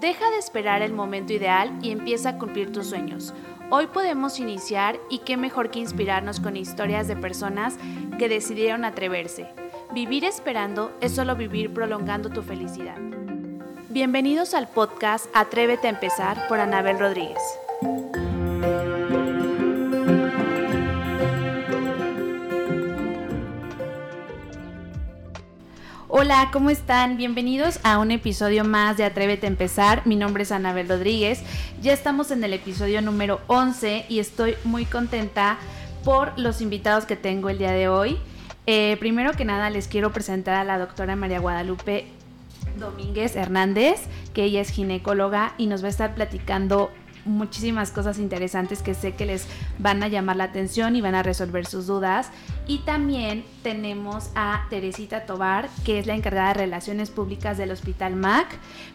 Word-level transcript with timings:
Deja 0.00 0.30
de 0.30 0.38
esperar 0.38 0.80
el 0.80 0.94
momento 0.94 1.34
ideal 1.34 1.78
y 1.82 1.90
empieza 1.90 2.30
a 2.30 2.38
cumplir 2.38 2.72
tus 2.72 2.86
sueños. 2.86 3.34
Hoy 3.68 3.86
podemos 3.86 4.40
iniciar 4.40 4.98
y 5.10 5.18
qué 5.18 5.36
mejor 5.36 5.70
que 5.70 5.78
inspirarnos 5.78 6.40
con 6.40 6.56
historias 6.56 7.06
de 7.06 7.16
personas 7.16 7.76
que 8.18 8.30
decidieron 8.30 8.86
atreverse. 8.86 9.48
Vivir 9.92 10.24
esperando 10.24 10.90
es 11.02 11.14
solo 11.14 11.36
vivir 11.36 11.74
prolongando 11.74 12.30
tu 12.30 12.42
felicidad. 12.42 12.96
Bienvenidos 13.90 14.54
al 14.54 14.68
podcast 14.68 15.26
Atrévete 15.34 15.88
a 15.88 15.90
empezar 15.90 16.48
por 16.48 16.60
Anabel 16.60 16.98
Rodríguez. 16.98 17.42
Hola, 26.22 26.50
¿cómo 26.52 26.68
están? 26.68 27.16
Bienvenidos 27.16 27.80
a 27.82 27.98
un 27.98 28.10
episodio 28.10 28.62
más 28.62 28.98
de 28.98 29.04
Atrévete 29.04 29.46
a 29.46 29.48
empezar. 29.48 30.06
Mi 30.06 30.16
nombre 30.16 30.42
es 30.42 30.52
Anabel 30.52 30.86
Rodríguez. 30.86 31.42
Ya 31.80 31.94
estamos 31.94 32.30
en 32.30 32.44
el 32.44 32.52
episodio 32.52 33.00
número 33.00 33.40
11 33.46 34.04
y 34.06 34.18
estoy 34.18 34.54
muy 34.64 34.84
contenta 34.84 35.56
por 36.04 36.38
los 36.38 36.60
invitados 36.60 37.06
que 37.06 37.16
tengo 37.16 37.48
el 37.48 37.56
día 37.56 37.72
de 37.72 37.88
hoy. 37.88 38.18
Eh, 38.66 38.98
primero 39.00 39.32
que 39.32 39.46
nada 39.46 39.70
les 39.70 39.88
quiero 39.88 40.12
presentar 40.12 40.56
a 40.56 40.64
la 40.64 40.78
doctora 40.78 41.16
María 41.16 41.40
Guadalupe 41.40 42.04
Domínguez 42.78 43.34
Hernández, 43.34 44.02
que 44.34 44.44
ella 44.44 44.60
es 44.60 44.68
ginecóloga 44.68 45.54
y 45.56 45.68
nos 45.68 45.82
va 45.82 45.86
a 45.86 45.90
estar 45.90 46.14
platicando 46.14 46.90
muchísimas 47.24 47.90
cosas 47.90 48.18
interesantes 48.18 48.82
que 48.82 48.94
sé 48.94 49.12
que 49.12 49.26
les 49.26 49.46
van 49.78 50.02
a 50.02 50.08
llamar 50.08 50.36
la 50.36 50.44
atención 50.44 50.96
y 50.96 51.00
van 51.00 51.14
a 51.14 51.22
resolver 51.22 51.66
sus 51.66 51.86
dudas. 51.86 52.30
Y 52.66 52.78
también 52.78 53.44
tenemos 53.62 54.30
a 54.34 54.66
Teresita 54.70 55.26
Tobar, 55.26 55.68
que 55.84 55.98
es 55.98 56.06
la 56.06 56.14
encargada 56.14 56.48
de 56.48 56.54
Relaciones 56.54 57.10
Públicas 57.10 57.58
del 57.58 57.70
Hospital 57.70 58.16
MAC. 58.16 58.46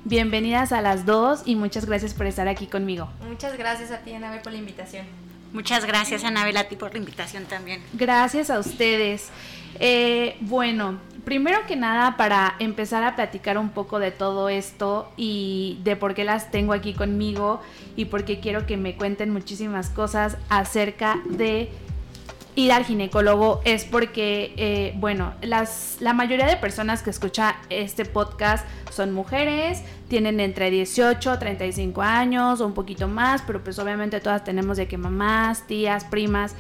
Bienvenidas 0.04 0.72
a 0.72 0.82
las 0.82 1.06
dos 1.06 1.42
y 1.46 1.56
muchas 1.56 1.86
gracias 1.86 2.14
por 2.14 2.26
estar 2.26 2.48
aquí 2.48 2.68
conmigo. 2.68 3.10
Muchas 3.28 3.58
gracias 3.58 3.92
a 3.92 4.00
ti, 4.00 4.14
Anabel, 4.14 4.42
por 4.42 4.52
la 4.54 4.60
invitación. 4.60 5.06
Muchas 5.54 5.86
gracias, 5.86 6.24
Anabel, 6.24 6.58
a 6.58 6.66
ti 6.66 6.76
por 6.76 6.92
la 6.92 7.00
invitación 7.00 7.46
también. 7.46 7.82
Gracias 7.94 8.50
a 8.50 8.60
ustedes. 8.60 9.30
Eh, 9.80 10.38
bueno, 10.42 11.00
primero 11.26 11.66
que 11.68 11.76
nada, 11.76 12.16
para 12.16 12.56
empezar 12.60 13.04
a 13.04 13.16
platicar 13.16 13.58
un 13.58 13.70
poco 13.70 14.00
de 14.00 14.12
todo 14.12 14.48
esto 14.48 15.12
y 15.18 15.80
de 15.84 15.96
por 15.96 16.14
qué 16.14 16.24
las 16.24 16.52
tengo 16.52 16.72
aquí 16.72 16.94
conmigo 16.94 17.62
y 17.96 18.06
por 18.06 18.24
qué 18.24 18.40
quiero 18.40 18.66
que 18.66 18.78
me 18.78 18.96
cuenten 18.96 19.32
muchísimas 19.32 19.90
cosas 19.90 20.38
acerca 20.50 21.20
de 21.26 21.70
ir 22.56 22.72
al 22.72 22.86
ginecólogo 22.86 23.62
es 23.66 23.84
porque, 23.84 24.54
eh, 24.56 24.94
bueno, 24.96 25.34
las, 25.42 25.98
la 26.00 26.14
mayoría 26.14 26.46
de 26.46 26.56
personas 26.56 27.04
que 27.04 27.10
escucha 27.10 27.58
este 27.70 28.06
podcast 28.06 28.66
son 28.92 29.12
mujeres, 29.12 29.82
tienen 30.08 30.40
entre 30.40 30.72
18, 30.72 31.38
35 31.38 32.02
años 32.02 32.62
o 32.62 32.66
un 32.66 32.74
poquito 32.74 33.08
más, 33.08 33.42
pero 33.42 33.62
pues 33.62 33.78
obviamente 33.80 34.22
todas 34.22 34.44
tenemos 34.44 34.78
de 34.78 34.88
que 34.88 34.98
mamás, 34.98 35.68
tías, 35.68 36.06
primas 36.06 36.56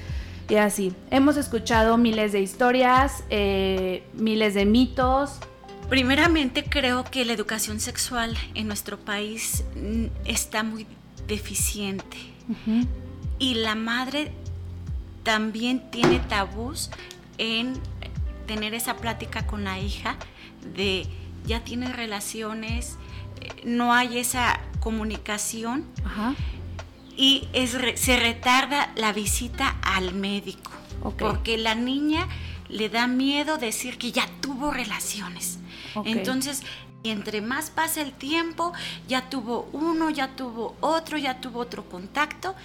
y 0.47 0.55
así. 0.55 0.93
Hemos 1.11 1.37
escuchado 1.37 1.97
miles 1.97 2.31
de 2.31 2.41
historias, 2.41 3.23
eh, 3.29 4.03
miles 4.13 4.53
de 4.53 4.65
mitos. 4.65 5.39
Primeramente 5.89 6.63
creo 6.63 7.03
que 7.03 7.25
la 7.25 7.33
educación 7.33 7.79
sexual 7.79 8.37
en 8.53 8.67
nuestro 8.67 8.99
país 8.99 9.63
mm, 9.75 10.05
está 10.25 10.63
muy 10.63 10.87
deficiente. 11.27 12.17
Y 13.39 13.55
la 13.55 13.73
madre 13.75 14.31
también 15.23 15.89
tiene 15.89 16.19
tabús 16.19 16.91
en 17.39 17.73
tener 18.45 18.75
esa 18.75 18.97
plática 18.97 19.47
con 19.47 19.63
la 19.63 19.79
hija 19.79 20.17
de 20.75 21.07
ya 21.45 21.63
tiene 21.63 21.91
relaciones, 21.91 22.97
eh, 23.41 23.49
no 23.65 23.93
hay 23.93 24.19
esa 24.19 24.59
comunicación. 24.79 25.85
Ajá 26.03 26.35
y 27.17 27.47
es, 27.53 27.77
se 27.95 28.17
retarda 28.17 28.91
la 28.95 29.13
visita 29.13 29.77
al 29.81 30.13
médico. 30.13 30.71
Porque 31.19 31.57
la 31.57 31.75
niña 31.75 32.27
le 32.67 32.89
da 32.89 33.05
miedo 33.05 33.57
decir 33.57 33.97
que 33.97 34.11
ya 34.11 34.27
tuvo 34.41 34.71
relaciones. 34.71 35.59
Entonces, 36.03 36.63
entre 37.03 37.41
más 37.41 37.69
pasa 37.69 38.01
el 38.01 38.11
tiempo, 38.11 38.73
ya 39.07 39.29
tuvo 39.29 39.69
uno, 39.71 40.09
ya 40.09 40.35
tuvo 40.35 40.75
otro, 40.81 41.17
ya 41.17 41.39
tuvo 41.39 41.59
otro 41.59 41.87
contacto 41.87 42.55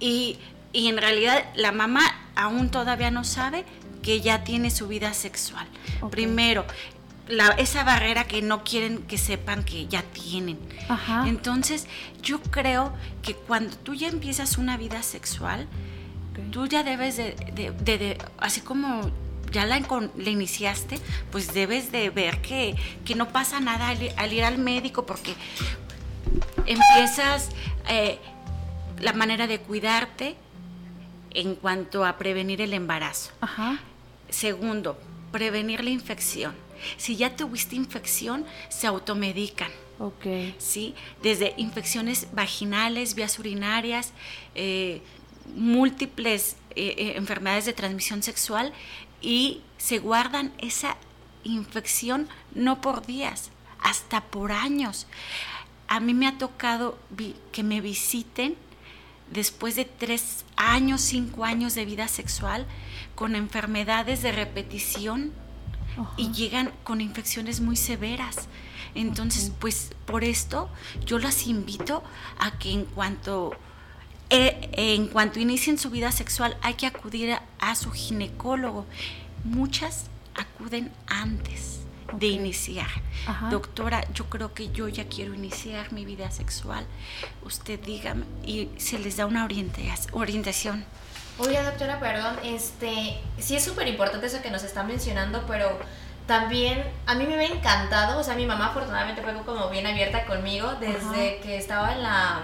y, 0.00 0.38
y 0.72 0.88
en 0.88 0.98
realidad 0.98 1.44
la 1.54 1.70
mamá 1.70 2.02
aún 2.34 2.70
todavía 2.70 3.10
no 3.10 3.22
sabe 3.22 3.64
que 4.02 4.20
ya 4.20 4.44
tiene 4.44 4.70
su 4.70 4.86
vida 4.86 5.14
sexual. 5.14 5.66
Primero, 6.10 6.66
esa 7.56 7.84
barrera 7.84 8.24
que 8.24 8.42
no 8.42 8.64
quieren 8.64 9.02
que 9.02 9.18
sepan 9.18 9.64
que 9.64 9.86
ya 9.86 10.02
tienen. 10.02 10.58
Entonces, 11.26 11.86
yo 12.22 12.40
creo 12.40 12.92
que 13.22 13.34
cuando 13.34 13.76
tú 13.76 13.94
ya 13.94 14.08
empiezas 14.08 14.58
una 14.58 14.76
vida 14.76 15.02
sexual, 15.02 15.66
tú 16.50 16.66
ya 16.66 16.82
debes 16.82 17.16
de, 17.16 18.18
así 18.38 18.60
como 18.60 19.10
ya 19.50 19.64
la, 19.66 19.78
iniciaste, 19.78 20.98
pues 21.30 21.54
debes 21.54 21.92
de 21.92 22.10
ver 22.10 22.40
que, 22.42 22.76
no 23.16 23.28
pasa 23.28 23.60
nada 23.60 23.88
al, 23.88 24.32
ir 24.32 24.44
al 24.44 24.58
médico 24.58 25.06
porque 25.06 25.34
empiezas 26.66 27.50
eh, 27.88 28.18
la 29.00 29.12
manera 29.12 29.46
de 29.46 29.60
cuidarte 29.60 30.36
en 31.30 31.54
cuanto 31.54 32.04
a 32.04 32.16
prevenir 32.16 32.60
el 32.60 32.72
embarazo. 32.74 33.32
Segundo, 34.28 34.98
prevenir 35.32 35.84
la 35.84 35.90
infección. 35.90 36.63
Si 36.96 37.16
ya 37.16 37.36
tuviste 37.36 37.76
infección, 37.76 38.44
se 38.68 38.86
automedican. 38.86 39.70
Ok. 39.98 40.26
¿Sí? 40.58 40.94
Desde 41.22 41.54
infecciones 41.56 42.28
vaginales, 42.32 43.14
vías 43.14 43.38
urinarias, 43.38 44.12
eh, 44.54 45.02
múltiples 45.54 46.56
eh, 46.74 46.94
eh, 46.98 47.12
enfermedades 47.16 47.66
de 47.66 47.72
transmisión 47.72 48.22
sexual 48.22 48.72
y 49.20 49.60
se 49.78 49.98
guardan 49.98 50.52
esa 50.58 50.96
infección 51.44 52.28
no 52.54 52.80
por 52.80 53.06
días, 53.06 53.50
hasta 53.80 54.22
por 54.22 54.52
años. 54.52 55.06
A 55.86 56.00
mí 56.00 56.14
me 56.14 56.26
ha 56.26 56.38
tocado 56.38 56.98
que 57.52 57.62
me 57.62 57.80
visiten 57.80 58.56
después 59.30 59.76
de 59.76 59.84
tres 59.84 60.44
años, 60.56 61.00
cinco 61.02 61.44
años 61.44 61.74
de 61.74 61.84
vida 61.84 62.08
sexual 62.08 62.66
con 63.14 63.36
enfermedades 63.36 64.22
de 64.22 64.32
repetición 64.32 65.32
y 66.16 66.32
llegan 66.32 66.72
con 66.82 67.00
infecciones 67.00 67.60
muy 67.60 67.76
severas. 67.76 68.48
Entonces, 68.94 69.52
pues 69.58 69.90
por 70.06 70.24
esto 70.24 70.68
yo 71.04 71.18
las 71.18 71.46
invito 71.46 72.02
a 72.38 72.58
que 72.58 72.70
en 72.70 72.84
cuanto 72.84 73.52
eh, 74.30 74.70
en 74.72 75.08
cuanto 75.08 75.38
inicien 75.38 75.78
su 75.78 75.90
vida 75.90 76.10
sexual 76.10 76.56
hay 76.62 76.74
que 76.74 76.86
acudir 76.86 77.36
a, 77.58 77.74
su 77.74 77.90
ginecólogo. 77.90 78.86
Muchas 79.44 80.06
acuden 80.34 80.90
antes 81.06 81.80
de 82.18 82.28
iniciar. 82.28 82.88
Doctora, 83.50 84.04
yo 84.12 84.26
creo 84.26 84.54
que 84.54 84.70
yo 84.70 84.88
ya 84.88 85.08
quiero 85.08 85.34
iniciar 85.34 85.92
mi 85.92 86.04
vida 86.04 86.30
sexual. 86.30 86.86
Usted 87.44 87.80
dígame 87.80 88.24
y 88.46 88.70
se 88.76 88.98
les 88.98 89.16
da 89.16 89.26
una 89.26 89.44
orientación. 89.44 90.84
Oye, 91.38 91.60
doctora, 91.62 91.98
perdón, 91.98 92.36
este, 92.44 93.18
sí 93.38 93.56
es 93.56 93.64
súper 93.64 93.88
importante 93.88 94.26
eso 94.26 94.40
que 94.40 94.50
nos 94.50 94.62
está 94.62 94.84
mencionando, 94.84 95.44
pero 95.48 95.78
también 96.28 96.84
a 97.06 97.16
mí 97.16 97.26
me 97.26 97.34
ha 97.34 97.46
encantado, 97.46 98.20
o 98.20 98.22
sea, 98.22 98.34
mi 98.34 98.46
mamá 98.46 98.68
afortunadamente 98.68 99.20
fue 99.20 99.34
como 99.44 99.68
bien 99.68 99.86
abierta 99.86 100.26
conmigo 100.26 100.74
desde 100.78 101.40
que 101.40 101.56
estaba 101.58 101.92
en 101.92 102.04
la, 102.04 102.42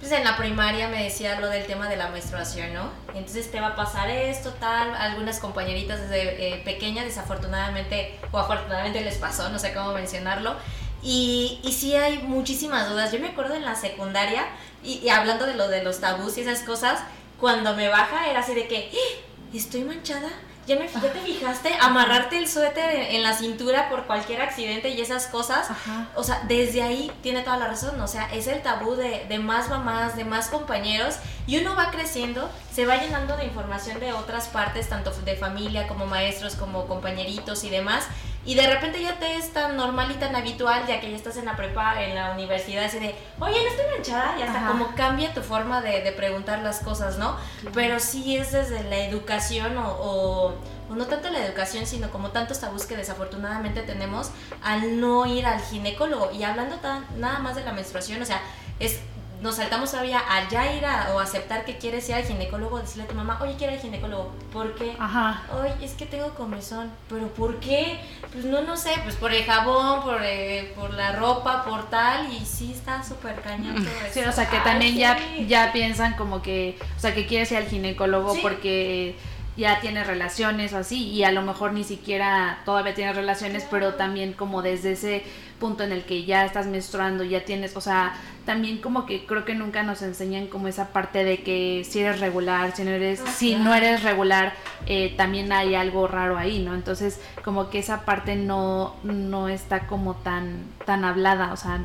pues 0.00 0.10
en 0.10 0.24
la 0.24 0.36
primaria 0.36 0.88
me 0.88 1.04
decía 1.04 1.38
lo 1.38 1.48
del 1.48 1.64
tema 1.64 1.88
de 1.88 1.96
la 1.96 2.08
menstruación, 2.08 2.74
¿no? 2.74 2.90
Entonces 3.14 3.52
te 3.52 3.60
va 3.60 3.68
a 3.68 3.76
pasar 3.76 4.10
esto, 4.10 4.50
tal, 4.54 4.94
algunas 4.96 5.38
compañeritas 5.38 6.00
desde 6.00 6.54
eh, 6.54 6.62
pequeñas 6.64 7.04
desafortunadamente 7.04 8.18
o 8.32 8.38
afortunadamente 8.38 9.00
les 9.00 9.16
pasó, 9.16 9.48
no 9.50 9.60
sé 9.60 9.72
cómo 9.72 9.92
mencionarlo. 9.92 10.56
Y, 11.02 11.60
y 11.62 11.72
sí 11.72 11.94
hay 11.94 12.18
muchísimas 12.18 12.88
dudas. 12.88 13.12
Yo 13.12 13.20
me 13.20 13.28
acuerdo 13.28 13.54
en 13.54 13.64
la 13.64 13.74
secundaria, 13.76 14.44
y, 14.82 14.94
y 14.94 15.10
hablando 15.10 15.46
de 15.46 15.54
lo 15.54 15.68
de 15.68 15.84
los 15.84 16.00
tabús 16.00 16.36
y 16.38 16.40
esas 16.40 16.60
cosas, 16.60 17.00
cuando 17.40 17.74
me 17.74 17.88
baja 17.88 18.28
era 18.28 18.40
así 18.40 18.54
de 18.54 18.66
que, 18.68 18.90
¡Ah! 18.92 19.56
¿estoy 19.56 19.82
manchada? 19.82 20.28
¿Ya, 20.66 20.76
me, 20.76 20.88
¿Ya 20.88 21.12
te 21.12 21.20
fijaste? 21.20 21.74
Amarrarte 21.78 22.38
el 22.38 22.48
suéter 22.48 23.12
en, 23.14 23.22
la 23.22 23.34
cintura 23.34 23.90
por 23.90 24.04
cualquier 24.04 24.40
accidente 24.40 24.88
y 24.88 25.00
esas 25.00 25.26
cosas. 25.26 25.68
O 26.14 26.24
sea, 26.24 26.42
desde 26.48 26.82
ahí 26.82 27.12
tiene 27.22 27.42
toda 27.42 27.58
la 27.58 27.68
razón. 27.68 28.00
O 28.00 28.08
sea, 28.08 28.32
es 28.32 28.46
el 28.46 28.62
tabú 28.62 28.94
de, 28.94 29.26
de, 29.28 29.38
más 29.38 29.68
mamás, 29.68 30.16
de 30.16 30.24
más 30.24 30.48
compañeros. 30.48 31.16
Y 31.46 31.58
uno 31.58 31.76
va 31.76 31.90
creciendo 31.90 32.50
se 32.72 32.86
va 32.86 32.96
llenando 32.96 33.36
de 33.36 33.44
información 33.44 34.00
de 34.00 34.12
otras 34.12 34.48
partes, 34.48 34.88
tanto 34.88 35.12
de 35.12 35.36
familia 35.36 35.86
como 35.86 36.06
maestros, 36.06 36.56
como 36.56 36.86
compañeritos 36.86 37.62
y 37.62 37.70
demás. 37.70 38.04
Y 38.46 38.54
de 38.54 38.66
repente 38.66 39.02
ya 39.02 39.18
te 39.18 39.36
es 39.36 39.52
tan 39.52 39.76
normal 39.76 40.10
y 40.10 40.14
tan 40.14 40.36
habitual, 40.36 40.86
ya 40.86 41.00
que 41.00 41.10
ya 41.10 41.16
estás 41.16 41.36
en 41.36 41.46
la 41.46 41.56
prepa, 41.56 42.02
en 42.02 42.14
la 42.14 42.32
universidad, 42.32 42.84
así 42.84 42.98
de, 42.98 43.14
oye, 43.40 43.56
no 43.62 43.68
estoy 43.68 43.86
manchada, 43.94 44.38
y 44.38 44.42
hasta 44.42 44.66
como 44.66 44.94
cambia 44.94 45.32
tu 45.32 45.40
forma 45.40 45.80
de, 45.80 46.02
de 46.02 46.12
preguntar 46.12 46.60
las 46.60 46.80
cosas, 46.80 47.16
¿no? 47.16 47.36
Pero 47.72 47.98
sí 48.00 48.36
es 48.36 48.52
desde 48.52 48.84
la 48.84 48.98
educación 48.98 49.78
o, 49.78 49.88
o, 49.88 50.54
o, 50.90 50.94
no 50.94 51.06
tanto 51.06 51.30
la 51.30 51.44
educación, 51.44 51.86
sino 51.86 52.10
como 52.10 52.30
tantos 52.30 52.60
tabús 52.60 52.84
que 52.84 52.96
desafortunadamente 52.96 53.82
tenemos 53.82 54.30
al 54.62 55.00
no 55.00 55.24
ir 55.24 55.46
al 55.46 55.60
ginecólogo. 55.60 56.30
Y 56.32 56.44
hablando 56.44 56.76
tan, 56.76 57.06
nada 57.16 57.38
más 57.38 57.56
de 57.56 57.64
la 57.64 57.72
menstruación, 57.72 58.20
o 58.20 58.26
sea, 58.26 58.42
es 58.78 59.00
nos 59.44 59.56
saltamos 59.56 59.90
todavía 59.90 60.18
a 60.26 60.48
ya 60.48 60.74
ir 60.74 60.86
a, 60.86 61.12
o 61.14 61.20
aceptar 61.20 61.66
que 61.66 61.76
quieres 61.76 62.08
ir 62.08 62.14
al 62.14 62.24
ginecólogo, 62.24 62.78
decirle 62.80 63.04
a 63.04 63.06
tu 63.08 63.14
mamá, 63.14 63.38
oye, 63.42 63.54
quiero 63.58 63.74
ir 63.74 63.78
al 63.78 63.82
ginecólogo. 63.84 64.32
¿Por 64.50 64.74
qué? 64.74 64.96
Ajá. 64.98 65.42
Oye, 65.60 65.84
es 65.84 65.92
que 65.92 66.06
tengo 66.06 66.30
comezón. 66.30 66.90
¿Pero 67.10 67.28
por 67.28 67.60
qué? 67.60 68.00
Pues 68.32 68.46
no, 68.46 68.62
no 68.62 68.76
sé, 68.78 68.92
pues 69.04 69.16
por 69.16 69.32
el 69.34 69.44
jabón, 69.44 70.02
por, 70.02 70.20
eh, 70.24 70.72
por 70.74 70.94
la 70.94 71.12
ropa, 71.12 71.62
por 71.64 71.90
tal, 71.90 72.32
y 72.32 72.44
sí 72.46 72.72
está 72.72 73.04
súper 73.04 73.40
cañón 73.42 73.74
todo 73.74 73.94
eso. 74.06 74.14
Sí, 74.14 74.20
o 74.20 74.32
sea, 74.32 74.48
que 74.48 74.58
también 74.60 74.96
ya, 74.96 75.18
ya 75.46 75.72
piensan 75.72 76.14
como 76.16 76.40
que, 76.40 76.78
o 76.96 77.00
sea, 77.00 77.14
que 77.14 77.26
quieres 77.26 77.52
ir 77.52 77.58
al 77.58 77.66
ginecólogo 77.66 78.32
Sí. 78.34 78.40
porque 78.42 79.14
ya 79.56 79.80
tienes 79.80 80.06
relaciones 80.06 80.72
o 80.72 80.78
así, 80.78 81.08
y 81.08 81.24
a 81.24 81.32
lo 81.32 81.42
mejor 81.42 81.72
ni 81.72 81.84
siquiera 81.84 82.58
todavía 82.64 82.94
tienes 82.94 83.14
relaciones, 83.16 83.66
pero 83.70 83.94
también 83.94 84.32
como 84.32 84.62
desde 84.62 84.92
ese 84.92 85.24
punto 85.60 85.84
en 85.84 85.92
el 85.92 86.04
que 86.04 86.24
ya 86.24 86.44
estás 86.44 86.66
menstruando, 86.66 87.22
ya 87.24 87.44
tienes, 87.44 87.76
o 87.76 87.80
sea, 87.80 88.14
también 88.44 88.78
como 88.78 89.06
que 89.06 89.24
creo 89.24 89.44
que 89.44 89.54
nunca 89.54 89.82
nos 89.82 90.02
enseñan 90.02 90.48
como 90.48 90.68
esa 90.68 90.88
parte 90.88 91.24
de 91.24 91.42
que 91.42 91.86
si 91.88 92.00
eres 92.00 92.20
regular, 92.20 92.74
si 92.74 92.84
no 92.84 92.90
eres, 92.90 93.22
Ah, 93.24 93.30
si 93.30 93.54
no 93.54 93.74
eres 93.74 94.02
regular, 94.02 94.52
eh, 94.86 95.14
también 95.16 95.52
hay 95.52 95.74
algo 95.74 96.06
raro 96.08 96.36
ahí, 96.36 96.58
¿no? 96.58 96.74
Entonces, 96.74 97.20
como 97.44 97.70
que 97.70 97.78
esa 97.78 98.04
parte 98.04 98.36
no, 98.36 98.96
no 99.04 99.48
está 99.48 99.86
como 99.86 100.14
tan, 100.14 100.64
tan 100.84 101.04
hablada, 101.04 101.52
o 101.52 101.56
sea, 101.56 101.80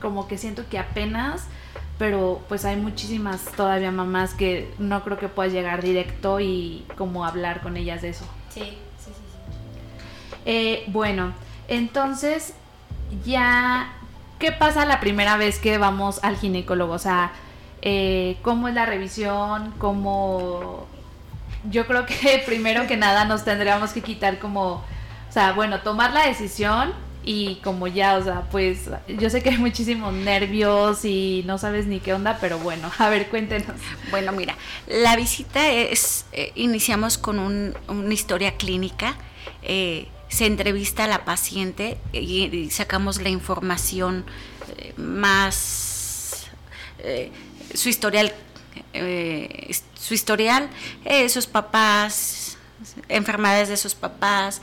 como 0.00 0.28
que 0.28 0.36
siento 0.36 0.68
que 0.68 0.78
apenas, 0.78 1.46
pero 1.98 2.42
pues 2.48 2.64
hay 2.64 2.76
muchísimas 2.76 3.44
todavía 3.56 3.90
mamás 3.90 4.34
que 4.34 4.72
no 4.78 5.02
creo 5.02 5.18
que 5.18 5.28
puedas 5.28 5.52
llegar 5.52 5.82
directo 5.82 6.40
y 6.40 6.84
como 6.96 7.24
hablar 7.24 7.62
con 7.62 7.76
ellas 7.76 8.02
de 8.02 8.10
eso. 8.10 8.26
Sí, 8.50 8.60
sí, 8.60 8.76
sí. 8.98 9.12
sí. 9.12 10.36
Eh, 10.44 10.84
bueno, 10.88 11.32
entonces 11.68 12.54
ya, 13.24 13.92
¿qué 14.38 14.52
pasa 14.52 14.84
la 14.84 15.00
primera 15.00 15.36
vez 15.36 15.58
que 15.58 15.78
vamos 15.78 16.20
al 16.22 16.36
ginecólogo? 16.36 16.92
O 16.92 16.98
sea, 16.98 17.32
eh, 17.82 18.36
¿cómo 18.42 18.68
es 18.68 18.74
la 18.74 18.86
revisión? 18.86 19.72
¿Cómo...? 19.78 20.86
Yo 21.70 21.86
creo 21.86 22.06
que 22.06 22.42
primero 22.46 22.86
que 22.86 22.96
nada 22.96 23.24
nos 23.24 23.44
tendríamos 23.44 23.92
que 23.92 24.02
quitar 24.02 24.38
como, 24.38 24.74
o 24.74 24.84
sea, 25.30 25.52
bueno, 25.52 25.80
tomar 25.80 26.12
la 26.12 26.26
decisión 26.26 26.92
y 27.28 27.56
como 27.56 27.88
ya, 27.88 28.16
o 28.16 28.22
sea, 28.22 28.42
pues 28.52 28.88
yo 29.08 29.28
sé 29.28 29.42
que 29.42 29.50
hay 29.50 29.58
muchísimos 29.58 30.14
nervios 30.14 31.04
y 31.04 31.42
no 31.44 31.58
sabes 31.58 31.86
ni 31.86 31.98
qué 31.98 32.14
onda, 32.14 32.38
pero 32.40 32.58
bueno, 32.60 32.90
a 32.98 33.08
ver, 33.10 33.28
cuéntenos. 33.28 33.76
Bueno, 34.10 34.30
mira, 34.30 34.54
la 34.86 35.16
visita 35.16 35.68
es, 35.68 36.26
eh, 36.32 36.52
iniciamos 36.54 37.18
con 37.18 37.40
un- 37.40 37.74
una 37.88 38.14
historia 38.14 38.56
clínica, 38.56 39.16
eh, 39.62 40.06
se 40.28 40.46
entrevista 40.46 41.04
a 41.04 41.08
la 41.08 41.24
paciente 41.24 41.98
y, 42.12 42.70
sacamos 42.70 43.20
la 43.20 43.28
información 43.28 44.24
eh, 44.78 44.94
más, 44.96 46.46
su 47.74 47.88
historial, 47.88 48.32
su 49.94 50.14
historial, 50.14 50.68
sus 51.28 51.46
papás, 51.46 52.56
enfermedades 53.08 53.68
de 53.68 53.76
sus 53.76 53.94
papás, 53.94 54.60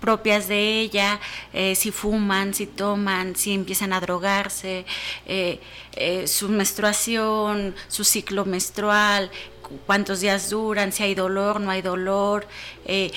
propias 0.00 0.48
de 0.48 0.80
ella, 0.80 1.20
eh, 1.52 1.74
si 1.74 1.90
fuman, 1.90 2.54
si 2.54 2.66
toman, 2.66 3.36
si 3.36 3.52
empiezan 3.52 3.92
a 3.92 4.00
drogarse, 4.00 4.84
eh, 5.26 5.60
eh, 5.92 6.26
su 6.26 6.48
menstruación, 6.48 7.74
su 7.88 8.04
ciclo 8.04 8.44
menstrual, 8.44 9.30
cu- 9.62 9.78
cuántos 9.86 10.20
días 10.20 10.48
duran, 10.50 10.92
si 10.92 11.02
hay 11.02 11.14
dolor, 11.14 11.60
no 11.60 11.70
hay 11.70 11.82
dolor, 11.82 12.46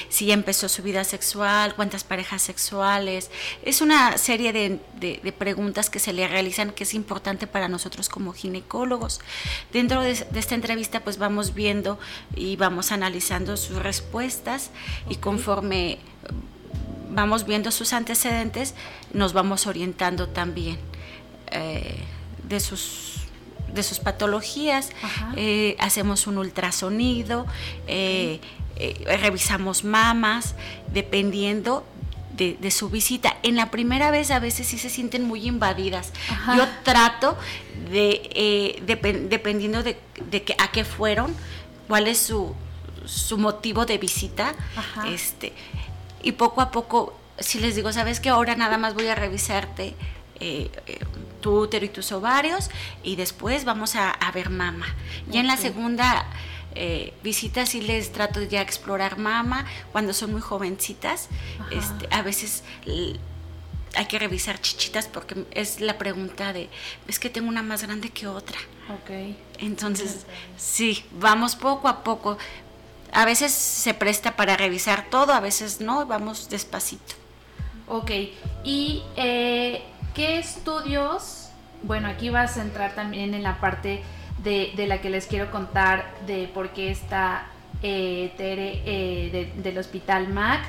si 0.09 0.25
ya 0.25 0.33
empezó 0.33 0.67
su 0.67 0.83
vida 0.83 1.03
sexual, 1.05 1.75
cuántas 1.75 2.03
parejas 2.03 2.41
sexuales. 2.41 3.31
Es 3.63 3.79
una 3.81 4.17
serie 4.17 4.51
de, 4.51 4.79
de- 4.99 5.19
de 5.23 5.31
preguntas 5.31 5.89
que 5.89 5.99
se 5.99 6.11
le 6.11 6.27
realizan 6.27 6.71
que 6.71 6.83
es 6.83 6.93
importante 6.93 7.47
para 7.47 7.69
nosotros 7.69 8.09
como 8.09 8.33
ginecólogos. 8.33 9.21
Dentro 9.71 10.01
de, 10.01 10.15
de 10.15 10.39
esta 10.39 10.55
entrevista 10.55 10.99
pues 11.01 11.17
vamos 11.17 11.53
viendo 11.53 11.99
y 12.35 12.57
vamos 12.57 12.91
analizando 12.91 13.55
sus 13.55 13.77
respuestas 13.77 14.71
y 15.09 15.15
conforme 15.17 15.99
vamos 17.09 17.45
viendo 17.45 17.71
sus 17.71 17.93
antecedentes, 17.93 18.73
nos 19.13 19.33
vamos 19.33 19.67
orientando 19.67 20.27
también 20.29 20.77
eh, 21.51 21.97
de 22.43 22.59
sus 22.59 23.17
de 23.73 23.83
sus 23.83 23.99
patologías, 23.99 24.89
eh, 25.37 25.77
hacemos 25.79 26.27
un 26.27 26.37
ultrasonido, 26.37 27.45
eh, 27.87 28.41
revisamos 29.21 29.85
mamas, 29.85 30.55
dependiendo 30.93 31.85
de, 32.35 32.57
de 32.59 32.69
su 32.69 32.89
visita. 32.89 33.37
En 33.43 33.55
la 33.55 33.71
primera 33.71 34.11
vez 34.11 34.29
a 34.31 34.39
veces 34.39 34.67
sí 34.67 34.77
se 34.77 34.89
sienten 34.89 35.23
muy 35.23 35.47
invadidas. 35.47 36.11
Ajá. 36.29 36.57
Yo 36.57 36.67
trato 36.83 37.37
de, 37.89 38.75
depen- 38.85 39.29
dependiendo 39.29 39.83
de, 39.83 39.97
de 40.29 40.43
que- 40.43 40.55
a 40.59 40.69
qué 40.71 40.83
fueron, 40.83 41.33
cuál 41.87 42.07
es 42.09 42.17
su, 42.17 42.53
su 43.05 43.37
motivo 43.37 43.85
de 43.85 43.97
visita, 43.97 44.53
Ajá. 44.75 45.07
este, 45.07 45.53
y 46.23 46.33
poco 46.33 46.61
a 46.61 46.71
poco, 46.71 47.17
si 47.39 47.59
les 47.59 47.75
digo, 47.75 47.91
sabes 47.93 48.19
que 48.19 48.29
ahora 48.29 48.55
nada 48.55 48.77
más 48.77 48.93
voy 48.93 49.07
a 49.07 49.15
revisarte 49.15 49.95
eh, 50.39 50.71
eh, 50.87 50.99
tu 51.41 51.59
útero 51.59 51.85
y 51.85 51.89
tus 51.89 52.11
ovarios 52.11 52.69
y 53.03 53.15
después 53.15 53.65
vamos 53.65 53.95
a, 53.95 54.11
a 54.11 54.31
ver 54.31 54.49
mama. 54.49 54.85
Ya 55.27 55.39
en 55.39 55.47
la 55.47 55.57
segunda 55.57 56.25
eh, 56.73 57.13
visita 57.21 57.65
sí 57.65 57.81
les 57.81 58.11
trato 58.11 58.41
ya 58.43 58.61
explorar 58.61 59.17
mama 59.17 59.65
cuando 59.91 60.13
son 60.13 60.31
muy 60.31 60.41
jovencitas. 60.41 61.29
Este, 61.71 62.07
a 62.11 62.21
veces 62.21 62.63
hay 63.95 64.05
que 64.05 64.19
revisar 64.19 64.61
chichitas 64.61 65.07
porque 65.07 65.45
es 65.51 65.81
la 65.81 65.97
pregunta 65.97 66.53
de, 66.53 66.69
es 67.07 67.19
que 67.19 67.29
tengo 67.29 67.49
una 67.49 67.63
más 67.63 67.83
grande 67.83 68.09
que 68.09 68.27
otra. 68.27 68.57
Ok. 68.89 69.35
Entonces, 69.59 70.25
sí, 70.57 71.03
vamos 71.11 71.55
poco 71.55 71.87
a 71.87 72.03
poco. 72.03 72.37
A 73.13 73.25
veces 73.25 73.51
se 73.51 73.93
presta 73.93 74.35
para 74.35 74.55
revisar 74.57 75.05
todo, 75.09 75.33
a 75.33 75.39
veces 75.39 75.81
no, 75.81 76.05
vamos 76.05 76.49
despacito. 76.49 77.15
Ok, 77.87 78.11
y 78.63 79.03
eh, 79.17 79.83
¿qué 80.13 80.39
estudios? 80.39 81.49
Bueno, 81.83 82.07
aquí 82.07 82.29
vas 82.29 82.57
a 82.57 82.61
entrar 82.61 82.95
también 82.95 83.33
en 83.33 83.43
la 83.43 83.59
parte 83.59 84.01
de, 84.43 84.71
de 84.75 84.87
la 84.87 85.01
que 85.01 85.09
les 85.09 85.25
quiero 85.27 85.51
contar 85.51 86.13
de 86.25 86.47
por 86.53 86.69
qué 86.69 86.89
está 86.91 87.47
eh, 87.83 88.33
Tere 88.37 88.81
eh, 88.85 89.29
de- 89.31 89.61
del 89.61 89.77
Hospital 89.77 90.29
MAC. 90.29 90.61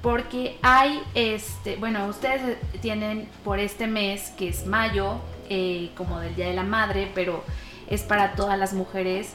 Porque 0.00 0.56
hay, 0.62 1.02
este, 1.14 1.76
bueno, 1.76 2.06
ustedes 2.06 2.56
tienen 2.80 3.28
por 3.44 3.58
este 3.58 3.86
mes, 3.86 4.32
que 4.38 4.48
es 4.48 4.64
mayo, 4.64 5.20
eh, 5.50 5.90
como 5.94 6.20
del 6.20 6.34
Día 6.34 6.46
de 6.46 6.54
la 6.54 6.62
Madre, 6.62 7.10
pero 7.14 7.44
es 7.86 8.00
para 8.02 8.32
todas 8.32 8.58
las 8.58 8.72
mujeres, 8.72 9.32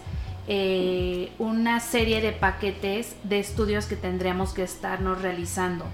eh, 0.47 1.31
una 1.39 1.79
serie 1.79 2.21
de 2.21 2.31
paquetes 2.31 3.15
de 3.23 3.39
estudios 3.39 3.85
que 3.85 3.95
tendríamos 3.95 4.53
que 4.53 4.63
estarnos 4.63 5.21
realizando. 5.21 5.85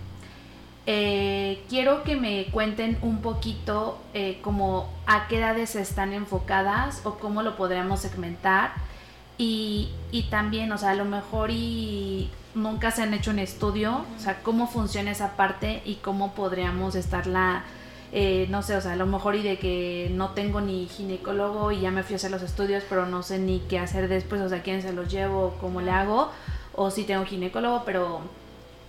Eh, 0.87 1.63
quiero 1.69 2.03
que 2.03 2.15
me 2.15 2.45
cuenten 2.45 2.97
un 3.01 3.21
poquito 3.21 3.99
eh, 4.13 4.41
a 5.05 5.27
qué 5.27 5.37
edades 5.37 5.75
están 5.75 6.11
enfocadas 6.11 7.01
o 7.05 7.19
cómo 7.19 7.43
lo 7.43 7.55
podríamos 7.55 7.99
segmentar 7.99 8.73
y, 9.37 9.89
y 10.11 10.23
también, 10.23 10.71
o 10.71 10.77
sea, 10.77 10.91
a 10.91 10.95
lo 10.95 11.05
mejor 11.05 11.51
y 11.51 12.29
nunca 12.55 12.91
se 12.91 13.03
han 13.03 13.13
hecho 13.13 13.31
un 13.31 13.39
estudio, 13.39 14.05
o 14.15 14.19
sea, 14.19 14.41
cómo 14.41 14.67
funciona 14.67 15.11
esa 15.11 15.35
parte 15.35 15.81
y 15.85 15.95
cómo 15.95 16.33
podríamos 16.33 16.95
estarla, 16.95 17.63
eh, 18.11 18.47
no 18.49 18.61
sé, 18.61 18.75
o 18.75 18.81
sea, 18.81 18.93
a 18.93 18.95
lo 18.97 19.05
mejor 19.05 19.35
y 19.35 19.41
de 19.41 19.57
que 19.57 20.11
no 20.13 20.31
tengo 20.31 20.59
ni 20.59 20.87
ginecólogo 20.87 21.71
y 21.71 21.81
ya 21.81 21.91
me 21.91 22.03
fui 22.03 22.13
a 22.13 22.17
hacer 22.17 22.31
los 22.31 22.41
estudios, 22.41 22.83
pero 22.89 23.05
no 23.05 23.23
sé 23.23 23.39
ni 23.39 23.59
qué 23.61 23.79
hacer 23.79 24.07
después, 24.09 24.41
o 24.41 24.49
sea, 24.49 24.63
quién 24.63 24.81
se 24.81 24.91
los 24.93 25.09
llevo, 25.09 25.55
cómo 25.61 25.81
le 25.81 25.91
hago, 25.91 26.29
o 26.73 26.91
si 26.91 27.03
tengo 27.05 27.25
ginecólogo, 27.25 27.83
pero 27.85 28.21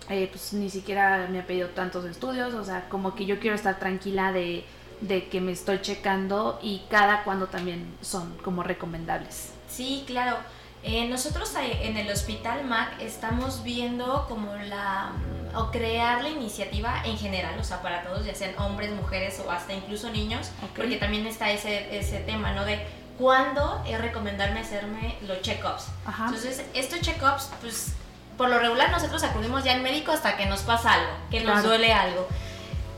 eh, 0.09 0.29
pues 0.31 0.52
ni 0.55 0.71
siquiera 0.71 1.29
me 1.31 1.41
ha 1.41 1.47
pedido 1.47 1.69
tantos 1.69 2.05
estudios, 2.05 2.52
o 2.55 2.64
sea, 2.64 2.88
como 2.88 3.14
que 3.14 3.26
yo 3.26 3.38
quiero 3.38 3.55
estar 3.55 3.79
tranquila 3.79 4.33
de, 4.33 4.64
de 5.00 5.29
que 5.29 5.41
me 5.41 5.52
estoy 5.52 5.81
checando 5.81 6.59
y 6.62 6.83
cada 6.91 7.23
cuando 7.23 7.47
también 7.47 7.95
son 8.00 8.37
como 8.43 8.62
recomendables. 8.62 9.52
Sí, 9.69 10.05
claro. 10.07 10.37
Eh, 10.84 11.06
nosotros 11.08 11.52
en 11.56 11.96
el 11.96 12.10
Hospital 12.10 12.64
MAC 12.64 13.00
estamos 13.00 13.62
viendo 13.62 14.26
como 14.28 14.54
la 14.54 15.12
o 15.54 15.70
crear 15.70 16.22
la 16.22 16.30
iniciativa 16.30 17.02
en 17.04 17.18
general, 17.18 17.58
o 17.60 17.64
sea, 17.64 17.82
para 17.82 18.02
todos, 18.02 18.24
ya 18.24 18.34
sean 18.34 18.58
hombres, 18.58 18.90
mujeres 18.90 19.40
o 19.46 19.50
hasta 19.50 19.74
incluso 19.74 20.10
niños, 20.10 20.50
porque 20.74 20.96
también 20.96 21.26
está 21.26 21.50
ese, 21.50 21.96
ese 21.98 22.20
tema, 22.20 22.52
¿no? 22.52 22.64
De 22.64 22.80
cuándo 23.18 23.82
es 23.86 24.00
recomendarme 24.00 24.60
hacerme 24.60 25.16
los 25.26 25.42
check-ups. 25.42 25.88
Entonces, 26.24 26.64
estos 26.74 27.00
check-ups, 27.00 27.50
pues 27.60 27.92
por 28.36 28.48
lo 28.48 28.58
regular 28.58 28.90
nosotros 28.90 29.22
acudimos 29.22 29.62
ya 29.62 29.72
al 29.72 29.82
médico 29.82 30.10
hasta 30.10 30.36
que 30.36 30.46
nos 30.46 30.62
pasa 30.62 30.94
algo, 30.94 31.12
que 31.30 31.40
nos 31.40 31.62
duele 31.62 31.92
algo. 31.92 32.26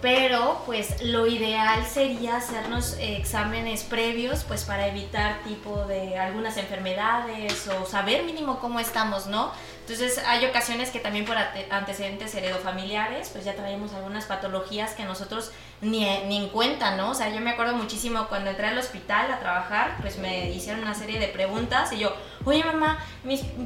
Pero 0.04 0.60
pues 0.66 1.02
lo 1.02 1.26
ideal 1.26 1.86
sería 1.86 2.36
hacernos 2.36 2.94
exámenes 3.00 3.84
previos 3.84 4.44
pues 4.44 4.64
para 4.64 4.86
evitar 4.86 5.42
tipo 5.44 5.86
de 5.86 6.18
algunas 6.18 6.58
enfermedades 6.58 7.66
o 7.68 7.86
saber 7.86 8.22
mínimo 8.24 8.60
cómo 8.60 8.80
estamos, 8.80 9.28
¿no? 9.28 9.50
Entonces 9.80 10.18
hay 10.26 10.44
ocasiones 10.44 10.90
que 10.90 11.00
también 11.00 11.24
por 11.24 11.38
antecedentes 11.70 12.34
heredofamiliares 12.34 13.30
pues 13.30 13.46
ya 13.46 13.54
traemos 13.54 13.94
algunas 13.94 14.26
patologías 14.26 14.92
que 14.92 15.04
nosotros 15.04 15.52
ni, 15.80 16.04
ni 16.26 16.36
en 16.36 16.48
cuenta, 16.48 16.96
¿no? 16.96 17.10
O 17.10 17.14
sea, 17.14 17.28
yo 17.28 17.40
me 17.40 17.50
acuerdo 17.50 17.74
muchísimo 17.74 18.26
cuando 18.28 18.50
entré 18.50 18.68
al 18.68 18.78
hospital 18.78 19.30
a 19.30 19.38
trabajar, 19.38 19.96
pues 20.00 20.18
me 20.18 20.50
hicieron 20.50 20.82
una 20.82 20.94
serie 20.94 21.18
de 21.18 21.28
preguntas 21.28 21.92
y 21.92 21.98
yo, 21.98 22.14
oye 22.44 22.64
mamá, 22.64 22.98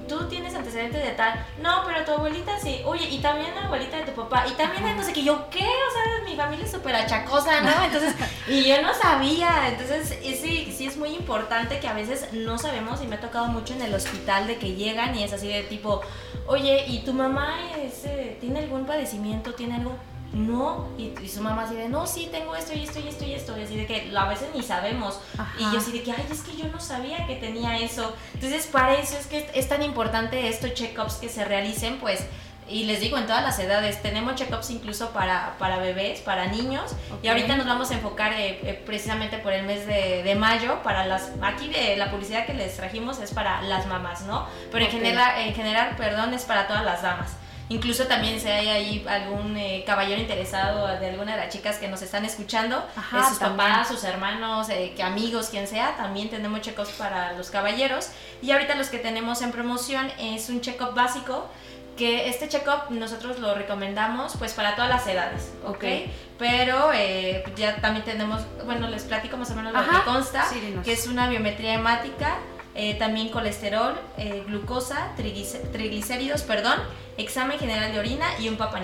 tú 0.09 0.29
tienes 0.29 0.55
antecedentes 0.55 1.05
de 1.05 1.13
tal, 1.13 1.45
no, 1.61 1.83
pero 1.87 2.05
tu 2.05 2.13
abuelita 2.13 2.59
sí, 2.59 2.81
oye, 2.85 3.09
y 3.09 3.19
también 3.19 3.55
la 3.55 3.67
abuelita 3.67 3.99
de 3.99 4.05
tu 4.05 4.13
papá, 4.13 4.47
y 4.49 4.53
también 4.53 4.87
entonces 4.87 5.15
que 5.15 5.23
yo, 5.23 5.49
¿qué? 5.51 5.65
O 5.65 5.93
sea, 5.93 6.25
mi 6.25 6.37
familia 6.37 6.65
es 6.65 6.73
súper 6.73 6.95
achacosa, 6.95 7.61
¿no? 7.61 7.85
Entonces, 7.85 8.15
y 8.49 8.65
yo 8.65 8.83
no 8.83 8.95
sabía, 8.95 9.69
entonces 9.69 10.19
sí, 10.41 10.73
sí 10.77 10.87
es 10.87 10.97
muy 10.97 11.11
importante 11.11 11.81
que 11.81 11.89
a 11.89 11.93
veces 11.93 12.33
no 12.33 12.59
sabemos 12.59 13.03
y 13.03 13.07
me 13.07 13.17
ha 13.17 13.21
tocado 13.21 13.47
mucho 13.47 13.75
en 13.75 13.83
el 13.83 13.95
hospital 13.95 14.47
de 14.47 14.59
que 14.59 14.75
llegan 14.75 15.15
y 15.15 15.23
es 15.23 15.33
así 15.33 15.49
de 15.49 15.63
tipo, 15.63 16.01
oye, 16.47 16.85
¿y 16.87 17.01
tu 17.01 17.13
mamá 17.13 17.57
eh, 17.77 18.37
tiene 18.41 18.61
algún 18.61 18.87
padecimiento, 18.87 19.55
tiene 19.55 19.77
algo? 19.77 19.97
No, 20.33 20.89
y, 20.99 21.29
su 21.29 21.41
mamá 21.41 21.63
así 21.63 21.75
de, 21.75 21.89
no, 21.89 22.07
sí, 22.07 22.29
tengo 22.31 22.55
esto 22.55 22.75
y 22.75 22.85
esto 22.85 23.01
y 23.01 23.09
esto 23.09 23.25
y 23.25 23.33
esto, 23.33 23.59
y 23.59 23.63
así 23.63 23.77
de 23.77 23.87
que 23.87 24.13
a 24.17 24.27
veces 24.27 24.49
ni 24.55 24.63
sabemos, 24.63 25.21
y 25.59 25.63
yo 25.73 25.79
así 25.79 25.91
de 25.91 26.03
que, 26.03 26.13
ay, 26.13 26.27
es 26.31 26.43
que 26.43 26.55
yo 26.55 26.69
no 26.69 26.81
sabía 26.81 27.27
que 27.27 27.37
tenía 27.37 27.79
eso, 27.79 28.15
entonces 28.35 28.67
para 28.67 28.95
eso 28.95 29.17
es 29.19 29.27
que 29.27 29.51
es 29.55 29.69
tan 29.69 29.83
importante 29.83 30.49
estos 30.49 30.75
check-ups 30.75 31.15
que 31.15 31.29
se 31.31 31.45
realicen, 31.45 31.99
pues, 31.99 32.25
y 32.69 32.85
les 32.85 33.01
digo, 33.01 33.17
en 33.17 33.27
todas 33.27 33.43
las 33.43 33.59
edades, 33.59 34.03
tenemos 34.03 34.35
check-ups 34.35 34.69
incluso 34.69 35.11
para, 35.11 35.57
para 35.59 35.79
bebés, 35.79 36.21
para 36.21 36.47
niños, 36.49 36.95
y 37.23 37.29
ahorita 37.29 37.57
nos 37.57 37.67
vamos 37.67 37.91
a 37.91 37.95
enfocar 37.95 38.35
eh, 38.35 38.61
eh, 38.63 38.83
precisamente 38.85 39.39
por 39.39 39.55
el 39.55 39.65
mes 39.65 39.87
de, 39.87 40.23
de, 40.23 40.35
mayo, 40.35 40.83
para 40.83 41.07
las, 41.07 41.33
aquí 41.41 41.69
de 41.69 41.97
la 41.97 42.11
publicidad 42.11 42.45
que 42.45 42.53
les 42.53 42.77
trajimos 42.77 43.19
es 43.21 43.33
para 43.33 43.63
las 43.63 43.87
mamás, 43.87 44.23
¿no? 44.27 44.47
Pero 44.71 44.85
en, 44.85 44.91
general, 44.91 45.41
en 45.41 45.55
general, 45.55 45.97
perdón, 45.97 46.35
es 46.35 46.45
para 46.45 46.67
todas 46.67 46.85
las 46.85 47.01
damas. 47.01 47.31
Incluso 47.71 48.07
también 48.07 48.41
si 48.41 48.49
hay 48.49 48.69
ahí 48.69 49.07
algún 49.07 49.57
eh, 49.57 49.85
caballero 49.87 50.21
interesado 50.21 50.87
de 50.87 51.11
alguna 51.11 51.33
de 51.33 51.39
las 51.45 51.53
chicas 51.53 51.77
que 51.77 51.89
nos 51.89 52.01
están 52.01 52.25
escuchando, 52.25 52.83
sus 53.29 53.39
papás, 53.39 53.89
sus 53.89 54.05
hermanos, 54.05 54.69
eh, 54.71 54.95
que 54.97 55.03
amigos, 55.03 55.49
quien 55.51 55.67
sea, 55.67 55.97
también 55.97 56.31
tenemos 56.31 56.63
check-ups 56.63 56.93
para 56.93 57.33
los 57.35 57.51
caballeros. 57.51 58.09
Y 58.41 58.53
ahorita 58.53 58.75
los 58.75 58.89
que 58.89 58.99
tenemos 58.99 59.43
en 59.43 59.53
promoción 59.53 60.11
es 60.19 60.49
un 60.49 60.61
check-up 60.61 60.95
básico 60.95 61.49
que 61.99 62.29
este 62.29 62.49
check-up 62.49 62.91
nosotros 62.91 63.41
lo 63.41 63.55
recomendamos 63.57 64.37
pues 64.39 64.55
para 64.55 64.77
todas 64.77 64.89
las 64.89 65.07
edades, 65.09 65.53
¿ok? 65.67 65.85
Pero 66.39 66.93
eh, 66.95 67.43
ya 67.57 67.81
también 67.81 68.05
tenemos, 68.05 68.43
bueno, 68.65 68.89
les 68.89 69.03
platico 69.03 69.37
más 69.37 69.51
o 69.51 69.57
menos 69.57 69.73
lo 69.73 69.81
que 69.81 70.05
consta, 70.05 70.47
que 70.85 70.93
es 70.93 71.09
una 71.09 71.29
biometría 71.29 71.75
hemática, 71.75 72.37
eh, 72.81 72.95
también 72.95 73.29
colesterol, 73.31 73.99
eh, 74.19 74.45
glucosa, 74.47 75.11
triglicéridos, 75.17 76.43
perdón, 76.43 76.79
examen 77.17 77.59
general 77.59 77.93
de 77.93 77.99
orina 77.99 78.27
y 78.39 78.49
un 78.49 78.57
Papa 78.57 78.81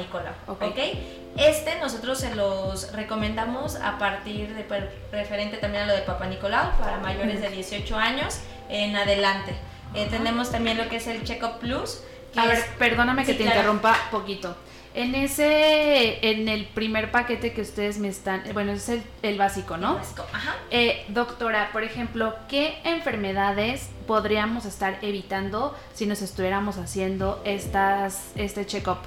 Okay. 0.48 1.30
Este 1.36 1.78
nosotros 1.78 2.18
se 2.18 2.34
los 2.34 2.92
recomendamos 2.92 3.76
a 3.76 3.96
partir 3.98 4.52
de 4.52 4.90
referente 5.12 5.58
también 5.58 5.84
a 5.84 5.86
lo 5.86 5.92
de 5.92 6.00
Papa 6.00 6.26
Nicolau 6.26 6.76
para 6.80 6.98
mayores 6.98 7.40
de 7.40 7.50
18 7.50 7.96
años 7.96 8.40
en 8.68 8.96
adelante. 8.96 9.54
Eh, 9.94 10.08
tenemos 10.10 10.50
también 10.50 10.76
lo 10.76 10.88
que 10.88 10.96
es 10.96 11.06
el 11.06 11.22
Check-up 11.22 11.60
Plus. 11.60 12.02
A 12.36 12.46
ver, 12.46 12.64
perdóname 12.78 13.24
que 13.24 13.34
te 13.34 13.44
interrumpa 13.44 13.96
poquito. 14.10 14.56
En 14.94 15.16
ese, 15.16 16.30
en 16.30 16.48
el 16.48 16.66
primer 16.66 17.10
paquete 17.10 17.52
que 17.52 17.62
ustedes 17.62 17.98
me 17.98 18.06
están, 18.06 18.44
bueno, 18.52 18.70
es 18.70 18.88
el, 18.88 19.02
el 19.22 19.36
básico, 19.36 19.76
¿no? 19.76 19.90
El 19.90 19.96
básico, 19.96 20.24
ajá. 20.32 20.54
Eh, 20.70 21.04
doctora, 21.08 21.70
por 21.72 21.82
ejemplo, 21.82 22.36
¿qué 22.48 22.78
enfermedades 22.84 23.88
podríamos 24.06 24.66
estar 24.66 24.98
evitando 25.02 25.76
si 25.94 26.06
nos 26.06 26.22
estuviéramos 26.22 26.76
haciendo 26.78 27.42
estas, 27.44 28.30
este 28.36 28.66
check-up? 28.66 28.98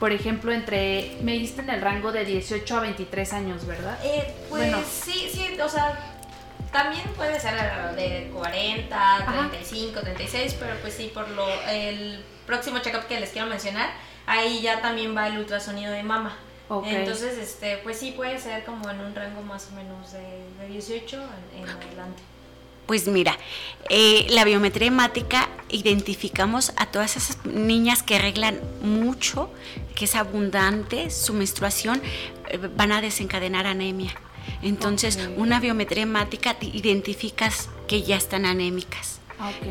Por 0.00 0.10
ejemplo, 0.10 0.52
entre, 0.52 1.16
me 1.22 1.32
diste 1.34 1.62
en 1.62 1.70
el 1.70 1.80
rango 1.80 2.10
de 2.10 2.24
18 2.24 2.76
a 2.76 2.80
23 2.80 3.32
años, 3.32 3.64
¿verdad? 3.64 3.96
Eh, 4.04 4.34
pues 4.50 4.74
sí, 4.86 5.30
sí, 5.32 5.56
o 5.60 5.68
sea, 5.68 5.98
también 6.72 7.04
puede 7.16 7.38
ser 7.38 7.54
de 7.94 8.30
40, 8.34 9.24
35, 9.24 10.00
36, 10.00 10.56
pero 10.58 10.74
pues 10.82 10.94
sí, 10.94 11.12
por 11.14 11.28
lo, 11.28 11.46
el 11.70 12.24
próximo 12.46 12.78
check-up 12.78 13.06
que 13.06 13.20
les 13.20 13.30
quiero 13.30 13.48
mencionar 13.48 13.90
ahí 14.26 14.60
ya 14.60 14.82
también 14.82 15.16
va 15.16 15.28
el 15.28 15.38
ultrasonido 15.38 15.92
de 15.92 16.02
mama. 16.02 16.36
Entonces, 16.84 17.38
este, 17.38 17.78
pues 17.78 17.98
sí 17.98 18.10
puede 18.10 18.40
ser 18.40 18.64
como 18.64 18.90
en 18.90 18.98
un 18.98 19.14
rango 19.14 19.40
más 19.42 19.68
o 19.70 19.76
menos 19.76 20.12
de, 20.12 20.66
18 20.68 21.16
en, 21.56 21.68
adelante. 21.68 22.22
Pues 22.86 23.06
mira, 23.06 23.36
eh, 23.88 24.26
la 24.30 24.44
biometría 24.44 24.88
hemática 24.88 25.48
identificamos 25.68 26.72
a 26.76 26.86
todas 26.86 27.16
esas 27.16 27.44
niñas 27.46 28.02
que 28.02 28.16
arreglan 28.16 28.60
mucho, 28.82 29.48
que 29.94 30.06
es 30.06 30.16
abundante 30.16 31.10
su 31.10 31.34
menstruación, 31.34 32.02
eh, 32.48 32.58
van 32.58 32.90
a 32.90 33.00
desencadenar 33.00 33.66
anemia. 33.66 34.12
Entonces, 34.62 35.28
una 35.36 35.60
biometría 35.60 36.02
hemática 36.02 36.56
identificas 36.60 37.68
que 37.86 38.02
ya 38.02 38.16
están 38.16 38.44
anémicas. 38.44 39.15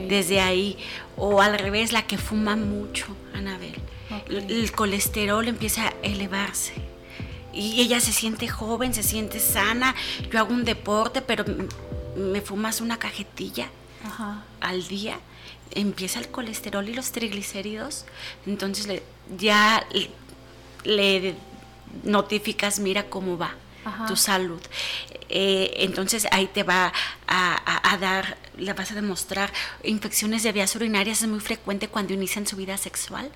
Desde 0.08 0.40
ahí, 0.42 0.78
o 1.18 1.42
al 1.42 1.58
revés, 1.58 1.92
la 1.92 2.06
que 2.06 2.18
fuma 2.18 2.56
mucho, 2.56 3.08
Anabel 3.34 3.76
el 4.30 4.72
colesterol 4.72 5.48
empieza 5.48 5.88
a 5.88 5.94
elevarse. 6.04 6.74
Y 7.54 7.82
ella 7.82 8.02
se 8.02 8.12
siente 8.12 8.48
joven, 8.48 8.94
se 8.94 9.04
siente 9.04 9.40
sana. 9.40 9.96
Yo 10.30 10.40
hago 10.40 10.54
un 10.54 10.66
deporte, 10.66 11.22
pero 11.22 11.46
me 12.16 12.42
fumas 12.42 12.82
una 12.82 13.00
cajetilla 13.00 13.70
al 14.60 14.88
día. 14.88 15.20
Empieza 15.72 16.20
el 16.20 16.28
colesterol 16.28 16.88
y 16.88 16.94
los 16.94 17.12
triglicéridos. 17.12 18.06
Entonces 18.46 19.02
ya 19.38 19.88
le 20.84 21.36
notificas, 22.04 22.80
mira 22.80 23.06
cómo 23.10 23.38
va 23.38 23.56
tu 24.08 24.16
salud. 24.16 24.62
Eh, 25.38 25.84
entonces 25.84 26.30
ahí 26.32 26.48
te 26.48 26.64
va 26.64 26.94
a, 27.28 27.98
dar, 28.00 28.38
le 28.58 28.72
vas 28.72 28.90
a 28.92 28.96
demostrar 28.96 29.52
infecciones 29.84 30.44
de 30.44 30.54
vías 30.54 30.74
urinarias. 30.78 31.22
Es 31.22 31.28
muy 31.28 31.42
frecuente 31.42 31.90
cuando 31.90 32.14
inician 32.14 32.48
su 32.48 32.56
vida 32.56 32.78
sexual. 32.78 33.30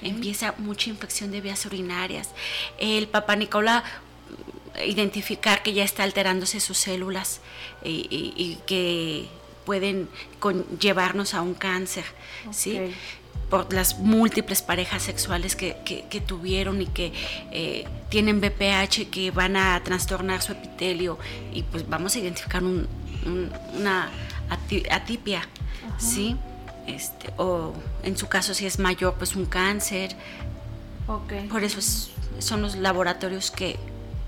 Empieza 0.00 0.54
mucha 0.56 0.88
infección 0.88 1.30
de 1.30 1.42
vías 1.42 1.66
urinarias. 1.66 2.30
El 2.78 3.06
papá 3.06 3.36
Nicola 3.36 3.84
identificar 4.86 5.62
que 5.62 5.74
ya 5.74 5.84
está 5.84 6.04
alterándose 6.04 6.58
sus 6.58 6.78
células 6.78 7.42
y, 7.84 8.56
que 8.64 9.28
pueden 9.66 10.08
llevarnos 10.80 11.34
a 11.34 11.42
un 11.42 11.52
cáncer, 11.52 12.06
¿sí? 12.50 12.80
Por 13.52 13.70
las 13.70 13.98
múltiples 13.98 14.62
parejas 14.62 15.02
sexuales 15.02 15.56
que, 15.56 15.74
tuvieron 16.26 16.80
y 16.80 16.86
que 16.86 17.12
eh, 17.50 17.84
tienen 18.08 18.40
BPH 18.40 19.10
que 19.10 19.30
van 19.30 19.56
a 19.56 19.78
trastornar 19.84 20.40
su 20.40 20.52
epitelio 20.52 21.18
y 21.52 21.62
pues 21.62 21.86
vamos 21.86 22.16
a 22.16 22.20
identificar 22.20 22.62
una 22.62 24.10
atipia, 24.90 25.46
¿sí? 25.98 26.34
Este, 26.86 27.30
o 27.36 27.74
en 28.02 28.16
su 28.16 28.26
caso 28.26 28.54
si 28.54 28.64
es 28.64 28.78
mayor 28.78 29.16
pues 29.18 29.36
un 29.36 29.44
cáncer. 29.44 30.16
Por 31.50 31.62
eso 31.62 31.78
son 32.38 32.62
los 32.62 32.76
laboratorios 32.76 33.50
que, 33.50 33.78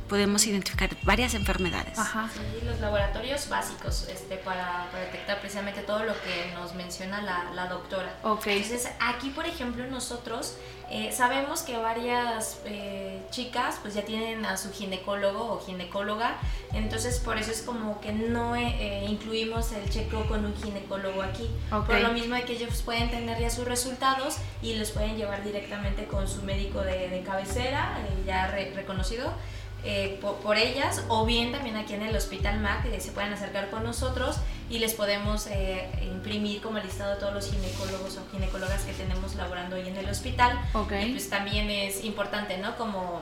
podemos 0.08 0.46
identificar 0.46 0.90
varias 1.02 1.34
enfermedades. 1.34 1.98
Ajá. 1.98 2.28
Sí, 2.32 2.64
los 2.64 2.80
laboratorios 2.80 3.48
básicos 3.48 4.08
este, 4.08 4.36
para, 4.36 4.86
detectar 4.92 5.40
precisamente 5.40 5.82
todo 5.82 6.04
lo 6.04 6.12
que 6.22 6.52
nos 6.54 6.74
menciona 6.74 7.22
la, 7.22 7.66
doctora. 7.66 8.14
Ok. 8.22 8.46
Entonces, 8.48 8.90
aquí, 9.00 9.30
por 9.30 9.46
ejemplo, 9.46 9.86
nosotros 9.86 10.56
eh, 10.90 11.10
sabemos 11.12 11.62
que 11.62 11.78
varias 11.78 12.60
eh, 12.66 13.22
chicas 13.30 13.78
pues 13.80 13.94
ya 13.94 14.04
tienen 14.04 14.44
a 14.44 14.58
su 14.58 14.70
ginecólogo 14.70 15.54
o 15.54 15.60
ginecóloga, 15.64 16.36
entonces 16.74 17.18
por 17.20 17.38
eso 17.38 17.50
es 17.50 17.62
como 17.62 18.00
que 18.02 18.12
no 18.12 18.54
eh, 18.54 19.06
incluimos 19.08 19.72
el 19.72 19.88
checo 19.88 20.26
con 20.26 20.44
un 20.44 20.54
ginecólogo 20.54 21.22
aquí. 21.22 21.48
Por 21.70 22.00
lo 22.00 22.12
mismo 22.12 22.34
de 22.34 22.42
que 22.42 22.52
ellos 22.52 22.82
pueden 22.82 23.10
tener 23.10 23.40
ya 23.40 23.48
sus 23.48 23.64
resultados 23.64 24.36
y 24.60 24.74
los 24.74 24.90
pueden 24.90 25.16
llevar 25.16 25.42
directamente 25.42 26.04
con 26.04 26.28
su 26.28 26.42
médico 26.42 26.80
de, 26.82 27.22
cabecera, 27.24 27.98
ya 28.26 28.48
reconocido. 28.48 29.32
Eh, 29.86 30.18
por, 30.20 30.56
ellas 30.56 31.04
o 31.08 31.26
bien 31.26 31.52
también 31.52 31.76
aquí 31.76 31.92
en 31.92 32.02
el 32.02 32.16
Hospital 32.16 32.58
MAC 32.60 32.98
se 33.00 33.12
pueden 33.12 33.32
acercar 33.34 33.68
con 33.68 33.84
nosotros 33.84 34.36
y 34.70 34.78
les 34.78 34.94
podemos 34.94 35.46
eh, 35.48 35.90
imprimir 36.02 36.62
como 36.62 36.78
listado 36.78 37.14
de 37.14 37.20
todos 37.20 37.34
los 37.34 37.50
ginecólogos 37.50 38.16
o 38.16 38.22
ginecólogas 38.32 38.82
que 38.84 38.92
tenemos 38.94 39.34
laborando 39.34 39.76
hoy 39.76 39.86
en 39.86 39.96
el 39.96 40.08
hospital. 40.08 40.58
Okay. 40.72 41.10
Y 41.10 41.12
pues 41.12 41.28
también 41.28 41.70
es 41.70 42.02
importante, 42.02 42.56
¿no? 42.56 42.76
Como 42.76 43.20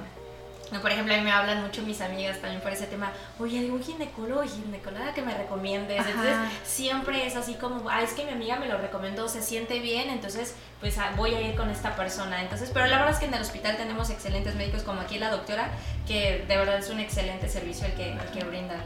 por 0.81 0.91
ejemplo, 0.91 1.15
a 1.15 1.19
mí 1.19 1.23
me 1.23 1.33
hablan 1.33 1.63
mucho 1.63 1.83
mis 1.83 2.01
amigas 2.01 2.41
también 2.41 2.63
por 2.63 2.73
ese 2.73 2.87
tema, 2.87 3.13
oye, 3.39 3.59
algún 3.59 3.83
ginecólogo 3.83 4.43
ginecóloga 4.43 5.13
que 5.15 5.23
me 5.23 5.37
recomiendes. 5.37 6.07
Entonces, 6.07 6.37
siempre 6.65 7.27
es 7.27 7.37
así 7.37 7.55
como, 7.55 7.89
ah, 7.89 8.03
es 8.03 8.13
que 8.13 8.25
mi 8.25 8.33
amiga 8.33 8.57
me 8.57 8.69
lo 8.69 8.79
recomendó, 8.79 9.29
se 9.29 9.43
siente 9.43 9.81
bien, 9.81 10.11
entonces, 10.11 10.55
pues 10.81 10.99
ah, 10.99 11.13
voy 11.17 11.35
a 11.35 11.41
ir 11.41 11.55
con 11.55 11.71
esta 11.71 11.95
persona. 11.97 12.43
Entonces, 12.43 12.71
pero 12.73 12.87
la 12.87 12.99
verdad 12.99 13.13
es 13.13 13.19
que 13.19 13.27
en 13.27 13.35
el 13.35 13.43
hospital 13.43 13.77
tenemos 13.77 14.11
excelentes 14.11 14.55
médicos, 14.55 14.83
como 14.83 15.01
aquí 15.01 15.19
la 15.19 15.31
doctora, 15.31 15.71
que 16.07 16.45
de 16.47 16.57
verdad 16.57 16.79
es 16.79 16.91
un 16.91 17.01
excelente 17.01 17.49
servicio 17.49 17.87
el 17.87 17.93
que, 17.95 18.13
el 18.13 18.31
que 18.33 18.45
brinda. 18.45 18.77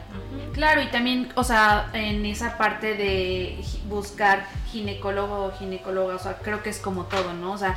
Claro, 0.53 0.81
y 0.81 0.87
también, 0.87 1.31
o 1.35 1.43
sea, 1.43 1.89
en 1.93 2.25
esa 2.25 2.57
parte 2.57 2.95
de 2.95 3.59
buscar 3.87 4.45
ginecólogo 4.71 5.45
o 5.45 5.51
ginecóloga, 5.57 6.15
o 6.15 6.19
sea, 6.19 6.37
creo 6.37 6.61
que 6.63 6.69
es 6.69 6.79
como 6.79 7.05
todo, 7.05 7.33
¿no? 7.33 7.53
O 7.53 7.57
sea, 7.57 7.75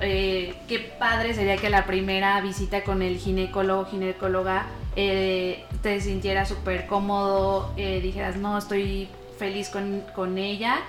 eh, 0.00 0.54
qué 0.68 0.78
padre 0.78 1.34
sería 1.34 1.56
que 1.56 1.70
la 1.70 1.86
primera 1.86 2.40
visita 2.40 2.82
con 2.84 3.02
el 3.02 3.18
ginecólogo 3.18 3.84
ginecóloga 3.86 4.66
eh, 4.96 5.64
te 5.82 6.00
sintiera 6.00 6.44
súper 6.44 6.86
cómodo, 6.86 7.72
eh, 7.76 8.00
dijeras, 8.00 8.36
no, 8.36 8.58
estoy 8.58 9.08
feliz 9.38 9.68
con, 9.68 10.02
con, 10.14 10.38
ella. 10.38 10.80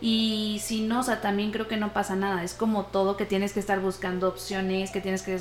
Y 0.00 0.60
si 0.62 0.80
no, 0.80 1.00
o 1.00 1.02
sea, 1.02 1.20
también 1.20 1.52
creo 1.52 1.68
que 1.68 1.76
no 1.76 1.92
pasa 1.92 2.16
nada. 2.16 2.42
Es 2.42 2.54
como 2.54 2.86
todo 2.86 3.16
que 3.16 3.24
tienes 3.24 3.52
que 3.52 3.60
estar 3.60 3.80
buscando 3.80 4.28
opciones, 4.28 4.90
que 4.90 5.00
tienes 5.00 5.22
que 5.22 5.38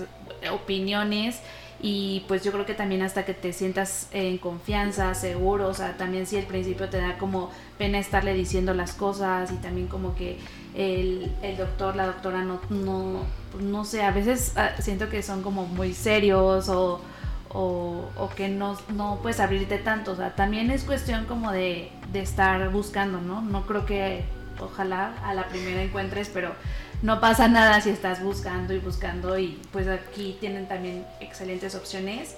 opiniones 0.51 1.39
y 1.83 2.23
pues 2.27 2.43
yo 2.43 2.51
creo 2.51 2.65
que 2.65 2.75
también 2.75 3.01
hasta 3.01 3.25
que 3.25 3.33
te 3.33 3.53
sientas 3.53 4.07
en 4.11 4.37
confianza, 4.37 5.13
seguro, 5.15 5.67
o 5.67 5.73
sea, 5.73 5.97
también 5.97 6.27
si 6.27 6.37
al 6.37 6.45
principio 6.45 6.89
te 6.89 6.97
da 6.97 7.17
como 7.17 7.49
pena 7.79 7.97
estarle 7.97 8.35
diciendo 8.35 8.73
las 8.75 8.93
cosas 8.93 9.51
y 9.51 9.55
también 9.55 9.87
como 9.87 10.13
que 10.13 10.37
el, 10.75 11.31
el 11.41 11.57
doctor, 11.57 11.95
la 11.95 12.05
doctora 12.05 12.43
no, 12.43 12.61
no, 12.69 13.23
no 13.59 13.83
sé, 13.83 14.03
a 14.03 14.11
veces 14.11 14.53
ah, 14.57 14.71
siento 14.79 15.09
que 15.09 15.23
son 15.23 15.41
como 15.41 15.65
muy 15.65 15.93
serios 15.93 16.69
o, 16.69 17.01
o, 17.49 18.05
o, 18.15 18.29
que 18.29 18.47
no, 18.47 18.77
no 18.89 19.19
puedes 19.23 19.39
abrirte 19.39 19.79
tanto, 19.79 20.11
o 20.11 20.15
sea, 20.15 20.35
también 20.35 20.69
es 20.69 20.83
cuestión 20.83 21.25
como 21.25 21.51
de, 21.51 21.91
de 22.11 22.19
estar 22.21 22.69
buscando, 22.69 23.19
¿no? 23.21 23.41
No 23.41 23.65
creo 23.65 23.87
que 23.87 24.23
ojalá 24.61 25.13
a 25.23 25.33
la 25.33 25.47
primera 25.47 25.81
encuentres, 25.81 26.29
pero 26.29 26.55
no 27.01 27.19
pasa 27.19 27.47
nada 27.47 27.81
si 27.81 27.89
estás 27.89 28.21
buscando 28.23 28.73
y 28.73 28.79
buscando 28.79 29.37
y 29.37 29.59
pues 29.71 29.87
aquí 29.87 30.37
tienen 30.39 30.67
también 30.67 31.05
excelentes 31.19 31.75
opciones. 31.75 32.35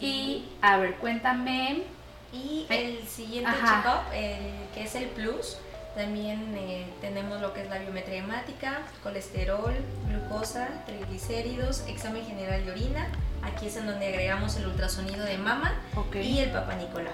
Y 0.00 0.44
a 0.60 0.76
ver, 0.76 0.96
cuéntame. 0.96 1.82
Y 2.32 2.66
el 2.68 3.06
siguiente 3.06 3.52
check-up, 3.52 4.10
que 4.10 4.82
es 4.82 4.94
el 4.96 5.04
Plus, 5.10 5.56
también 5.94 6.52
eh, 6.56 6.84
tenemos 7.00 7.40
lo 7.40 7.54
que 7.54 7.62
es 7.62 7.70
la 7.70 7.78
biometría 7.78 8.18
hemática, 8.18 8.82
colesterol, 9.04 9.72
glucosa, 10.08 10.68
triglicéridos, 10.86 11.84
examen 11.86 12.26
general 12.26 12.64
de 12.64 12.72
orina. 12.72 13.06
Aquí 13.42 13.68
es 13.68 13.76
en 13.76 13.86
donde 13.86 14.08
agregamos 14.08 14.56
el 14.56 14.66
ultrasonido 14.66 15.24
de 15.24 15.38
mama 15.38 15.72
y 16.12 16.38
el 16.38 16.50
papá 16.50 16.74
Nicolau. 16.74 17.12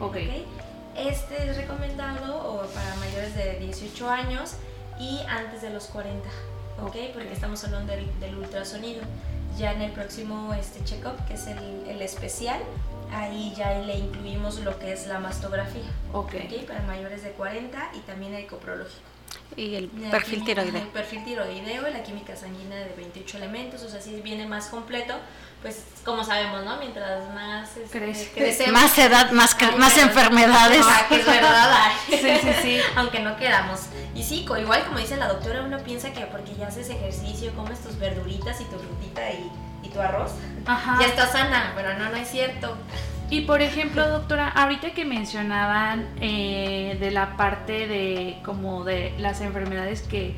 Okay. 0.00 0.44
Este 0.96 1.50
es 1.50 1.56
recomendado 1.56 2.66
para 2.74 2.96
mayores 2.96 3.34
de 3.34 3.58
18 3.58 4.08
años 4.08 4.54
y 4.98 5.20
antes 5.28 5.60
de 5.60 5.68
los 5.68 5.86
40, 5.86 6.26
¿ok? 6.82 6.96
Porque 7.12 7.32
estamos 7.32 7.62
hablando 7.64 7.92
del, 7.92 8.36
ultrasonido. 8.36 9.02
Ya 9.58 9.72
en 9.72 9.82
el 9.82 9.92
próximo 9.92 10.54
este 10.54 10.82
check-up, 10.84 11.22
que 11.26 11.34
es 11.34 11.46
el, 11.48 12.00
especial, 12.00 12.60
ahí 13.12 13.52
ya 13.56 13.78
le 13.80 13.98
incluimos 13.98 14.60
lo 14.60 14.78
que 14.78 14.92
es 14.92 15.06
la 15.06 15.18
mastografía, 15.18 15.84
¿ok? 16.14 16.34
Para 16.66 16.80
mayores 16.82 17.22
de 17.22 17.30
40 17.32 17.90
y 17.94 17.98
también 18.00 18.34
el 18.34 18.46
coprológico. 18.46 19.02
Y 19.54 19.74
el 19.74 19.88
perfil 19.88 20.44
tiroideo. 20.44 20.82
El 20.82 20.88
perfil 20.88 21.24
tiroideo, 21.24 21.82
la 21.88 22.02
química 22.02 22.36
sanguínea 22.36 22.78
de 22.78 22.94
28 22.96 23.36
elementos, 23.36 23.82
o 23.82 23.88
sea, 23.88 24.00
si 24.00 24.20
viene 24.22 24.46
más 24.46 24.68
completo, 24.68 25.14
pues 25.66 25.82
como 26.04 26.22
sabemos, 26.22 26.64
¿no? 26.64 26.76
Mientras 26.76 27.28
más 27.34 27.76
este, 27.76 28.30
crecemos, 28.32 28.72
más 28.72 28.96
edad, 28.98 29.32
más, 29.32 29.56
más 29.76 29.98
enfermedades. 29.98 30.86
Que 31.08 31.16
es 31.16 31.26
verdad. 31.26 31.90
sí, 32.08 32.16
sí, 32.16 32.50
sí. 32.62 32.78
Aunque 32.94 33.18
no 33.18 33.36
quedamos. 33.36 33.86
Y 34.14 34.22
sí, 34.22 34.46
igual 34.60 34.84
como 34.84 35.00
dice 35.00 35.16
la 35.16 35.26
doctora, 35.26 35.62
uno 35.62 35.78
piensa 35.78 36.12
que 36.12 36.20
porque 36.26 36.54
ya 36.54 36.68
haces 36.68 36.88
ejercicio, 36.88 37.52
comes 37.56 37.80
tus 37.80 37.98
verduritas 37.98 38.60
y 38.60 38.64
tu 38.66 38.78
frutita 38.78 39.28
y, 39.32 39.50
y 39.82 39.88
tu 39.88 40.00
arroz, 40.00 40.34
ya 41.00 41.06
estás 41.06 41.32
sana, 41.32 41.72
pero 41.74 41.98
no, 41.98 42.10
no 42.10 42.16
es 42.16 42.28
cierto. 42.28 42.76
Y 43.28 43.40
por 43.40 43.60
ejemplo, 43.60 44.08
doctora, 44.08 44.48
ahorita 44.48 44.92
que 44.92 45.04
mencionaban 45.04 46.06
eh, 46.20 46.96
de 47.00 47.10
la 47.10 47.36
parte 47.36 47.88
de 47.88 48.38
como 48.44 48.84
de 48.84 49.12
las 49.18 49.40
enfermedades 49.40 50.02
que, 50.02 50.36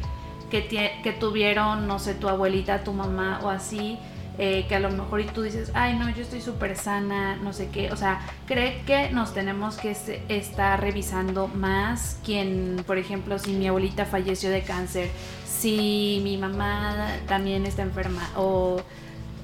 que, 0.50 0.66
que 1.02 1.12
tuvieron, 1.12 1.86
no 1.86 1.98
sé, 1.98 2.14
tu 2.14 2.30
abuelita, 2.30 2.82
tu 2.82 2.94
mamá 2.94 3.40
o 3.42 3.50
así, 3.50 3.98
eh, 4.38 4.66
que 4.68 4.76
a 4.76 4.80
lo 4.80 4.90
mejor 4.90 5.20
y 5.20 5.24
tú 5.24 5.42
dices, 5.42 5.72
ay 5.74 5.98
no, 5.98 6.08
yo 6.10 6.22
estoy 6.22 6.40
súper 6.40 6.76
sana, 6.76 7.36
no 7.36 7.52
sé 7.52 7.70
qué, 7.70 7.90
o 7.90 7.96
sea, 7.96 8.20
cree 8.46 8.82
que 8.86 9.10
nos 9.10 9.34
tenemos 9.34 9.76
que 9.76 9.96
estar 10.28 10.80
revisando 10.80 11.48
más 11.48 12.18
quien, 12.24 12.84
por 12.86 12.98
ejemplo, 12.98 13.38
si 13.40 13.52
mi 13.52 13.66
abuelita 13.66 14.04
falleció 14.04 14.50
de 14.50 14.62
cáncer, 14.62 15.10
si 15.44 16.20
mi 16.22 16.36
mamá 16.36 17.16
también 17.26 17.66
está 17.66 17.82
enferma 17.82 18.30
o... 18.36 18.80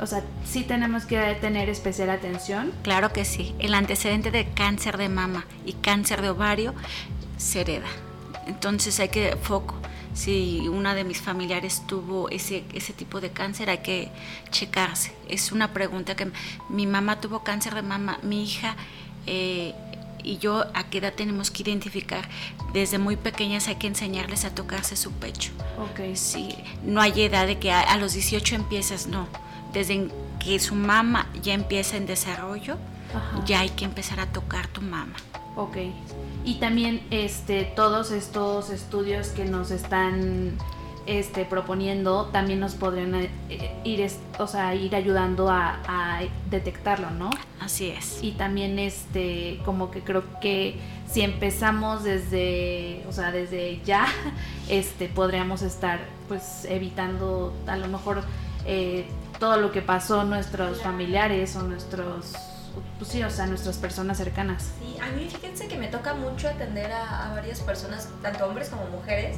O 0.01 0.07
sea, 0.07 0.25
sí 0.45 0.64
tenemos 0.64 1.07
que 1.07 1.38
tener 1.40 1.68
especial 1.68 2.11
atención. 2.11 2.73
Claro 2.83 3.12
que 3.12 3.25
sí. 3.25 3.55
El 3.61 3.75
antecedente 3.75 4.33
de 4.33 4.45
cáncer 4.47 4.97
de 4.97 5.09
mama 5.09 5.47
y 5.64 5.75
cáncer 5.75 6.21
de 6.21 6.31
ovario 6.31 6.75
se 7.37 7.61
hereda. 7.61 7.87
Entonces 8.49 8.99
hay 8.99 9.09
que 9.09 9.37
foco 9.40 9.77
si 10.14 10.68
una 10.68 10.94
de 10.94 11.05
mis 11.05 11.20
familiares 11.20 11.83
tuvo 11.87 12.29
ese, 12.31 12.64
ese 12.72 12.92
tipo 12.92 13.20
de 13.20 13.31
cáncer, 13.31 13.68
hay 13.68 13.79
que 13.79 14.09
checarse. 14.50 15.12
Es 15.29 15.53
una 15.53 15.72
pregunta 15.72 16.14
que 16.14 16.31
mi 16.68 16.87
mamá 16.87 17.20
tuvo 17.20 17.42
cáncer 17.42 17.74
de 17.74 17.83
mama, 17.83 18.18
mi 18.22 18.44
hija 18.44 18.77
eh, 19.27 19.74
y 20.22 20.38
yo 20.38 20.64
a 20.74 20.85
qué 20.85 20.98
edad 20.98 21.12
tenemos 21.14 21.50
que 21.50 21.62
identificar. 21.62 22.29
Desde 22.72 22.98
muy 22.98 23.16
pequeñas 23.16 23.68
hay 23.68 23.77
que 23.77 23.87
enseñarles 23.87 24.44
a 24.44 24.55
tocarse 24.55 24.96
su 24.96 25.12
pecho. 25.12 25.53
Ok. 25.79 26.14
Sí, 26.14 26.57
no 26.83 27.00
hay 27.00 27.22
edad 27.22 27.46
de 27.46 27.59
que 27.59 27.70
a, 27.72 27.96
los 27.98 28.14
18 28.14 28.55
empiezas, 28.55 29.07
no. 29.07 29.29
Desde 29.72 30.09
que 30.38 30.59
su 30.61 30.74
mamá 30.74 31.29
ya 31.42 31.55
empieza 31.55 31.96
en 31.96 32.07
desarrollo, 32.07 32.79
ya 33.44 33.61
hay 33.61 33.70
que 33.70 33.85
empezar 33.85 34.20
a 34.20 34.27
tocar 34.27 34.66
tu 34.68 34.81
mama. 34.81 35.14
Ok. 35.57 35.77
Y 36.44 36.57
también 36.57 37.00
este, 37.11 37.64
todos 37.64 38.11
estos 38.11 38.70
estudios 38.70 39.28
que 39.28 39.46
nos 39.46 39.70
están 39.70 40.59
este, 41.07 41.44
proponiendo 41.44 42.26
también 42.26 42.61
nos 42.61 42.74
podrían 42.74 43.14
eh, 43.14 43.30
ir, 43.85 44.07
o 44.38 44.46
sea, 44.46 44.74
ir 44.74 44.94
ayudando 44.94 45.50
a, 45.50 46.20
detectarlo, 46.50 47.11
¿no? 47.11 47.30
Así 47.61 47.88
es. 47.88 48.22
Y 48.22 48.33
también 48.33 48.78
este, 48.78 49.61
como 49.64 49.90
que 49.90 50.02
creo 50.02 50.22
que 50.40 50.78
si 51.11 51.22
empezamos 51.22 52.04
desde, 52.04 53.04
o 53.09 53.12
sea, 53.12 53.33
desde 53.33 53.80
ya, 53.85 54.07
este, 54.68 55.09
podríamos 55.09 55.62
estar 55.62 56.00
pues 56.28 56.64
evitando 56.66 57.52
a 57.66 57.76
lo 57.76 57.88
mejor 57.88 58.22
eh, 58.66 59.07
todo 59.38 59.57
lo 59.57 59.72
que 59.72 59.83
pasó 59.83 60.24
nuestros 60.24 60.80
familiares 60.80 61.57
o 61.57 61.62
nuestros 61.62 62.35
pues 62.99 63.11
sí, 63.11 63.23
o 63.23 63.31
sea, 63.31 63.47
nuestras 63.47 63.77
personas 63.79 64.19
cercanas. 64.19 64.71
Sí, 64.81 64.97
a 65.01 65.11
mí 65.13 65.29
fíjense 65.29 65.69
que 65.69 65.77
me 65.77 65.89
toca 65.89 66.15
mucho 66.15 66.49
atender 66.49 66.91
a, 66.93 67.33
varias 67.35 67.61
personas, 67.61 68.09
tanto 68.23 68.47
hombres 68.47 68.69
como 68.69 68.85
mujeres, 68.87 69.37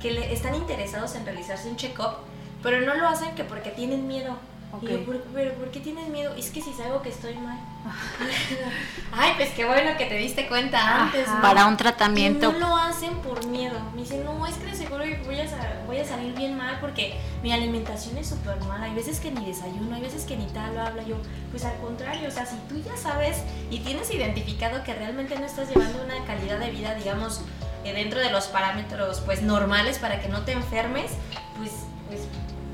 que 0.00 0.12
le, 0.12 0.32
están 0.32 0.54
interesados 0.54 1.14
en 1.14 1.24
realizarse 1.24 1.68
un 1.68 1.76
check-up, 1.76 2.16
pero 2.62 2.80
no 2.80 2.94
lo 2.94 3.08
hacen 3.08 3.34
que 3.34 3.44
porque 3.44 3.70
tienen 3.70 4.06
miedo. 4.06 4.36
Pero 4.80 5.54
¿por 5.54 5.70
qué 5.70 5.80
tienes 5.80 6.08
miedo? 6.08 6.34
Es 6.34 6.50
que 6.50 6.60
si 6.60 6.72
salgo 6.72 7.02
que 7.02 7.08
estoy 7.08 7.34
mal. 7.34 7.58
Ay, 9.12 9.32
pues 9.36 9.50
qué 9.50 9.64
bueno 9.64 9.96
que 9.96 10.06
te 10.06 10.16
diste 10.16 10.48
cuenta 10.48 11.04
antes. 11.04 11.28
Para 11.40 11.66
un 11.66 11.76
tratamiento. 11.76 12.52
no 12.52 12.58
lo 12.58 12.76
hacen 12.76 13.14
por 13.16 13.46
miedo. 13.46 13.78
Me 13.94 14.02
dicen, 14.02 14.24
no, 14.24 14.46
es 14.46 14.56
que 14.56 14.66
de 14.66 14.74
seguro 14.74 15.04
voy 15.24 15.40
a, 15.40 15.82
voy 15.86 15.98
a 15.98 16.04
salir 16.04 16.34
bien 16.34 16.56
mal 16.56 16.78
porque 16.80 17.18
mi 17.42 17.52
alimentación 17.52 18.18
es 18.18 18.28
súper 18.28 18.58
mala. 18.64 18.86
Hay 18.86 18.94
veces 18.94 19.20
que 19.20 19.30
ni 19.30 19.44
desayuno, 19.46 19.94
hay 19.94 20.02
veces 20.02 20.24
que 20.24 20.36
ni 20.36 20.46
tal 20.46 20.74
lo 20.74 20.82
habla 20.82 21.02
yo. 21.02 21.16
Pues 21.50 21.64
al 21.64 21.76
contrario, 21.78 22.28
o 22.28 22.32
sea, 22.32 22.46
si 22.46 22.56
tú 22.68 22.80
ya 22.84 22.96
sabes 22.96 23.42
y 23.70 23.78
tienes 23.80 24.12
identificado 24.12 24.82
que 24.84 24.94
realmente 24.94 25.38
no 25.38 25.46
estás 25.46 25.68
llevando 25.68 26.02
una 26.04 26.24
calidad 26.24 26.58
de 26.58 26.70
vida, 26.70 26.94
digamos, 26.94 27.40
eh, 27.84 27.92
dentro 27.92 28.18
de 28.18 28.30
los 28.30 28.46
parámetros 28.48 29.20
pues 29.20 29.42
normales 29.42 29.98
para 29.98 30.20
que 30.20 30.28
no 30.28 30.42
te 30.42 30.52
enfermes, 30.52 31.12
pues, 31.56 31.70
pues 32.08 32.22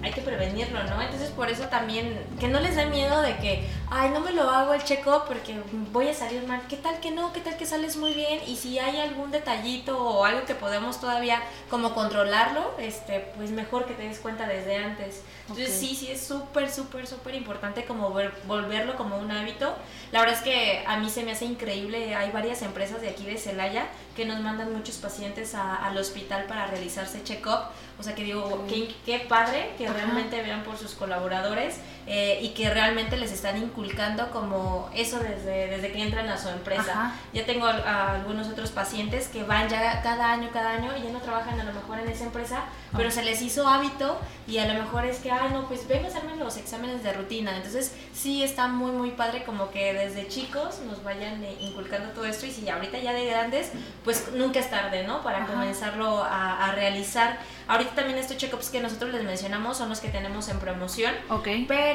hay 0.03 0.13
que 0.13 0.21
prevenirlo, 0.21 0.83
¿no? 0.85 1.01
Entonces 1.01 1.31
por 1.31 1.49
eso 1.49 1.65
también, 1.65 2.19
que 2.41 2.49
no 2.49 2.61
les 2.61 2.77
dé 2.77 2.87
miedo 2.87 3.21
de 3.23 3.37
que, 3.37 3.69
ay, 3.95 4.11
no 4.11 4.21
me 4.21 4.33
lo 4.33 4.49
hago 4.49 4.73
el 4.73 4.83
check-up 4.83 5.25
porque 5.29 5.61
voy 5.93 6.09
a 6.09 6.15
salir 6.15 6.47
mal. 6.47 6.63
¿Qué 6.67 6.77
tal 6.77 6.99
que 7.01 7.11
no? 7.11 7.33
¿Qué 7.33 7.41
tal 7.41 7.59
que 7.59 7.67
sales 7.67 7.97
muy 7.99 8.15
bien? 8.15 8.41
Y 8.47 8.57
si 8.57 8.79
hay 8.79 8.99
algún 8.99 9.31
detallito 9.31 10.03
o 10.03 10.25
algo 10.25 10.47
que 10.47 10.55
podemos 10.55 10.99
todavía 10.99 11.43
como 11.69 11.93
controlarlo, 11.95 12.75
este, 12.79 13.21
pues 13.37 13.51
mejor 13.51 13.85
que 13.85 13.93
te 13.93 14.05
des 14.05 14.19
cuenta 14.19 14.47
desde 14.47 14.77
antes. 14.77 15.23
Entonces 15.43 15.75
sí, 15.79 15.95
sí 15.95 16.11
es 16.11 16.25
súper, 16.27 16.71
súper, 16.71 17.07
súper 17.07 17.35
importante 17.35 17.85
como 17.85 18.15
volverlo 18.47 18.97
como 18.97 19.19
un 19.19 19.31
hábito. 19.31 19.75
La 20.11 20.21
verdad 20.21 20.37
es 20.37 20.43
que 20.43 20.85
a 20.87 20.97
mí 20.97 21.11
se 21.11 21.23
me 21.25 21.33
hace 21.33 21.45
increíble, 21.45 22.15
hay 22.15 22.31
varias 22.31 22.63
empresas 22.63 23.03
de 23.03 23.11
aquí 23.11 23.27
de 23.27 23.37
Celaya 23.37 23.89
que 24.17 24.25
nos 24.25 24.41
mandan 24.41 24.73
muchos 24.73 24.97
pacientes 24.97 25.55
al 25.55 25.97
hospital 25.99 26.45
para 26.45 26.67
realizarse 26.67 27.23
check-up. 27.23 27.67
O 27.99 28.03
sea 28.03 28.15
que 28.15 28.25
digo, 28.25 28.65
qué, 28.69 28.95
qué, 29.05 29.21
padre 29.21 29.71
que 29.77 29.87
realmente 29.87 30.41
vean 30.43 30.65
por 30.65 30.79
sus 30.79 30.95
colaboradores 30.95 31.77
eh, 32.07 32.41
y 32.43 32.49
que 32.51 32.69
realmente 32.69 33.17
les 33.17 33.31
están 33.31 33.57
inculcando 33.57 34.31
como 34.31 34.91
eso 34.95 35.21
desde, 35.21 35.69
desde 35.69 35.93
que 35.93 36.03
entran 36.03 36.29
a 36.29 36.37
su 36.37 36.49
empresa. 36.49 37.15
Ya 37.33 37.47
tengo 37.47 37.67
algunos 37.67 38.49
otros 38.49 38.71
pacientes 38.71 39.29
que 39.29 39.45
van 39.45 39.69
ya 39.69 40.03
cada 40.03 40.33
año, 40.33 40.51
cada 40.53 40.71
año 40.73 40.91
y 40.99 41.03
ya 41.03 41.11
no 41.11 41.21
trabajan 41.21 41.61
a 41.61 41.65
lo 41.65 41.73
mejor 41.73 42.01
en 42.01 42.09
esa 42.09 42.25
empresa, 42.25 42.65
pero 42.97 43.11
se 43.11 43.23
les 43.23 43.41
hizo 43.43 43.69
hábito 43.69 44.19
y 44.47 44.59
a 44.59 44.67
lo 44.67 44.75
mejor 44.83 45.05
es 45.05 45.19
que, 45.19 45.31
ah, 45.31 45.49
no, 45.53 45.69
pues 45.69 45.87
vengo 45.87 46.07
a 46.07 46.09
hacerme 46.09 46.37
los 46.37 46.57
exámenes 46.57 47.03
de 47.05 47.13
rutina. 47.13 47.57
Entonces 47.57 47.95
sí 48.13 48.43
está 48.43 48.67
muy, 48.67 48.91
muy 48.93 49.11
padre 49.13 49.45
como 49.45 49.71
que 49.71 49.95
desde 49.95 50.27
chicos 50.29 50.81
nos 50.81 51.05
vayan 51.05 51.43
eh, 51.45 51.57
inculcando 51.61 52.11
todo 52.11 52.25
esto 52.25 52.47
y 52.47 52.51
si 52.51 52.69
ahorita 52.69 52.99
ya 52.99 53.13
de 53.13 53.27
grandes, 53.27 53.71
pues 54.05 54.33
nunca 54.35 54.59
es 54.59 54.71
tarde, 54.71 55.05
¿no? 55.05 55.23
Para 55.23 55.47
comenzarlo 55.47 56.23
a, 56.25 56.67
a 56.67 56.73
realizar. 56.73 57.39
Ahorita 57.69 57.95
también 57.95 58.19
estos 58.19 58.37
check-ups 58.37 58.71
que 58.71 58.81
nosotros 58.81 59.13
les 59.13 59.23
mencionamos 59.23 59.77
son 59.77 59.89
los 59.89 60.01
que 60.01 60.09
tenemos 60.09 60.49
en 60.49 60.59
promoción. 60.59 61.15
Ok. 61.29 61.49
Pero 61.69 61.92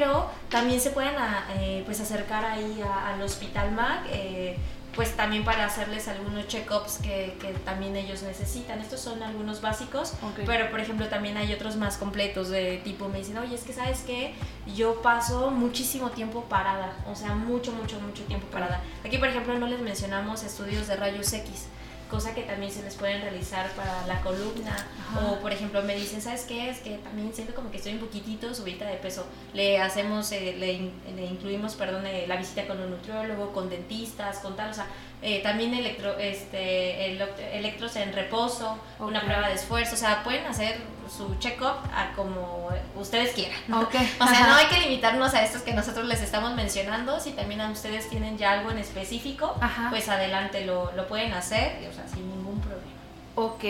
también 0.48 0.80
se 0.80 0.90
pueden 0.90 1.14
ah, 1.18 1.46
eh, 1.58 1.82
pues 1.84 2.00
acercar 2.00 2.44
ahí 2.44 2.82
al 2.82 3.20
Hospital 3.22 3.72
MAC. 3.72 4.06
Eh, 4.10 4.56
pues 4.94 5.14
también 5.14 5.44
para 5.44 5.64
hacerles 5.64 6.08
algunos 6.08 6.48
check-ups 6.48 6.98
que, 6.98 7.36
que, 7.40 7.52
también 7.64 7.94
ellos 7.94 8.24
necesitan. 8.24 8.80
Estos 8.80 8.98
son 8.98 9.22
algunos 9.22 9.60
básicos, 9.60 10.14
pero 10.44 10.70
por 10.72 10.80
ejemplo 10.80 11.06
también 11.06 11.36
hay 11.36 11.52
otros 11.52 11.76
más 11.76 11.96
completos 11.98 12.48
de 12.48 12.78
tipo, 12.82 13.08
me 13.08 13.18
dicen, 13.18 13.38
oye, 13.38 13.54
es 13.54 13.62
que 13.62 13.72
sabes 13.72 14.00
que 14.00 14.34
yo 14.74 15.00
paso 15.00 15.52
muchísimo 15.52 16.10
tiempo 16.10 16.46
parada, 16.46 16.96
o 17.06 17.14
sea, 17.14 17.36
mucho, 17.36 17.70
mucho, 17.70 18.00
mucho 18.00 18.24
tiempo 18.24 18.48
parada. 18.48 18.82
Aquí 19.04 19.18
por 19.18 19.28
ejemplo 19.28 19.56
no 19.56 19.68
les 19.68 19.78
mencionamos 19.78 20.42
estudios 20.42 20.88
de 20.88 20.96
rayos 20.96 21.32
X 21.32 21.68
cosa 22.08 22.34
que 22.34 22.42
también 22.42 22.72
se 22.72 22.82
les 22.82 22.94
pueden 22.94 23.20
realizar 23.22 23.70
para 23.72 24.06
la 24.06 24.20
columna. 24.22 24.76
O, 25.20 25.36
por 25.40 25.52
ejemplo, 25.52 25.82
me 25.82 25.94
dicen, 25.94 26.20
¿sabes 26.20 26.42
qué? 26.42 26.70
Es 26.70 26.80
que 26.80 26.98
también 26.98 27.32
siento 27.32 27.54
como 27.54 27.70
que 27.70 27.78
estoy 27.78 27.92
un 27.92 28.00
poquitito 28.00 28.54
subida 28.54 28.86
de 28.86 28.96
peso. 28.96 29.26
Le 29.54 29.78
hacemos, 29.78 30.30
eh, 30.32 30.56
le, 30.58 31.24
incluimos, 31.24 31.74
perdón, 31.74 32.06
eh, 32.06 32.26
la 32.26 32.36
visita 32.36 32.66
con 32.66 32.80
un 32.80 32.90
nutriólogo, 32.90 33.52
con 33.52 33.70
dentistas, 33.70 34.38
con 34.38 34.56
tal, 34.56 34.70
o 34.70 34.74
sea, 34.74 34.86
eh, 35.20 35.42
también 35.42 35.74
electro, 35.74 36.16
este, 36.16 37.12
electros 37.56 37.96
en 37.96 38.12
reposo, 38.12 38.78
una 39.00 39.20
prueba 39.22 39.48
de 39.48 39.54
esfuerzo, 39.54 39.94
o 39.94 39.98
sea, 39.98 40.22
pueden 40.22 40.46
hacer 40.46 40.80
su 41.08 41.34
check-up 41.40 41.76
a 41.92 42.12
como 42.14 42.68
ustedes 42.94 43.32
quieran. 43.32 43.58
Okay. 43.86 44.08
o 44.20 44.26
sea, 44.26 44.46
no 44.46 44.54
hay 44.54 44.66
que 44.66 44.78
limitarnos 44.78 45.34
a 45.34 45.42
estos 45.42 45.62
que 45.62 45.74
nosotros 45.74 46.06
les 46.06 46.22
estamos 46.22 46.54
mencionando, 46.54 47.18
si 47.18 47.32
también 47.32 47.60
a 47.60 47.70
ustedes 47.70 48.08
tienen 48.08 48.38
ya 48.38 48.52
algo 48.52 48.70
en 48.70 48.78
específico, 48.78 49.58
pues 49.90 50.08
adelante 50.08 50.64
lo, 50.64 50.92
lo, 50.92 51.08
pueden 51.08 51.32
hacer, 51.32 51.88
o 51.90 51.92
sea, 51.92 52.06
sin 52.06 52.28
ningún 52.28 52.60
problema. 52.60 52.86
Ok. 53.34 53.64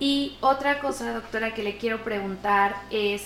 Y 0.00 0.38
otra 0.40 0.78
cosa, 0.80 1.12
doctora, 1.12 1.52
que 1.52 1.62
le 1.62 1.76
quiero 1.76 2.02
preguntar 2.02 2.76
es... 2.90 3.24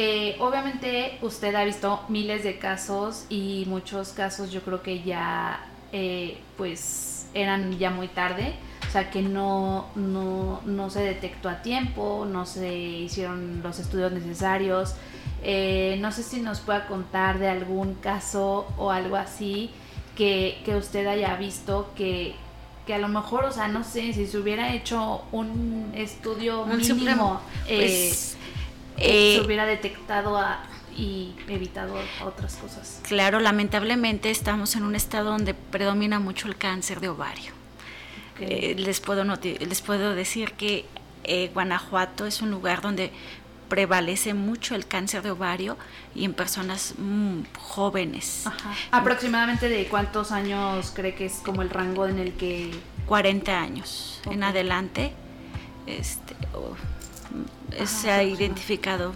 Eh, 0.00 0.36
obviamente 0.38 1.18
usted 1.22 1.52
ha 1.56 1.64
visto 1.64 2.04
miles 2.08 2.44
de 2.44 2.56
casos 2.58 3.24
y 3.28 3.64
muchos 3.66 4.10
casos 4.10 4.52
yo 4.52 4.62
creo 4.62 4.80
que 4.80 5.02
ya 5.02 5.58
eh, 5.92 6.38
pues 6.56 7.26
eran 7.34 7.78
ya 7.78 7.90
muy 7.90 8.08
tarde, 8.08 8.54
o 8.88 8.90
sea 8.90 9.10
que 9.10 9.22
no, 9.22 9.86
no, 9.94 10.90
se 10.90 11.00
detectó 11.00 11.48
a 11.48 11.62
tiempo, 11.62 12.26
no 12.30 12.46
se 12.46 12.74
hicieron 12.74 13.62
los 13.62 13.78
estudios 13.78 14.12
necesarios. 14.12 14.94
Eh, 15.42 15.98
no 16.00 16.10
sé 16.10 16.22
si 16.22 16.40
nos 16.40 16.60
pueda 16.60 16.86
contar 16.86 17.38
de 17.38 17.48
algún 17.48 17.94
caso 17.94 18.66
o 18.76 18.90
algo 18.90 19.16
así 19.16 19.70
que, 20.16 20.74
usted 20.76 21.06
haya 21.06 21.36
visto 21.36 21.90
que, 21.96 22.34
que 22.86 22.94
a 22.94 22.98
lo 22.98 23.08
mejor, 23.08 23.44
o 23.44 23.52
sea, 23.52 23.68
no 23.68 23.84
sé, 23.84 24.12
si 24.12 24.26
se 24.26 24.38
hubiera 24.38 24.74
hecho 24.74 25.22
un 25.30 25.92
estudio 25.94 26.66
mínimo, 26.66 27.40
pues, 27.66 28.36
eh, 28.96 29.36
se 29.38 29.46
hubiera 29.46 29.64
detectado 29.64 30.36
a, 30.38 30.64
y 30.98 31.32
evitado 31.46 31.94
otras 32.24 32.56
cosas. 32.56 33.00
Claro, 33.06 33.38
lamentablemente 33.38 34.30
estamos 34.30 34.74
en 34.74 34.82
un 34.82 34.96
estado 34.96 35.30
donde 35.30 35.54
predomina 35.54 36.18
mucho 36.18 36.48
el 36.48 36.56
cáncer 36.56 37.00
de 37.00 37.08
ovario. 37.08 37.52
Eh, 38.40 38.74
les, 38.76 39.00
puedo 39.00 39.24
les 39.24 39.82
puedo 39.82 40.14
decir 40.14 40.52
que 40.52 40.84
eh, 41.24 41.50
Guanajuato 41.54 42.26
es 42.26 42.42
un 42.42 42.50
lugar 42.50 42.82
donde 42.82 43.12
prevalece 43.68 44.34
mucho 44.34 44.74
el 44.74 44.86
cáncer 44.86 45.22
de 45.22 45.30
ovario 45.30 45.76
y 46.14 46.24
en 46.24 46.34
personas 46.34 46.94
mm, 46.98 47.42
jóvenes. 47.58 48.44
¿Aproximadamente 48.90 49.68
de 49.68 49.86
cuántos 49.86 50.32
años 50.32 50.92
cree 50.94 51.14
que 51.14 51.26
es 51.26 51.34
como 51.44 51.62
el 51.62 51.70
rango 51.70 52.06
en 52.06 52.18
el 52.18 52.32
que... 52.32 52.70
40 53.06 53.58
años 53.58 54.20
en 54.30 54.42
adelante 54.42 55.12
este, 55.86 56.34
se 57.86 58.10
ha 58.10 58.22
identificado 58.22 59.14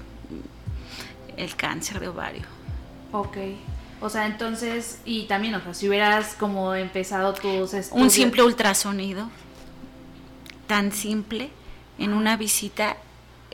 el 1.36 1.56
cáncer 1.56 2.00
de 2.00 2.08
ovario. 2.08 2.42
Ok. 3.12 3.36
O 4.00 4.10
sea, 4.10 4.26
entonces, 4.26 4.98
y 5.04 5.26
también, 5.26 5.54
o 5.54 5.62
sea, 5.62 5.74
si 5.74 5.88
hubieras 5.88 6.34
como 6.34 6.74
empezado 6.74 7.34
tus 7.34 7.72
estudios... 7.72 7.92
Un 7.92 8.10
simple 8.10 8.42
ultrasonido, 8.42 9.30
tan 10.66 10.90
simple, 10.90 11.50
en 11.98 12.12
una 12.12 12.36
visita, 12.36 12.96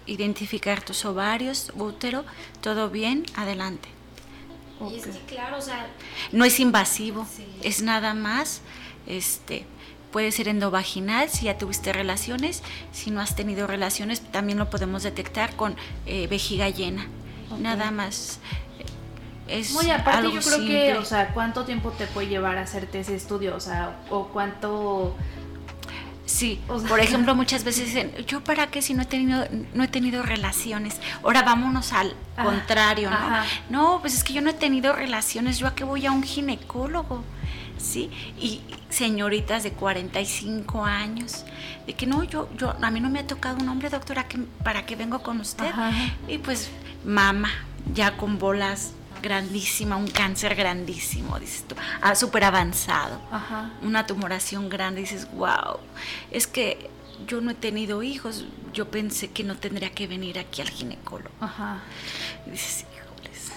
identificar 0.06 0.80
tus 0.80 1.04
ovarios, 1.04 1.70
útero, 1.74 2.24
todo 2.62 2.88
bien, 2.88 3.26
adelante. 3.34 3.90
Y 4.90 4.96
es 4.96 5.06
que, 5.06 5.18
claro, 5.26 5.58
o 5.58 5.60
sea... 5.60 5.86
No 6.32 6.46
es 6.46 6.60
invasivo, 6.60 7.26
es 7.62 7.82
nada 7.82 8.14
más, 8.14 8.62
este, 9.06 9.66
puede 10.12 10.32
ser 10.32 10.48
endovaginal 10.48 11.28
si 11.28 11.44
ya 11.44 11.58
tuviste 11.58 11.92
relaciones, 11.92 12.62
si 12.92 13.10
no 13.10 13.20
has 13.20 13.36
tenido 13.36 13.66
relaciones, 13.66 14.20
también 14.20 14.58
lo 14.58 14.70
podemos 14.70 15.02
detectar 15.02 15.54
con 15.56 15.76
eh, 16.06 16.26
vejiga 16.26 16.68
llena. 16.70 17.06
Nada 17.58 17.90
más. 17.90 18.38
Es 19.46 19.72
Muy 19.72 19.90
aparte, 19.90 20.30
yo 20.30 20.40
creo 20.40 20.58
que, 20.58 20.94
o 20.98 21.04
sea, 21.04 21.28
¿cuánto 21.32 21.64
tiempo 21.64 21.90
te 21.92 22.06
puede 22.06 22.28
llevar 22.28 22.58
a 22.58 22.62
hacerte 22.62 23.00
ese 23.00 23.16
estudio? 23.16 23.56
O 23.56 23.61
sea, 23.61 23.96
o 24.11 24.28
cuánto. 24.28 25.16
Sí, 26.26 26.61
por 26.66 27.00
ejemplo, 27.00 27.34
muchas 27.34 27.64
veces 27.64 27.87
dicen, 27.87 28.12
yo 28.26 28.44
para 28.44 28.66
qué 28.66 28.82
si 28.82 28.92
no 28.92 29.02
he 29.02 29.06
tenido, 29.06 29.46
no 29.72 29.84
he 29.84 29.88
tenido 29.88 30.22
relaciones. 30.22 31.00
Ahora 31.22 31.42
vámonos 31.42 31.94
al 31.94 32.14
contrario, 32.37 33.11
¿no? 33.11 33.16
No, 33.70 34.00
pues 34.02 34.14
es 34.14 34.22
que 34.22 34.34
yo 34.34 34.42
no 34.42 34.50
he 34.50 34.54
tenido 34.54 34.92
relaciones, 34.92 35.58
yo 35.58 35.66
a 35.66 35.74
qué 35.74 35.84
voy 35.84 36.04
a 36.04 36.12
un 36.12 36.22
ginecólogo. 36.22 37.24
¿sí? 37.78 38.11
Y 38.38 38.61
señoritas 38.90 39.62
de 39.62 39.72
45 39.72 40.84
años, 40.84 41.44
de 41.87 41.94
que 41.94 42.06
no, 42.06 42.24
yo, 42.24 42.48
yo, 42.56 42.74
a 42.80 42.90
mí 42.90 43.00
no 43.00 43.08
me 43.08 43.20
ha 43.20 43.26
tocado 43.26 43.58
un 43.58 43.68
hombre, 43.68 43.88
doctora, 43.88 44.28
que, 44.28 44.38
¿para 44.62 44.84
qué 44.84 44.96
vengo 44.96 45.20
con 45.20 45.40
usted? 45.40 45.70
Y 46.26 46.38
pues 46.38 46.70
mama, 47.04 47.50
ya 47.94 48.16
con 48.16 48.38
bolas 48.38 48.92
grandísima, 49.22 49.96
un 49.96 50.08
cáncer 50.08 50.54
grandísimo, 50.54 51.38
dices 51.38 51.64
tú, 51.66 51.74
ah, 52.00 52.14
súper 52.14 52.44
avanzado, 52.44 53.20
una 53.82 54.06
tumoración 54.06 54.68
grande, 54.68 55.00
dices, 55.00 55.28
wow, 55.32 55.78
es 56.30 56.46
que 56.46 56.90
yo 57.26 57.40
no 57.40 57.50
he 57.50 57.54
tenido 57.54 58.02
hijos, 58.02 58.44
yo 58.72 58.90
pensé 58.90 59.30
que 59.30 59.42
no 59.44 59.56
tendría 59.56 59.90
que 59.90 60.06
venir 60.06 60.38
aquí 60.38 60.62
al 60.62 60.70
ginecólogo. 60.70 61.34
Ajá. 61.40 61.80
Y 62.46 62.50
dices, 62.50 62.87
híjoles. 62.94 63.52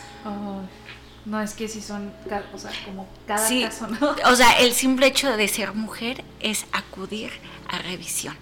no, 1.26 1.42
es 1.42 1.54
que 1.54 1.68
si 1.68 1.82
son, 1.82 2.12
o 2.54 2.58
sea, 2.58 2.72
como 2.86 3.08
cada 3.28 3.48
caso, 3.48 3.88
¿no? 3.88 4.16
O 4.32 4.36
sea, 4.36 4.60
el 4.60 4.74
simple 4.74 5.08
hecho 5.08 5.36
de 5.38 5.48
ser 5.48 5.74
mujer 5.74 6.24
es 6.40 6.66
acudir 6.72 7.32
a 7.68 7.78
revisión. 7.78 8.36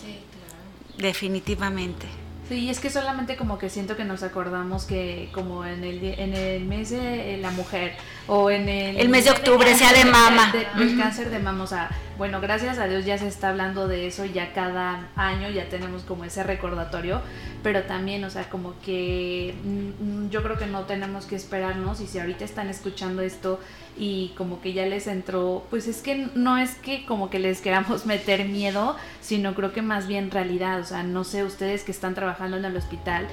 Sí, 0.00 0.20
claro. 0.30 1.02
Definitivamente. 1.08 2.06
Sí, 2.50 2.68
es 2.68 2.80
que 2.80 2.90
solamente 2.90 3.36
como 3.36 3.58
que 3.58 3.70
siento 3.70 3.96
que 3.96 4.02
nos 4.02 4.24
acordamos 4.24 4.84
que 4.84 5.28
como 5.32 5.64
en 5.64 5.84
el, 5.84 6.02
en 6.02 6.34
el 6.34 6.64
mes 6.64 6.90
de 6.90 7.38
la 7.40 7.52
mujer 7.52 7.92
o 8.26 8.50
en 8.50 8.68
el... 8.68 8.96
El 8.98 9.08
mes 9.08 9.26
de 9.26 9.30
octubre, 9.30 9.72
sea 9.76 9.92
de 9.92 10.04
mama. 10.04 10.52
El 10.76 10.98
cáncer 10.98 11.30
de 11.30 11.38
mama, 11.38 11.62
o 11.62 11.66
sea, 11.68 11.88
bueno, 12.20 12.42
gracias 12.42 12.78
a 12.78 12.86
Dios 12.86 13.06
ya 13.06 13.16
se 13.16 13.26
está 13.26 13.48
hablando 13.48 13.88
de 13.88 14.06
eso, 14.06 14.26
ya 14.26 14.52
cada 14.52 15.08
año 15.16 15.48
ya 15.48 15.70
tenemos 15.70 16.02
como 16.02 16.24
ese 16.24 16.42
recordatorio, 16.42 17.22
pero 17.62 17.84
también, 17.84 18.22
o 18.24 18.28
sea, 18.28 18.50
como 18.50 18.78
que 18.80 19.54
mm, 19.64 20.28
yo 20.28 20.42
creo 20.42 20.58
que 20.58 20.66
no 20.66 20.82
tenemos 20.82 21.24
que 21.24 21.34
esperarnos 21.34 22.02
y 22.02 22.06
si 22.06 22.18
ahorita 22.18 22.44
están 22.44 22.68
escuchando 22.68 23.22
esto 23.22 23.58
y 23.96 24.34
como 24.36 24.60
que 24.60 24.74
ya 24.74 24.84
les 24.84 25.06
entró, 25.06 25.64
pues 25.70 25.88
es 25.88 26.02
que 26.02 26.28
no 26.34 26.58
es 26.58 26.74
que 26.74 27.06
como 27.06 27.30
que 27.30 27.38
les 27.38 27.62
queramos 27.62 28.04
meter 28.14 28.44
miedo, 28.44 28.96
sino 29.22 29.54
creo 29.54 29.72
que 29.72 29.80
más 29.80 30.06
bien 30.06 30.30
realidad, 30.30 30.78
o 30.80 30.84
sea, 30.84 31.02
no 31.02 31.24
sé 31.24 31.42
ustedes 31.42 31.84
que 31.84 31.90
están 31.90 32.14
trabajando 32.14 32.58
en 32.58 32.66
el 32.66 32.76
hospital, 32.76 33.28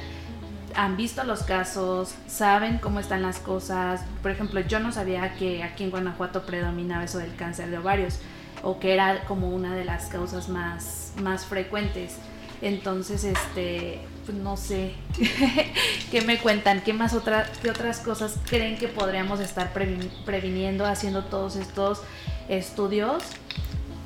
han 0.76 0.96
visto 0.96 1.26
los 1.26 1.44
casos, 1.44 2.16
saben 2.28 2.78
cómo 2.78 3.02
están 3.02 3.22
las 3.22 3.40
cosas. 3.40 4.06
Por 4.22 4.32
ejemplo, 4.32 4.62
yo 4.62 4.80
no 4.80 4.94
sabía 4.94 5.34
que 5.34 5.62
aquí 5.62 5.84
en 5.84 5.92
Guanajuato 5.92 6.46
predominaba 6.46 7.04
eso 7.04 7.18
del 7.18 7.36
cáncer 7.36 7.70
de 7.70 7.80
ovarios 7.80 8.22
o 8.64 8.80
que 8.80 8.94
era 8.94 9.26
como 9.26 9.50
una 9.50 9.76
de 9.76 9.86
las 9.86 10.06
causas 10.06 10.50
más, 10.50 11.14
más 11.22 11.46
frecuentes. 11.46 12.18
Entonces, 12.62 13.24
este, 13.24 14.00
pues 14.26 14.38
no 14.38 14.58
sé, 14.58 14.94
¿qué 16.12 16.22
me 16.22 16.40
cuentan? 16.40 16.82
¿Qué 16.82 16.94
más 16.94 17.14
otras, 17.14 17.50
qué 17.60 17.70
otras 17.70 18.00
cosas 18.00 18.40
creen 18.48 18.78
que 18.78 18.88
podríamos 18.88 19.40
estar 19.40 19.74
previniendo 19.74 20.86
haciendo 20.86 21.26
todos 21.26 21.56
estos 21.56 22.02
estudios? 22.50 23.24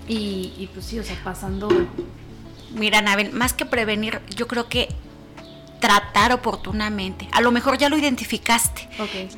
Y, 0.08 0.54
y 0.58 0.70
pues 0.74 0.86
sí, 0.86 1.00
o 1.00 1.04
sea, 1.04 1.16
pasando... 1.24 1.70
Mira, 2.72 3.00
Anabel, 3.00 3.32
más 3.32 3.54
que 3.54 3.66
prevenir, 3.66 4.22
yo 4.36 4.48
creo 4.48 4.68
que 4.68 4.90
tratar 5.82 6.32
oportunamente. 6.32 7.28
A 7.34 7.42
lo 7.42 7.52
mejor 7.52 7.78
ya 7.78 7.90
lo 7.90 7.98
identificaste. 7.98 8.88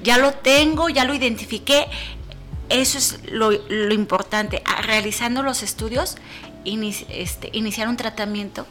Ya 0.04 0.20
lo 0.20 0.34
tengo, 0.34 0.90
ya 0.90 1.06
lo 1.06 1.16
identifiqué. 1.16 1.88
Eso 2.74 2.98
es 2.98 3.20
lo, 3.32 3.52
importante. 3.92 4.62
realizando 4.82 5.44
los 5.44 5.64
estudios, 5.64 6.18
este, 6.66 7.50
iniciar 7.54 7.88
un 7.88 7.98
tratamiento 7.98 8.66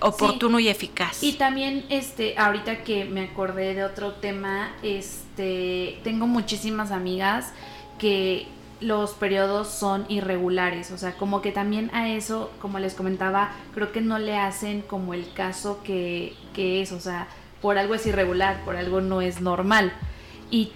oportuno 0.00 0.58
y 0.58 0.68
eficaz. 0.68 1.22
Y 1.22 1.34
también, 1.34 1.84
este, 1.88 2.38
ahorita 2.38 2.82
que 2.84 3.04
me 3.04 3.24
acordé 3.24 3.74
de 3.74 3.84
otro 3.84 4.12
tema, 4.14 4.72
este, 4.82 6.00
tengo 6.04 6.26
muchísimas 6.26 6.90
amigas 6.90 7.52
que 7.98 8.46
los 8.80 9.12
periodos 9.12 9.68
son 9.68 10.06
irregulares, 10.08 10.92
o 10.92 10.98
sea, 10.98 11.16
como 11.16 11.42
que 11.42 11.50
también 11.50 11.90
a 11.92 12.08
eso, 12.08 12.52
como 12.60 12.78
les 12.78 12.94
comentaba, 12.94 13.50
creo 13.74 13.90
que 13.90 14.00
no 14.00 14.20
le 14.20 14.36
hacen 14.36 14.82
como 14.82 15.14
el 15.14 15.32
caso 15.32 15.80
que, 15.82 16.34
que 16.54 16.80
es, 16.80 16.92
o 16.92 17.00
sea, 17.00 17.26
por 17.60 17.76
algo 17.76 17.96
es 17.96 18.06
irregular, 18.06 18.64
por 18.64 18.76
algo 18.76 19.00
no 19.00 19.20
es 19.20 19.40
normal. 19.40 19.92
¿Y 20.50 20.72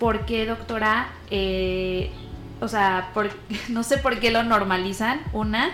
por 0.00 0.26
qué, 0.26 0.46
doctora? 0.46 1.12
Eh, 1.30 2.10
o 2.60 2.66
sea, 2.66 3.12
por, 3.14 3.30
no 3.68 3.84
sé 3.84 3.98
por 3.98 4.18
qué 4.18 4.32
lo 4.32 4.42
normalizan, 4.42 5.20
una, 5.32 5.70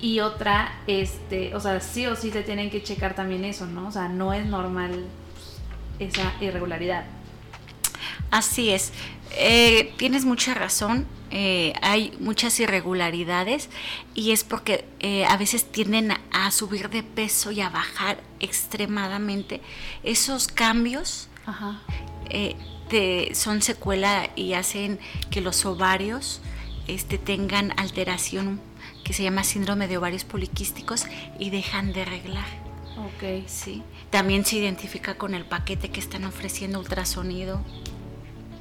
y 0.00 0.20
otra, 0.20 0.72
este, 0.86 1.54
o 1.54 1.60
sea, 1.60 1.80
sí 1.80 2.06
o 2.06 2.14
sí 2.14 2.30
se 2.30 2.42
tienen 2.42 2.70
que 2.70 2.82
checar 2.82 3.14
también 3.14 3.44
eso, 3.44 3.66
¿no? 3.66 3.88
O 3.88 3.92
sea, 3.92 4.08
no 4.08 4.32
es 4.32 4.46
normal 4.46 5.06
pues, 5.98 6.14
esa 6.14 6.32
irregularidad. 6.40 7.04
Así 8.30 8.70
es. 8.70 8.92
Eh, 9.36 9.92
tienes 9.96 10.24
mucha 10.24 10.54
razón. 10.54 11.06
Eh, 11.32 11.74
hay 11.80 12.12
muchas 12.18 12.58
irregularidades 12.58 13.68
y 14.14 14.32
es 14.32 14.42
porque 14.42 14.84
eh, 14.98 15.24
a 15.26 15.36
veces 15.36 15.70
tienden 15.70 16.12
a, 16.32 16.50
subir 16.50 16.90
de 16.90 17.04
peso 17.04 17.52
y 17.52 17.60
a 17.60 17.68
bajar 17.68 18.20
extremadamente. 18.40 19.60
Esos 20.02 20.48
cambios 20.48 21.28
son 23.34 23.62
secuela 23.62 24.30
y 24.36 24.54
hacen 24.54 24.98
que 25.30 25.40
los 25.40 25.64
ovarios 25.64 26.40
este, 26.86 27.18
tengan 27.18 27.72
alteración 27.78 28.60
que 29.04 29.12
se 29.12 29.22
llama 29.22 29.44
síndrome 29.44 29.88
de 29.88 29.98
ovarios 29.98 30.24
poliquísticos 30.24 31.06
y 31.38 31.50
dejan 31.50 31.92
de 31.92 32.04
reglar. 32.04 32.46
Ok. 32.98 33.46
Sí. 33.46 33.82
También 34.10 34.44
se 34.44 34.56
identifica 34.56 35.16
con 35.16 35.34
el 35.34 35.44
paquete 35.44 35.90
que 35.90 36.00
están 36.00 36.24
ofreciendo 36.24 36.78
ultrasonido 36.78 37.64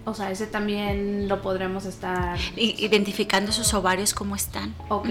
o 0.10 0.14
sea, 0.16 0.32
ese 0.32 0.48
también 0.48 1.28
lo 1.28 1.42
podremos 1.42 1.86
estar... 1.86 2.38
Identificando 2.56 3.52
sus 3.52 3.74
ovarios 3.76 4.14
cómo 4.16 4.36
están. 4.36 4.74
Ok. 4.88 5.10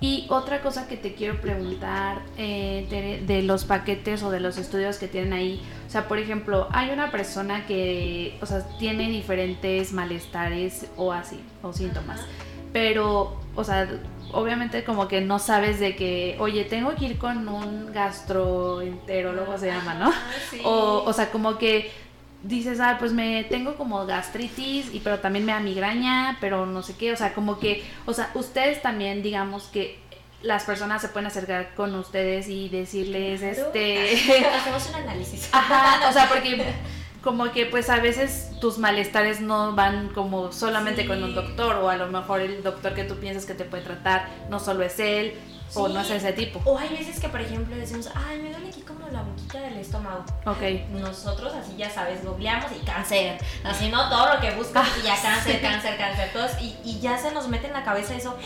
Y 0.00 0.26
otra 0.30 0.62
cosa 0.62 0.88
que 0.88 0.96
te 0.96 1.14
quiero 1.14 1.40
preguntar 1.42 2.22
eh, 2.38 3.20
de, 3.26 3.42
los 3.42 3.64
paquetes 3.64 4.22
o 4.22 4.30
de 4.30 4.40
los 4.40 4.56
estudios 4.56 4.96
que 4.96 5.08
tienen 5.08 5.34
ahí, 5.34 5.60
o 5.86 5.90
sea, 5.90 6.08
por 6.08 6.18
ejemplo, 6.18 6.68
hay 6.72 6.90
una 6.90 7.10
persona 7.10 7.66
que, 7.66 8.38
o 8.40 8.46
sea, 8.46 8.66
tiene 8.78 9.10
diferentes 9.10 9.92
malestares 9.92 10.86
o 10.96 11.12
así, 11.12 11.38
o 11.62 11.74
síntomas, 11.74 12.20
pero, 12.72 13.38
o 13.54 13.62
sea, 13.62 13.88
obviamente 14.32 14.84
como 14.84 15.06
que 15.06 15.20
no 15.20 15.38
sabes 15.38 15.78
de 15.78 15.96
que, 15.96 16.36
oye, 16.38 16.64
tengo 16.64 16.94
que 16.94 17.04
ir 17.04 17.18
con 17.18 17.46
un 17.46 17.92
gastroenterólogo, 17.92 19.58
se 19.58 19.66
llama, 19.66 19.94
¿no? 19.94 20.10
Ah, 20.10 20.66
o, 20.68 21.02
o 21.04 21.12
sea, 21.12 21.30
como 21.30 21.58
que 21.58 21.90
dices, 22.42 22.80
ah, 22.80 22.96
pues 22.98 23.12
me 23.12 23.44
tengo 23.44 23.76
como 23.76 24.06
gastritis, 24.06 24.94
y 24.94 25.00
pero 25.00 25.18
también 25.18 25.44
me 25.44 25.52
da 25.52 25.60
migraña, 25.60 26.38
pero 26.40 26.66
no 26.66 26.82
sé 26.82 26.96
qué, 26.96 27.12
o 27.12 27.16
sea, 27.16 27.34
como 27.34 27.58
que, 27.58 27.84
o 28.06 28.12
sea, 28.12 28.30
ustedes 28.34 28.82
también, 28.82 29.22
digamos 29.22 29.64
que 29.64 29.98
las 30.42 30.64
personas 30.64 31.02
se 31.02 31.08
pueden 31.08 31.26
acercar 31.26 31.74
con 31.74 31.94
ustedes 31.94 32.48
y 32.48 32.68
decirles, 32.68 33.42
este... 33.42 34.14
Hacemos 34.54 34.88
un 34.88 34.94
análisis. 34.94 35.50
Ajá, 35.52 36.08
o 36.08 36.12
sea, 36.12 36.28
porque 36.28 36.64
como 37.22 37.52
que 37.52 37.66
pues 37.66 37.90
a 37.90 38.00
veces 38.00 38.50
tus 38.60 38.78
malestares 38.78 39.40
no 39.40 39.74
van 39.74 40.08
como 40.08 40.52
solamente 40.52 41.06
con 41.06 41.22
un 41.22 41.34
doctor 41.34 41.76
o 41.76 41.90
a 41.90 41.96
lo 41.96 42.06
mejor 42.06 42.40
el 42.40 42.62
doctor 42.62 42.94
que 42.94 43.04
tú 43.04 43.16
piensas 43.16 43.44
que 43.44 43.52
te 43.52 43.64
puede 43.64 43.82
tratar 43.82 44.28
no 44.48 44.58
solo 44.58 44.82
es 44.84 44.98
él 44.98 45.34
o 45.74 45.88
no 45.88 46.00
es 46.00 46.10
ese 46.10 46.32
tipo. 46.32 46.60
O 46.64 46.78
hay 46.78 46.88
veces 46.88 47.20
que 47.20 47.28
por 47.28 47.40
ejemplo 47.40 47.76
decimos, 47.76 48.10
ay, 48.14 48.40
me 48.40 48.50
duele 48.50 48.68
aquí 48.68 48.82
como 48.82 49.08
la 49.08 49.22
boquita 49.22 49.60
del 49.60 49.78
estómago. 49.78 50.24
Ok. 50.46 50.62
Nosotros 50.92 51.52
así 51.54 51.76
ya 51.76 51.90
sabes, 51.90 52.24
googleamos 52.24 52.70
y 52.72 52.84
cáncer. 52.84 53.38
Así 53.64 53.88
no 53.88 54.08
todo 54.08 54.34
lo 54.34 54.40
que 54.40 54.50
buscas 54.52 54.88
y 54.98 55.06
ya 55.06 55.20
cáncer, 55.20 55.60
cáncer, 55.60 55.96
cáncer, 55.96 56.30
todos. 56.32 56.52
Y, 56.60 56.76
y 56.84 57.00
ya 57.00 57.18
se 57.18 57.32
nos 57.32 57.48
mete 57.48 57.66
en 57.68 57.72
la 57.72 57.84
cabeza 57.84 58.14
eso, 58.14 58.36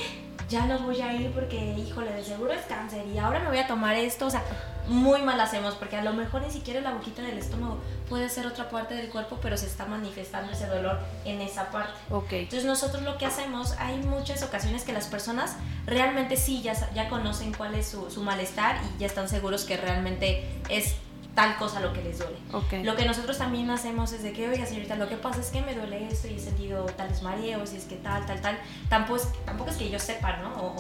ya 0.54 0.66
no 0.66 0.78
voy 0.78 1.00
a 1.02 1.12
ir 1.12 1.32
porque, 1.32 1.56
híjole, 1.76 2.12
de 2.12 2.22
seguro 2.22 2.52
es 2.52 2.64
cáncer 2.66 3.04
y 3.08 3.18
ahora 3.18 3.40
me 3.40 3.48
voy 3.48 3.58
a 3.58 3.66
tomar 3.66 3.96
esto. 3.96 4.26
O 4.26 4.30
sea, 4.30 4.44
muy 4.86 5.20
mal 5.20 5.40
hacemos 5.40 5.74
porque 5.74 5.96
a 5.96 6.04
lo 6.04 6.12
mejor 6.12 6.42
ni 6.42 6.50
siquiera 6.52 6.80
la 6.80 6.92
boquita 6.92 7.22
del 7.22 7.38
estómago 7.38 7.80
puede 8.08 8.28
ser 8.28 8.46
otra 8.46 8.68
parte 8.68 8.94
del 8.94 9.08
cuerpo, 9.08 9.40
pero 9.42 9.56
se 9.56 9.66
está 9.66 9.84
manifestando 9.86 10.52
ese 10.52 10.68
dolor 10.68 11.00
en 11.24 11.40
esa 11.40 11.72
parte. 11.72 11.98
Ok. 12.08 12.32
Entonces 12.34 12.64
nosotros 12.66 13.02
lo 13.02 13.18
que 13.18 13.26
hacemos, 13.26 13.72
hay 13.80 13.96
muchas 13.98 14.44
ocasiones 14.44 14.84
que 14.84 14.92
las 14.92 15.08
personas 15.08 15.56
realmente 15.86 16.36
sí 16.36 16.62
ya, 16.62 16.74
ya 16.94 17.08
conocen 17.08 17.52
cuál 17.52 17.74
es 17.74 17.88
su, 17.88 18.08
su 18.08 18.22
malestar 18.22 18.76
y 18.94 19.00
ya 19.00 19.08
están 19.08 19.28
seguros 19.28 19.64
que 19.64 19.76
realmente 19.76 20.48
es 20.68 20.94
tal 21.34 21.56
cosa 21.56 21.80
lo 21.80 21.92
que 21.92 22.02
les 22.02 22.18
duele. 22.18 22.36
Lo 22.84 22.96
que 22.96 23.04
nosotros 23.04 23.38
también 23.38 23.68
hacemos 23.70 24.12
es 24.12 24.22
de 24.22 24.32
que, 24.32 24.48
oiga 24.48 24.66
señorita, 24.66 24.96
lo 24.96 25.08
que 25.08 25.16
pasa 25.16 25.40
es 25.40 25.50
que 25.50 25.62
me 25.62 25.74
duele 25.74 26.06
esto 26.06 26.28
y 26.28 26.34
he 26.34 26.38
sentido 26.38 26.84
tales 26.86 27.22
mareos 27.22 27.72
y 27.72 27.76
es 27.76 27.84
que 27.84 27.96
tal, 27.96 28.24
tal, 28.26 28.40
tal. 28.40 28.58
Tampoco 28.88 29.16
es, 29.16 29.28
tampoco 29.44 29.70
es 29.70 29.76
que 29.76 29.90
yo 29.90 29.98
sepa, 29.98 30.36
¿no? 30.36 30.54
O, 30.54 30.76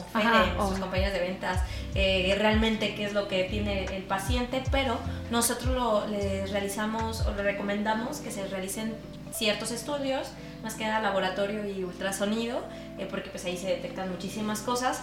o 0.58 0.68
sus 0.68 0.78
compañeros 0.78 1.12
de 1.12 1.20
ventas, 1.20 1.60
eh, 1.94 2.36
realmente 2.38 2.94
qué 2.94 3.04
es 3.04 3.12
lo 3.12 3.26
que 3.26 3.44
tiene 3.44 3.84
el 3.84 4.04
paciente, 4.04 4.62
pero 4.70 4.98
nosotros 5.30 5.74
lo, 5.74 6.06
les 6.06 6.50
realizamos 6.50 7.22
o 7.26 7.34
le 7.34 7.42
recomendamos 7.42 8.18
que 8.18 8.30
se 8.30 8.46
realicen 8.46 8.94
ciertos 9.32 9.72
estudios, 9.72 10.28
más 10.62 10.74
que 10.74 10.84
nada 10.84 11.00
laboratorio 11.00 11.68
y 11.68 11.82
ultrasonido, 11.82 12.62
eh, 12.98 13.08
porque 13.10 13.30
pues 13.30 13.44
ahí 13.44 13.56
se 13.56 13.66
detectan 13.66 14.10
muchísimas 14.10 14.60
cosas. 14.60 15.00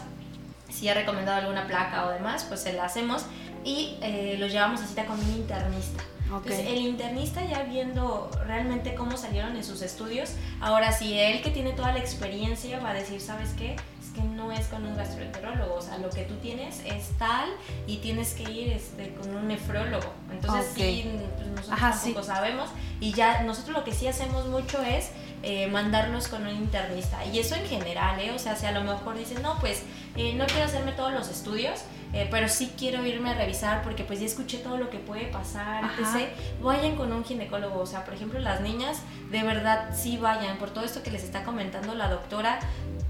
Si 0.69 0.87
ha 0.87 0.93
recomendado 0.93 1.39
alguna 1.39 1.67
placa 1.67 2.05
o 2.05 2.11
demás, 2.11 2.45
pues 2.47 2.61
se 2.61 2.71
la 2.71 2.85
hacemos 2.85 3.25
y 3.63 3.97
eh, 4.01 4.35
los 4.39 4.51
llevamos 4.51 4.81
a 4.81 4.87
cita 4.87 5.05
con 5.05 5.19
un 5.19 5.29
internista. 5.29 6.03
Entonces, 6.37 6.65
el 6.65 6.77
internista 6.77 7.43
ya 7.45 7.63
viendo 7.63 8.31
realmente 8.45 8.95
cómo 8.95 9.17
salieron 9.17 9.55
en 9.57 9.63
sus 9.63 9.81
estudios, 9.81 10.31
ahora 10.61 10.93
sí, 10.93 11.17
él 11.19 11.41
que 11.41 11.49
tiene 11.49 11.73
toda 11.73 11.91
la 11.91 11.99
experiencia 11.99 12.79
va 12.79 12.91
a 12.91 12.93
decir, 12.93 13.19
¿sabes 13.19 13.49
qué? 13.57 13.75
Es 14.01 14.11
que 14.15 14.21
no 14.21 14.51
es 14.51 14.67
con 14.67 14.85
un 14.85 14.95
gastroenterólogo, 14.95 15.75
o 15.75 15.81
sea, 15.81 15.97
lo 15.97 16.09
que 16.09 16.23
tú 16.23 16.35
tienes 16.35 16.79
es 16.85 17.09
tal 17.17 17.49
y 17.85 17.97
tienes 17.97 18.33
que 18.33 18.49
ir 18.49 18.71
este, 18.71 19.13
con 19.15 19.35
un 19.35 19.49
nefrólogo. 19.49 20.13
Entonces, 20.31 20.71
sí, 20.73 21.11
pues 21.35 21.47
nosotros 21.47 21.79
tampoco 21.79 22.23
sabemos 22.23 22.69
y 23.01 23.11
ya 23.11 23.43
nosotros 23.43 23.75
lo 23.75 23.83
que 23.83 23.91
sí 23.91 24.07
hacemos 24.07 24.47
mucho 24.47 24.81
es 24.81 25.11
eh, 25.43 25.67
mandarlos 25.67 26.27
con 26.27 26.43
un 26.43 26.55
internista. 26.55 27.25
Y 27.25 27.39
eso 27.39 27.55
en 27.55 27.65
general, 27.65 28.19
¿eh? 28.19 28.31
O 28.31 28.39
sea, 28.39 28.55
si 28.55 28.67
a 28.67 28.71
lo 28.71 28.83
mejor 28.83 29.17
dicen, 29.17 29.41
no, 29.41 29.57
pues 29.59 29.83
eh, 30.15 30.33
no 30.35 30.45
quiero 30.45 30.65
hacerme 30.65 30.91
todos 30.91 31.11
los 31.11 31.29
estudios, 31.29 31.81
eh, 32.13 32.27
pero 32.29 32.49
sí 32.49 32.73
quiero 32.77 33.05
irme 33.05 33.31
a 33.31 33.33
revisar 33.33 33.83
porque 33.83 34.03
pues 34.03 34.19
ya 34.19 34.25
escuché 34.25 34.57
todo 34.57 34.77
lo 34.77 34.89
que 34.89 34.99
puede 34.99 35.25
pasar, 35.25 35.83
etc. 35.85 36.29
Vayan 36.61 36.95
con 36.95 37.11
un 37.11 37.23
ginecólogo, 37.23 37.79
o 37.79 37.85
sea, 37.85 38.03
por 38.03 38.13
ejemplo, 38.13 38.39
las 38.39 38.61
niñas, 38.61 39.01
de 39.29 39.43
verdad 39.43 39.89
sí 39.95 40.17
vayan, 40.17 40.57
por 40.57 40.71
todo 40.71 40.83
esto 40.83 41.03
que 41.03 41.11
les 41.11 41.23
está 41.23 41.43
comentando 41.43 41.95
la 41.95 42.09
doctora, 42.09 42.59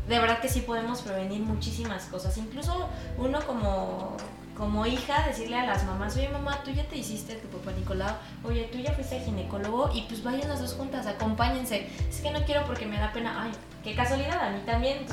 de 0.08 0.20
verdad 0.20 0.40
que 0.40 0.50
sí 0.50 0.62
podemos 0.62 1.02
prevenir 1.02 1.42
muchísimas 1.42 2.06
cosas. 2.06 2.38
Incluso 2.38 2.90
uno 3.18 3.40
como 3.46 4.18
como 4.62 4.86
hija 4.86 5.26
decirle 5.26 5.58
a 5.58 5.65
las 5.65 5.84
mamás, 5.86 6.15
oye 6.17 6.30
mamá, 6.30 6.62
tú 6.63 6.69
ya 6.69 6.84
te 6.84 6.95
hiciste 6.95 7.34
tu 7.34 7.47
papá 7.47 7.71
Nicolau, 7.71 8.13
oye, 8.43 8.69
tú 8.71 8.78
ya 8.78 8.93
fuiste 8.93 9.19
ginecólogo 9.19 9.89
y 9.91 10.02
pues 10.04 10.24
vayan 10.24 10.47
las 10.50 10.62
dos 10.62 10.76
juntas, 10.76 11.08
acompáñense. 11.08 11.89
Es 12.08 12.21
que 12.21 12.30
no 12.30 12.45
quiero 12.45 12.63
porque 12.67 12.86
me 12.86 13.00
da 13.00 13.12
pena, 13.12 13.41
ay, 13.41 13.52
qué 13.84 13.95
casualidad, 13.95 14.39
a 14.39 14.52
mí 14.52 14.60
también. 14.63 15.08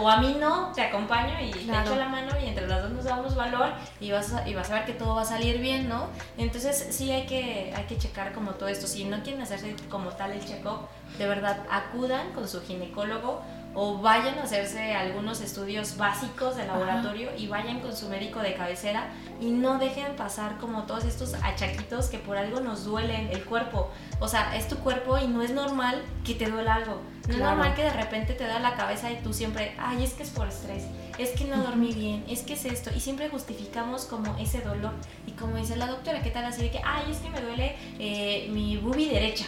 o 0.00 0.08
a 0.08 0.18
mí 0.18 0.36
no, 0.38 0.70
te 0.72 0.82
acompaño 0.82 1.34
y 1.40 1.50
te 1.50 1.62
echo 1.62 1.96
la 1.96 2.08
mano 2.08 2.30
y 2.40 2.46
entre 2.46 2.68
las 2.68 2.82
dos 2.82 2.92
nos 2.92 3.04
damos 3.06 3.34
valor 3.34 3.72
y 3.98 4.12
vas, 4.12 4.32
a, 4.32 4.48
y 4.48 4.54
vas 4.54 4.70
a 4.70 4.74
ver 4.74 4.84
que 4.84 4.92
todo 4.92 5.16
va 5.16 5.22
a 5.22 5.24
salir 5.24 5.58
bien, 5.58 5.88
¿no? 5.88 6.06
Entonces 6.38 6.90
sí 6.90 7.10
hay 7.10 7.26
que, 7.26 7.74
hay 7.74 7.86
que 7.86 7.98
checar 7.98 8.32
como 8.32 8.52
todo 8.52 8.68
esto. 8.68 8.86
Si 8.86 9.02
no 9.02 9.20
quieren 9.24 9.42
hacerse 9.42 9.74
como 9.88 10.10
tal 10.10 10.30
el 10.30 10.46
check-up, 10.46 10.86
de 11.18 11.26
verdad 11.26 11.58
acudan 11.72 12.30
con 12.34 12.46
su 12.46 12.62
ginecólogo 12.62 13.42
o 13.74 13.98
vayan 13.98 14.38
a 14.38 14.42
hacerse 14.42 14.94
algunos 14.94 15.40
estudios 15.40 15.96
básicos 15.96 16.56
de 16.56 16.66
laboratorio 16.66 17.30
y 17.36 17.46
vayan 17.46 17.80
con 17.80 17.96
su 17.96 18.08
médico 18.08 18.40
de 18.40 18.54
cabecera 18.54 19.08
y 19.40 19.50
no 19.50 19.78
dejen 19.78 20.16
pasar 20.16 20.58
como 20.58 20.84
todos 20.84 21.04
estos 21.04 21.34
achaquitos 21.34 22.08
que 22.08 22.18
por 22.18 22.36
algo 22.36 22.60
nos 22.60 22.84
duelen 22.84 23.28
el 23.30 23.44
cuerpo. 23.44 23.90
O 24.18 24.28
sea, 24.28 24.56
es 24.56 24.66
tu 24.68 24.76
cuerpo 24.78 25.18
y 25.18 25.28
no 25.28 25.42
es 25.42 25.52
normal 25.52 26.02
que 26.24 26.34
te 26.34 26.50
duela 26.50 26.74
algo. 26.74 27.00
No 27.28 27.34
es 27.34 27.40
normal 27.40 27.74
que 27.74 27.84
de 27.84 27.92
repente 27.92 28.32
te 28.34 28.44
da 28.44 28.58
la 28.58 28.74
cabeza 28.74 29.10
y 29.10 29.22
tú 29.22 29.32
siempre, 29.32 29.74
ay, 29.78 30.02
es 30.02 30.14
que 30.14 30.24
es 30.24 30.30
por 30.30 30.48
estrés, 30.48 30.84
es 31.16 31.30
que 31.30 31.44
no 31.44 31.62
dormí 31.62 31.92
bien, 31.92 32.24
es 32.28 32.42
que 32.42 32.54
es 32.54 32.64
esto. 32.64 32.90
Y 32.94 32.98
siempre 32.98 33.28
justificamos 33.28 34.04
como 34.04 34.36
ese 34.38 34.62
dolor. 34.62 34.92
Y 35.26 35.32
como 35.32 35.56
dice 35.56 35.76
la 35.76 35.86
doctora, 35.86 36.22
¿qué 36.22 36.30
tal 36.30 36.44
así 36.44 36.62
de 36.62 36.70
que, 36.70 36.80
ay, 36.84 37.04
es 37.10 37.18
que 37.18 37.30
me 37.30 37.40
duele 37.40 37.76
eh, 38.00 38.48
mi 38.50 38.78
bubi 38.78 39.08
derecha? 39.08 39.46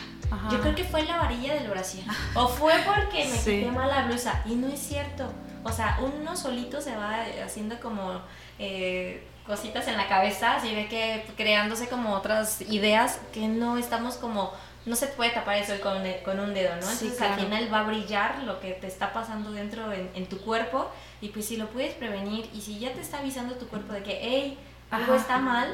Yo 0.50 0.60
creo 0.60 0.74
que 0.74 0.84
fue 0.84 1.02
la 1.04 1.18
varilla 1.18 1.54
de 1.54 1.60
la 1.60 1.70
oración. 1.70 2.06
O 2.34 2.48
fue 2.48 2.74
porque 2.84 3.24
me 3.26 3.38
quité 3.38 3.70
mal 3.70 3.88
la 3.88 4.06
blusa. 4.06 4.42
Y 4.46 4.54
no 4.54 4.68
es 4.68 4.80
cierto. 4.80 5.32
O 5.64 5.70
sea, 5.70 5.98
uno 6.00 6.36
solito 6.36 6.80
se 6.80 6.96
va 6.96 7.24
haciendo 7.44 7.78
como 7.80 8.20
eh, 8.58 9.26
cositas 9.46 9.86
en 9.88 9.96
la 9.96 10.08
cabeza, 10.08 10.56
así 10.56 10.74
ve 10.74 10.88
que 10.88 11.24
creándose 11.36 11.88
como 11.88 12.14
otras 12.14 12.60
ideas 12.62 13.20
que 13.32 13.48
no 13.48 13.76
estamos 13.76 14.16
como 14.16 14.52
no 14.84 14.96
se 14.96 15.06
puede 15.06 15.30
tapar 15.30 15.58
eso 15.58 15.74
con, 15.80 16.02
con 16.24 16.40
un 16.40 16.54
dedo, 16.54 16.70
¿no? 16.70 16.90
Entonces 16.90 17.20
al 17.20 17.38
final 17.38 17.72
va 17.72 17.80
a 17.80 17.82
brillar 17.84 18.42
lo 18.42 18.58
que 18.58 18.72
te 18.72 18.88
está 18.88 19.12
pasando 19.12 19.52
dentro 19.52 19.92
en, 19.92 20.26
tu 20.26 20.38
cuerpo 20.38 20.90
y 21.20 21.28
pues 21.28 21.46
si 21.46 21.56
lo 21.56 21.68
puedes 21.68 21.94
prevenir 21.94 22.50
y 22.52 22.60
si 22.60 22.80
ya 22.80 22.92
te 22.92 23.00
está 23.00 23.18
avisando 23.18 23.54
tu 23.54 23.68
cuerpo 23.68 23.92
de 23.92 24.02
que, 24.02 24.18
hey, 24.20 24.58
algo 24.90 25.14
está 25.14 25.38
mal, 25.38 25.68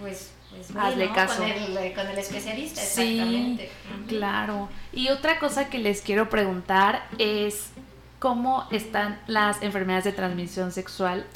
pues 0.00 0.32
Hazle 0.78 1.12
caso. 1.12 1.42
Con 1.42 1.50
el, 1.50 1.94
con 1.94 2.06
el 2.06 2.18
especialista, 2.18 2.82
exactamente. 2.82 3.70
claro. 4.06 4.68
Y 4.92 5.08
otra 5.08 5.38
cosa 5.38 5.68
que 5.68 5.78
les 5.78 6.02
quiero 6.02 6.28
preguntar 6.28 7.06
es 7.18 7.70
cómo 8.18 8.66
están 8.70 9.20
las 9.26 9.62
enfermedades 9.62 10.04
de 10.04 10.12
transmisión 10.12 10.72
sexual. 10.72 11.26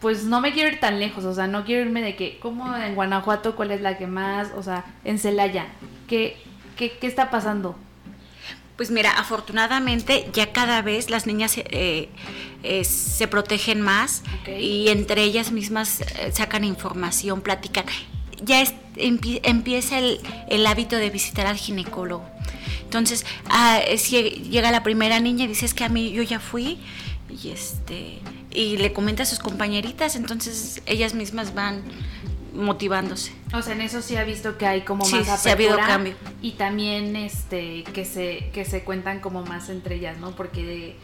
Pues 0.00 0.24
no 0.24 0.40
me 0.40 0.52
quiero 0.52 0.68
ir 0.68 0.80
tan 0.80 1.00
lejos, 1.00 1.24
o 1.24 1.34
sea, 1.34 1.46
no 1.46 1.64
quiero 1.64 1.82
irme 1.82 2.02
de 2.02 2.14
que, 2.14 2.38
como 2.38 2.76
en 2.76 2.94
Guanajuato, 2.94 3.56
cuál 3.56 3.70
es 3.70 3.80
la 3.80 3.96
que 3.96 4.06
más, 4.06 4.50
o 4.54 4.62
sea, 4.62 4.84
en 5.02 5.18
Celaya, 5.18 5.66
¿qué, 6.08 6.36
qué, 6.76 6.98
qué 6.98 7.06
está 7.06 7.30
pasando? 7.30 7.74
Pues 8.76 8.90
mira, 8.90 9.12
afortunadamente 9.12 10.28
ya 10.32 10.52
cada 10.52 10.82
vez 10.82 11.08
las 11.08 11.26
niñas 11.26 11.56
eh, 11.58 12.08
eh, 12.64 12.84
se 12.84 13.28
protegen 13.28 13.80
más 13.80 14.22
y 14.46 14.88
entre 14.88 15.22
ellas 15.22 15.52
mismas 15.52 16.00
eh, 16.00 16.32
sacan 16.32 16.64
información, 16.64 17.40
platican. 17.40 17.84
Ya 18.42 18.64
empieza 18.96 19.98
el, 19.98 20.66
hábito 20.66 20.96
de 20.96 21.08
visitar 21.10 21.46
al 21.46 21.56
ginecólogo. 21.56 22.28
Entonces, 22.82 23.24
ah, 23.48 23.80
si 23.96 24.22
llega 24.22 24.72
la 24.72 24.82
primera 24.82 25.20
niña 25.20 25.44
y 25.44 25.48
dice, 25.48 25.66
es 25.66 25.74
que 25.74 25.84
a 25.84 25.88
mí 25.88 26.10
yo 26.10 26.22
ya 26.22 26.40
fui 26.40 26.78
y, 27.30 27.50
este, 27.50 28.18
y 28.50 28.76
le 28.76 28.92
comenta 28.92 29.22
a 29.22 29.26
sus 29.26 29.38
compañeritas, 29.38 30.16
entonces 30.16 30.82
ellas 30.86 31.14
mismas 31.14 31.54
van 31.54 31.82
motivándose. 32.54 33.32
O 33.52 33.62
sea, 33.62 33.74
en 33.74 33.82
eso 33.82 34.00
sí 34.00 34.16
ha 34.16 34.24
visto 34.24 34.56
que 34.56 34.66
hay 34.66 34.82
como 34.82 35.04
más 35.04 35.12
apertura. 35.12 35.36
Sí, 35.36 35.48
ha 35.48 35.52
habido 35.52 35.76
cambio. 35.76 36.14
Y 36.40 36.52
también 36.52 37.16
este 37.16 37.84
que 37.84 38.04
se 38.04 38.50
que 38.52 38.64
se 38.64 38.84
cuentan 38.84 39.20
como 39.20 39.44
más 39.44 39.68
entre 39.68 39.96
ellas, 39.96 40.18
¿no? 40.18 40.30
Porque 40.32 40.96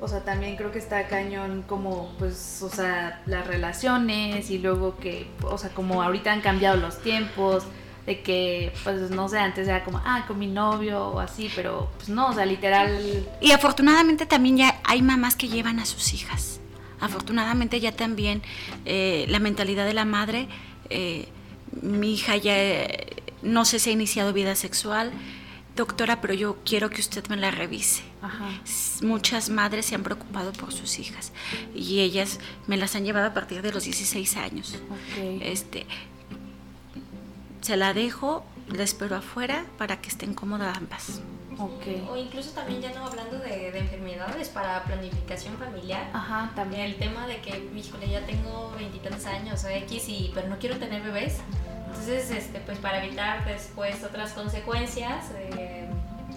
o 0.00 0.08
sea, 0.08 0.24
también 0.24 0.56
creo 0.56 0.72
que 0.72 0.78
está 0.78 1.06
cañón 1.08 1.62
como 1.66 2.14
pues, 2.18 2.62
o 2.62 2.70
sea, 2.70 3.22
las 3.26 3.46
relaciones 3.46 4.50
y 4.50 4.58
luego 4.58 4.96
que, 4.96 5.28
o 5.42 5.58
sea, 5.58 5.70
como 5.70 6.02
ahorita 6.02 6.32
han 6.32 6.40
cambiado 6.40 6.78
los 6.78 7.02
tiempos 7.02 7.64
de 8.06 8.22
que, 8.22 8.72
pues, 8.82 9.10
no 9.10 9.28
sé, 9.28 9.38
antes 9.38 9.68
era 9.68 9.84
como, 9.84 10.00
ah, 10.04 10.24
con 10.26 10.38
mi 10.38 10.46
novio 10.46 11.08
o 11.08 11.20
así, 11.20 11.50
pero 11.54 11.90
pues 11.98 12.08
no, 12.08 12.28
o 12.28 12.32
sea, 12.32 12.46
literal. 12.46 13.28
Y 13.42 13.50
afortunadamente 13.52 14.24
también 14.24 14.56
ya 14.56 14.80
hay 14.84 15.02
mamás 15.02 15.36
que 15.36 15.48
llevan 15.48 15.78
a 15.78 15.84
sus 15.84 16.14
hijas. 16.14 16.60
Afortunadamente 16.98 17.78
ya 17.78 17.92
también 17.92 18.42
eh, 18.86 19.26
la 19.28 19.38
mentalidad 19.38 19.84
de 19.84 19.94
la 19.94 20.06
madre 20.06 20.48
eh, 20.90 21.28
mi 21.82 22.12
hija 22.14 22.36
ya 22.36 22.56
no 23.42 23.64
sé 23.64 23.78
si 23.78 23.90
ha 23.90 23.92
iniciado 23.92 24.32
vida 24.32 24.54
sexual, 24.54 25.12
doctora, 25.76 26.20
pero 26.20 26.34
yo 26.34 26.58
quiero 26.64 26.90
que 26.90 27.00
usted 27.00 27.26
me 27.28 27.36
la 27.36 27.50
revise. 27.50 28.02
Muchas 29.02 29.48
madres 29.48 29.86
se 29.86 29.94
han 29.94 30.02
preocupado 30.02 30.52
por 30.52 30.72
sus 30.72 30.98
hijas 30.98 31.32
y 31.74 32.00
ellas 32.00 32.38
me 32.66 32.76
las 32.76 32.94
han 32.96 33.04
llevado 33.04 33.26
a 33.26 33.34
partir 33.34 33.62
de 33.62 33.72
los 33.72 33.84
16 33.84 34.36
años. 34.36 34.76
Este, 35.40 35.86
se 37.60 37.76
la 37.76 37.92
dejo, 37.94 38.44
la 38.68 38.82
espero 38.82 39.16
afuera 39.16 39.64
para 39.78 40.00
que 40.00 40.08
estén 40.08 40.34
cómodas 40.34 40.76
ambas. 40.76 41.20
O 41.58 42.16
incluso 42.16 42.52
también 42.52 42.80
ya 42.80 42.90
no 42.92 43.04
hablando 43.04 43.38
de, 43.38 43.76
enfermedades 43.78 44.48
para 44.48 44.82
planificación 44.84 45.58
familiar. 45.58 46.08
Ajá, 46.14 46.52
también. 46.54 46.82
El 46.82 46.96
tema 46.96 47.26
de 47.26 47.36
que, 47.40 47.68
híjole, 47.76 48.08
ya 48.08 48.24
tengo 48.24 48.72
veintitantos 48.78 49.26
años 49.26 49.62
o 49.64 49.68
X, 49.68 50.08
y, 50.08 50.30
pero 50.34 50.48
no 50.48 50.58
quiero 50.58 50.78
tener 50.78 51.02
bebés. 51.02 51.38
Entonces, 51.86 52.30
este, 52.30 52.60
pues 52.60 52.78
para 52.78 53.04
evitar 53.04 53.44
después 53.44 54.02
otras 54.04 54.32
consecuencias 54.32 55.32
eh, 55.34 55.86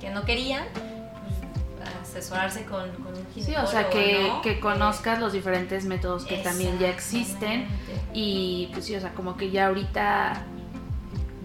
que 0.02 0.10
no 0.10 0.26
querían, 0.26 0.66
pues, 0.74 1.90
asesorarse 2.02 2.66
con, 2.66 2.90
con, 2.96 3.16
un 3.16 3.26
ginecólogo. 3.34 3.42
Sí, 3.42 3.56
o 3.56 3.68
sea, 3.68 3.90
que, 3.90 4.30
que 4.44 4.60
conozcas 4.60 5.22
los 5.22 5.32
diferentes 5.32 5.86
métodos 5.86 6.26
que 6.26 6.38
también 6.38 6.80
ya 6.80 6.90
existen. 6.90 7.68
Y 8.14 8.70
pues 8.74 8.86
sí, 8.86 8.96
o 8.96 9.00
sea, 9.00 9.14
como 9.14 9.38
que 9.38 9.52
ya 9.52 9.68
ahorita 9.68 10.48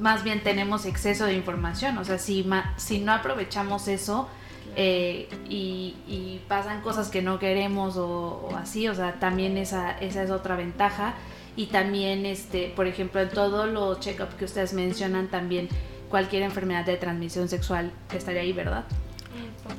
más 0.00 0.24
bien 0.24 0.42
tenemos 0.42 0.86
exceso 0.86 1.26
de 1.26 1.34
información. 1.34 1.98
O 1.98 2.04
sea, 2.04 2.18
si, 2.18 2.48
si 2.76 3.00
no 3.00 3.12
aprovechamos 3.12 3.88
eso 3.88 4.28
eh, 4.76 5.28
y, 5.48 6.40
pasan 6.48 6.80
cosas 6.80 7.08
que 7.08 7.20
no 7.20 7.38
queremos 7.38 7.96
o, 7.96 8.48
así, 8.56 8.88
o 8.88 8.94
sea, 8.94 9.20
también 9.20 9.58
esa, 9.58 9.98
esa 9.98 10.22
es 10.22 10.30
otra 10.30 10.56
ventaja. 10.56 11.14
Y 11.56 11.66
también, 11.66 12.24
este, 12.24 12.72
por 12.74 12.86
ejemplo, 12.86 13.20
en 13.20 13.30
todos 13.30 13.68
los 13.68 14.00
check-up 14.00 14.28
que 14.38 14.44
ustedes 14.44 14.72
mencionan, 14.72 15.28
también 15.28 15.68
cualquier 16.08 16.42
enfermedad 16.42 16.86
de 16.86 16.96
transmisión 16.96 17.48
sexual 17.48 17.92
estaría 18.14 18.42
ahí, 18.42 18.52
¿verdad? 18.52 18.84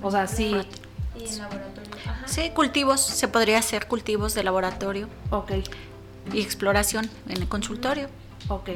O 0.02 0.12
sea, 0.12 0.28
sí. 0.28 0.56
Y 1.16 1.26
en 1.26 1.38
laboratorio. 1.40 1.92
Sí, 2.26 2.52
cultivos, 2.52 3.02
se 3.02 3.28
podría 3.28 3.58
hacer 3.58 3.88
cultivos 3.88 4.34
de 4.36 4.44
laboratorio. 4.44 5.08
Ok. 5.32 5.54
Y 6.34 6.42
exploración 6.42 7.10
en 7.28 7.42
el 7.42 7.48
consultorio. 7.48 8.10
Ok. 8.50 8.70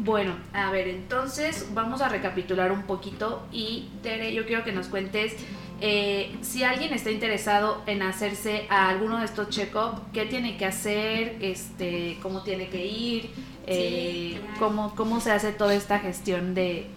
Bueno, 0.00 0.34
a 0.52 0.70
ver, 0.70 0.88
entonces 0.88 1.68
vamos 1.74 2.00
a 2.00 2.08
recapitular 2.08 2.72
un 2.72 2.82
poquito 2.82 3.46
y 3.52 3.88
Tere, 4.02 4.32
yo 4.34 4.46
quiero 4.46 4.64
que 4.64 4.72
nos 4.72 4.88
cuentes 4.88 5.36
eh, 5.84 6.36
si 6.42 6.62
alguien 6.62 6.92
está 6.92 7.10
interesado 7.10 7.82
en 7.86 8.02
hacerse 8.02 8.66
a 8.70 8.88
alguno 8.88 9.18
de 9.18 9.24
estos 9.24 9.48
check-up, 9.48 10.00
qué 10.12 10.26
tiene 10.26 10.56
que 10.56 10.64
hacer, 10.64 11.36
este, 11.40 12.18
cómo 12.22 12.42
tiene 12.42 12.68
que 12.68 12.86
ir, 12.86 13.30
eh, 13.66 14.40
cómo, 14.58 14.94
cómo 14.94 15.20
se 15.20 15.30
hace 15.30 15.52
toda 15.52 15.74
esta 15.74 15.98
gestión 16.00 16.54
de, 16.54 16.90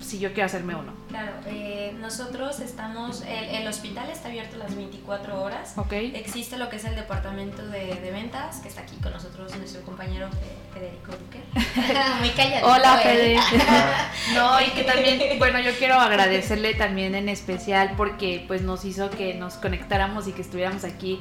si 0.00 0.18
yo 0.18 0.32
quiero 0.32 0.46
hacerme 0.46 0.74
uno. 0.74 0.92
Claro, 1.08 1.32
eh, 1.46 1.94
nosotros 2.00 2.60
estamos, 2.60 3.22
el, 3.26 3.66
hospital 3.66 4.08
está 4.10 4.28
abierto 4.28 4.56
las 4.56 4.74
24 4.74 5.42
horas. 5.42 5.74
Ok. 5.76 5.92
Existe 5.92 6.56
lo 6.56 6.68
que 6.68 6.76
es 6.76 6.84
el 6.84 6.94
departamento 6.94 7.66
de, 7.66 8.10
ventas, 8.12 8.60
que 8.60 8.68
está 8.68 8.82
aquí 8.82 8.96
con 8.96 9.12
nosotros 9.12 9.54
nuestro 9.56 9.82
compañero 9.82 10.28
Federico 10.72 11.12
Duque. 11.12 11.40
Muy 12.20 12.30
callado. 12.30 12.72
Hola, 12.72 12.98
Fede. 12.98 13.36
no, 14.34 14.60
y 14.60 14.70
que 14.70 14.84
también, 14.84 15.38
bueno, 15.38 15.60
yo 15.60 15.72
quiero 15.72 15.94
agradecerle 15.94 16.74
también 16.74 17.14
en 17.14 17.28
especial 17.28 17.94
porque 17.96 18.44
pues 18.46 18.62
nos 18.62 18.84
hizo 18.84 19.10
que 19.10 19.34
nos 19.34 19.54
conectáramos 19.54 20.28
y 20.28 20.32
que 20.32 20.42
estuviéramos 20.42 20.84
aquí 20.84 21.20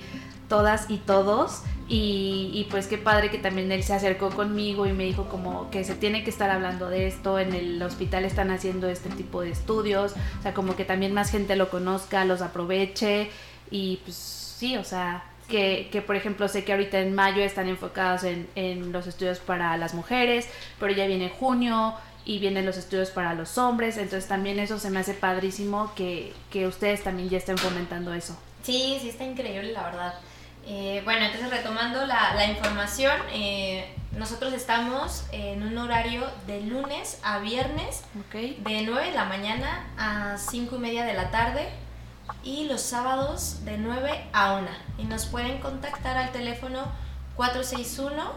todas 0.49 0.89
y 0.89 0.97
todos. 0.97 1.63
Y, 1.91 2.67
pues 2.69 2.85
qué 2.85 2.99
padre 2.99 3.31
que 3.31 3.39
también 3.39 3.71
él 3.71 3.81
se 3.81 3.93
acercó 3.93 4.29
conmigo 4.29 4.85
y 4.85 4.93
me 4.93 5.05
dijo 5.05 5.27
como 5.27 5.71
que 5.71 5.83
se 5.83 5.95
tiene 5.95 6.23
que 6.23 6.29
estar 6.29 6.51
hablando 6.51 6.88
de 6.88 7.07
esto, 7.07 7.39
en 7.39 7.53
el 7.53 7.81
hospital 7.81 8.25
están 8.25 8.51
haciendo 8.51 8.88
este 8.88 9.09
tipo 9.09 9.41
de 9.41 9.49
estudios, 9.49 10.13
o 10.39 10.41
sea, 10.43 10.53
como 10.53 10.75
que 10.75 10.85
también 10.85 11.15
más 11.15 11.31
gente 11.31 11.55
lo 11.55 11.71
conozca, 11.71 12.25
los 12.25 12.43
aproveche 12.43 13.31
y 13.71 14.01
pues 14.03 14.15
sí, 14.15 14.77
o 14.77 14.83
sea, 14.83 15.23
que, 15.47 15.89
que, 15.91 16.03
por 16.03 16.15
ejemplo 16.15 16.47
sé 16.47 16.63
que 16.63 16.73
ahorita 16.73 16.99
en 16.99 17.15
mayo 17.15 17.41
están 17.41 17.67
enfocados 17.67 18.23
en, 18.23 18.47
en, 18.53 18.91
los 18.91 19.07
estudios 19.07 19.39
para 19.39 19.75
las 19.77 19.95
mujeres, 19.95 20.47
pero 20.79 20.93
ya 20.93 21.07
viene 21.07 21.29
junio 21.29 21.95
y 22.23 22.38
vienen 22.38 22.67
los 22.67 22.77
estudios 22.77 23.09
para 23.09 23.33
los 23.33 23.57
hombres, 23.57 23.97
entonces 23.97 24.29
también 24.29 24.59
eso 24.59 24.77
se 24.77 24.91
me 24.91 24.99
hace 24.99 25.15
padrísimo 25.15 25.91
que, 25.95 26.33
que 26.51 26.67
ustedes 26.67 27.03
también 27.03 27.29
ya 27.29 27.39
estén 27.39 27.57
fomentando 27.57 28.13
eso. 28.13 28.38
Sí, 28.62 28.99
sí 29.01 29.09
está 29.09 29.23
increíble 29.23 29.71
la 29.71 29.83
verdad. 29.83 30.13
Eh, 30.71 31.01
bueno, 31.03 31.25
entonces 31.25 31.49
retomando 31.49 32.05
la, 32.05 32.45
información, 32.45 33.19
eh, 33.34 33.91
nosotros 34.12 34.53
estamos 34.53 35.25
en 35.32 35.63
un 35.63 35.75
horario 35.79 36.23
de 36.45 36.62
lunes 36.62 37.19
a 37.23 37.39
viernes, 37.39 38.03
de 38.32 38.84
9 38.86 39.08
de 39.08 39.12
la 39.12 39.25
mañana 39.25 39.88
a 39.97 40.38
5 40.38 40.75
y 40.75 40.79
media 40.79 41.05
de 41.05 41.15
la 41.15 41.32
tarde 41.32 41.69
y 42.43 42.65
los 42.65 42.82
sábados 42.82 43.65
de 43.65 43.79
9 43.79 44.25
a 44.32 44.60
1. 44.60 44.67
Y 44.99 45.05
nos 45.05 45.25
pueden 45.25 45.58
contactar 45.60 46.17
al 46.17 46.32
teléfono 46.32 46.86
461 47.36 48.32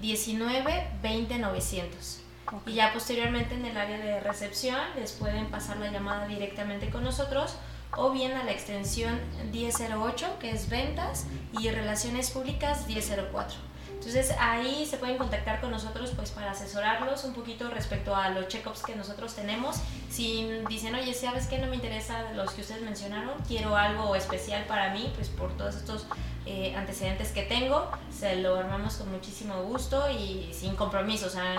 19 0.00 0.88
20 1.00 1.38
900. 1.38 2.20
Y 2.66 2.72
ya 2.72 2.92
posteriormente 2.92 3.54
en 3.54 3.64
el 3.64 3.76
área 3.76 3.98
de 3.98 4.18
recepción 4.18 4.80
les 4.96 5.12
pueden 5.12 5.46
pasar 5.46 5.76
la 5.76 5.92
llamada 5.92 6.26
directamente 6.26 6.90
con 6.90 7.04
nosotros 7.04 7.56
o 7.96 8.10
bien 8.10 8.32
a 8.32 8.44
la 8.44 8.52
extensión 8.52 9.20
1008 9.52 10.38
que 10.40 10.50
es 10.50 10.68
ventas 10.68 11.26
y 11.58 11.68
relaciones 11.70 12.30
públicas 12.30 12.86
1004. 12.86 13.68
Entonces 13.98 14.36
ahí 14.38 14.86
se 14.86 14.96
pueden 14.96 15.18
contactar 15.18 15.60
con 15.60 15.70
nosotros 15.70 16.12
pues 16.14 16.30
para 16.30 16.52
asesorarlos 16.52 17.24
un 17.24 17.34
poquito 17.34 17.68
respecto 17.68 18.14
a 18.14 18.30
los 18.30 18.46
check-ups 18.48 18.82
que 18.82 18.94
nosotros 18.94 19.34
tenemos. 19.34 19.76
Si 20.08 20.48
dicen, 20.68 20.94
oye, 20.94 21.12
¿sabes 21.12 21.46
qué? 21.46 21.58
No 21.58 21.66
me 21.66 21.76
interesa 21.76 22.32
los 22.32 22.52
que 22.52 22.60
ustedes 22.60 22.82
mencionaron, 22.82 23.34
quiero 23.46 23.76
algo 23.76 24.14
especial 24.14 24.64
para 24.64 24.94
mí, 24.94 25.12
pues 25.16 25.28
por 25.28 25.54
todos 25.56 25.74
estos 25.74 26.06
eh, 26.46 26.74
antecedentes 26.76 27.32
que 27.32 27.42
tengo, 27.42 27.90
se 28.16 28.36
lo 28.36 28.56
armamos 28.56 28.94
con 28.96 29.10
muchísimo 29.10 29.62
gusto 29.64 30.08
y 30.10 30.48
sin 30.52 30.76
compromiso, 30.76 31.26
o 31.26 31.30
sea, 31.30 31.56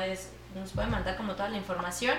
nos 0.55 0.71
pueden 0.71 0.91
mandar 0.91 1.17
como 1.17 1.33
toda 1.33 1.49
la 1.49 1.57
información 1.57 2.15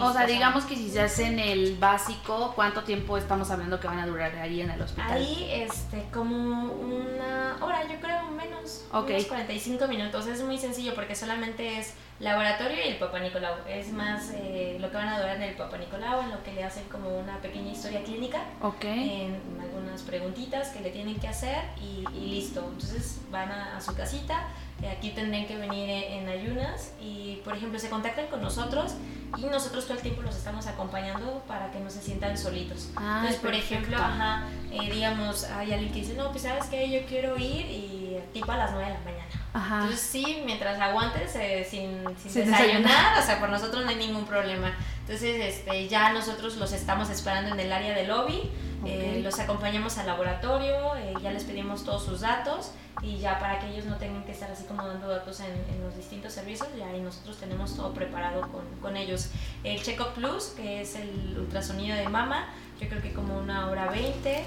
o 0.00 0.12
sea, 0.12 0.26
digamos 0.26 0.64
que 0.64 0.76
si 0.76 0.90
se 0.90 1.00
hacen 1.00 1.38
el 1.38 1.76
básico, 1.76 2.52
¿cuánto 2.54 2.82
tiempo 2.84 3.18
estamos 3.18 3.50
hablando 3.50 3.78
que 3.78 3.86
van 3.86 3.98
a 3.98 4.06
durar 4.06 4.34
ahí 4.36 4.60
en 4.60 4.70
el 4.70 4.80
hospital? 4.80 5.12
Ahí, 5.12 5.48
este, 5.52 6.06
como 6.12 6.72
una 6.72 7.56
hora, 7.60 7.82
yo 7.86 8.00
creo, 8.00 8.28
menos. 8.30 8.84
Okay. 8.92 9.16
Unos 9.16 9.26
45 9.26 9.86
minutos. 9.88 10.26
Es 10.26 10.42
muy 10.42 10.58
sencillo 10.58 10.94
porque 10.94 11.14
solamente 11.14 11.78
es 11.78 11.94
laboratorio 12.18 12.78
y 12.84 12.88
el 12.88 12.96
Papa 12.96 13.18
Nicolau. 13.18 13.56
Es 13.68 13.92
más 13.92 14.30
eh, 14.34 14.78
lo 14.80 14.90
que 14.90 14.96
van 14.96 15.08
a 15.08 15.18
durar 15.18 15.36
en 15.36 15.42
el 15.42 15.54
Papa 15.54 15.76
Nicolau, 15.76 16.22
en 16.22 16.30
lo 16.30 16.42
que 16.42 16.52
le 16.52 16.64
hacen 16.64 16.84
como 16.84 17.18
una 17.18 17.38
pequeña 17.38 17.72
historia 17.72 18.02
clínica. 18.02 18.42
Ok. 18.60 18.84
En 18.84 19.40
algunas 19.60 20.02
preguntitas 20.02 20.70
que 20.70 20.80
le 20.80 20.90
tienen 20.90 21.18
que 21.18 21.28
hacer 21.28 21.62
y, 21.80 22.06
listo. 22.18 22.60
Entonces 22.60 23.20
van 23.30 23.50
a 23.50 23.80
su 23.80 23.94
casita 23.94 24.48
aquí 24.88 25.10
tendrían 25.10 25.46
que 25.46 25.56
venir 25.56 25.88
en, 25.88 26.28
ayunas 26.28 26.92
y, 27.00 27.40
por 27.44 27.56
ejemplo, 27.56 27.78
se 27.78 27.88
contactan 27.88 28.26
con 28.28 28.40
nosotros 28.40 28.94
y 29.36 29.42
nosotros 29.42 29.84
todo 29.84 29.96
el 29.96 30.02
tiempo 30.02 30.22
los 30.22 30.36
estamos 30.36 30.66
acompañando 30.66 31.42
para 31.46 31.70
que 31.70 31.80
no 31.80 31.90
se 31.90 32.00
sientan 32.00 32.36
solitos. 32.36 32.90
Ah, 32.96 33.18
Entonces, 33.20 33.40
por 33.40 33.54
ejemplo, 33.54 33.96
ajá, 33.96 34.44
eh, 34.70 34.90
digamos, 34.90 35.44
hay 35.44 35.72
alguien 35.72 35.92
que 35.92 36.00
dice, 36.00 36.14
no, 36.14 36.30
pues 36.30 36.42
sabes 36.42 36.66
que 36.66 36.90
yo 36.90 37.06
quiero 37.06 37.36
ir 37.36 37.66
y 37.66 38.18
tipo 38.32 38.50
a 38.52 38.56
las 38.56 38.72
9 38.72 38.86
de 38.86 38.94
la 38.94 39.00
mañana. 39.00 39.41
Ajá. 39.54 39.82
Entonces, 39.82 40.00
sí, 40.00 40.42
mientras 40.46 40.80
aguantes 40.80 41.34
eh, 41.36 41.66
sin, 41.68 42.04
sin, 42.16 42.46
desayunar, 42.46 43.18
o 43.18 43.22
sea, 43.22 43.38
por 43.38 43.50
nosotros 43.50 43.84
no 43.84 43.90
hay 43.90 43.96
ningún 43.96 44.24
problema. 44.24 44.74
Entonces, 45.00 45.56
este, 45.56 45.88
ya 45.88 46.12
nosotros 46.12 46.56
los 46.56 46.72
estamos 46.72 47.10
esperando 47.10 47.52
en 47.52 47.60
el 47.60 47.72
área 47.72 47.94
de 47.94 48.06
lobby. 48.06 48.50
Eh, 48.84 49.20
los 49.22 49.38
acompañamos 49.38 49.98
al 49.98 50.06
laboratorio, 50.06 50.96
eh, 50.96 51.14
ya 51.22 51.30
les 51.30 51.44
pedimos 51.44 51.84
todos 51.84 52.04
sus 52.04 52.22
datos 52.22 52.72
y 53.00 53.18
ya 53.18 53.38
para 53.38 53.60
que 53.60 53.68
ellos 53.68 53.84
no 53.84 53.96
tengan 53.96 54.24
que 54.24 54.32
estar 54.32 54.50
así 54.50 54.64
como 54.64 54.84
dando 54.84 55.06
datos 55.06 55.38
en, 55.38 55.84
los 55.84 55.96
distintos 55.96 56.32
servicios, 56.32 56.68
ya 56.76 56.88
ahí 56.88 57.00
nosotros 57.00 57.36
tenemos 57.38 57.76
todo 57.76 57.94
preparado 57.94 58.40
con, 58.50 58.64
con 58.80 58.96
ellos. 58.96 59.30
El 59.62 59.80
Check-up 59.80 60.14
Plus, 60.14 60.46
que 60.56 60.80
es 60.80 60.96
el 60.96 61.36
ultrasonido 61.38 61.96
de 61.96 62.08
mama, 62.08 62.48
yo 62.80 62.88
creo 62.88 63.00
que 63.00 63.12
como 63.12 63.38
una 63.38 63.70
hora 63.70 63.88
20 63.88 64.42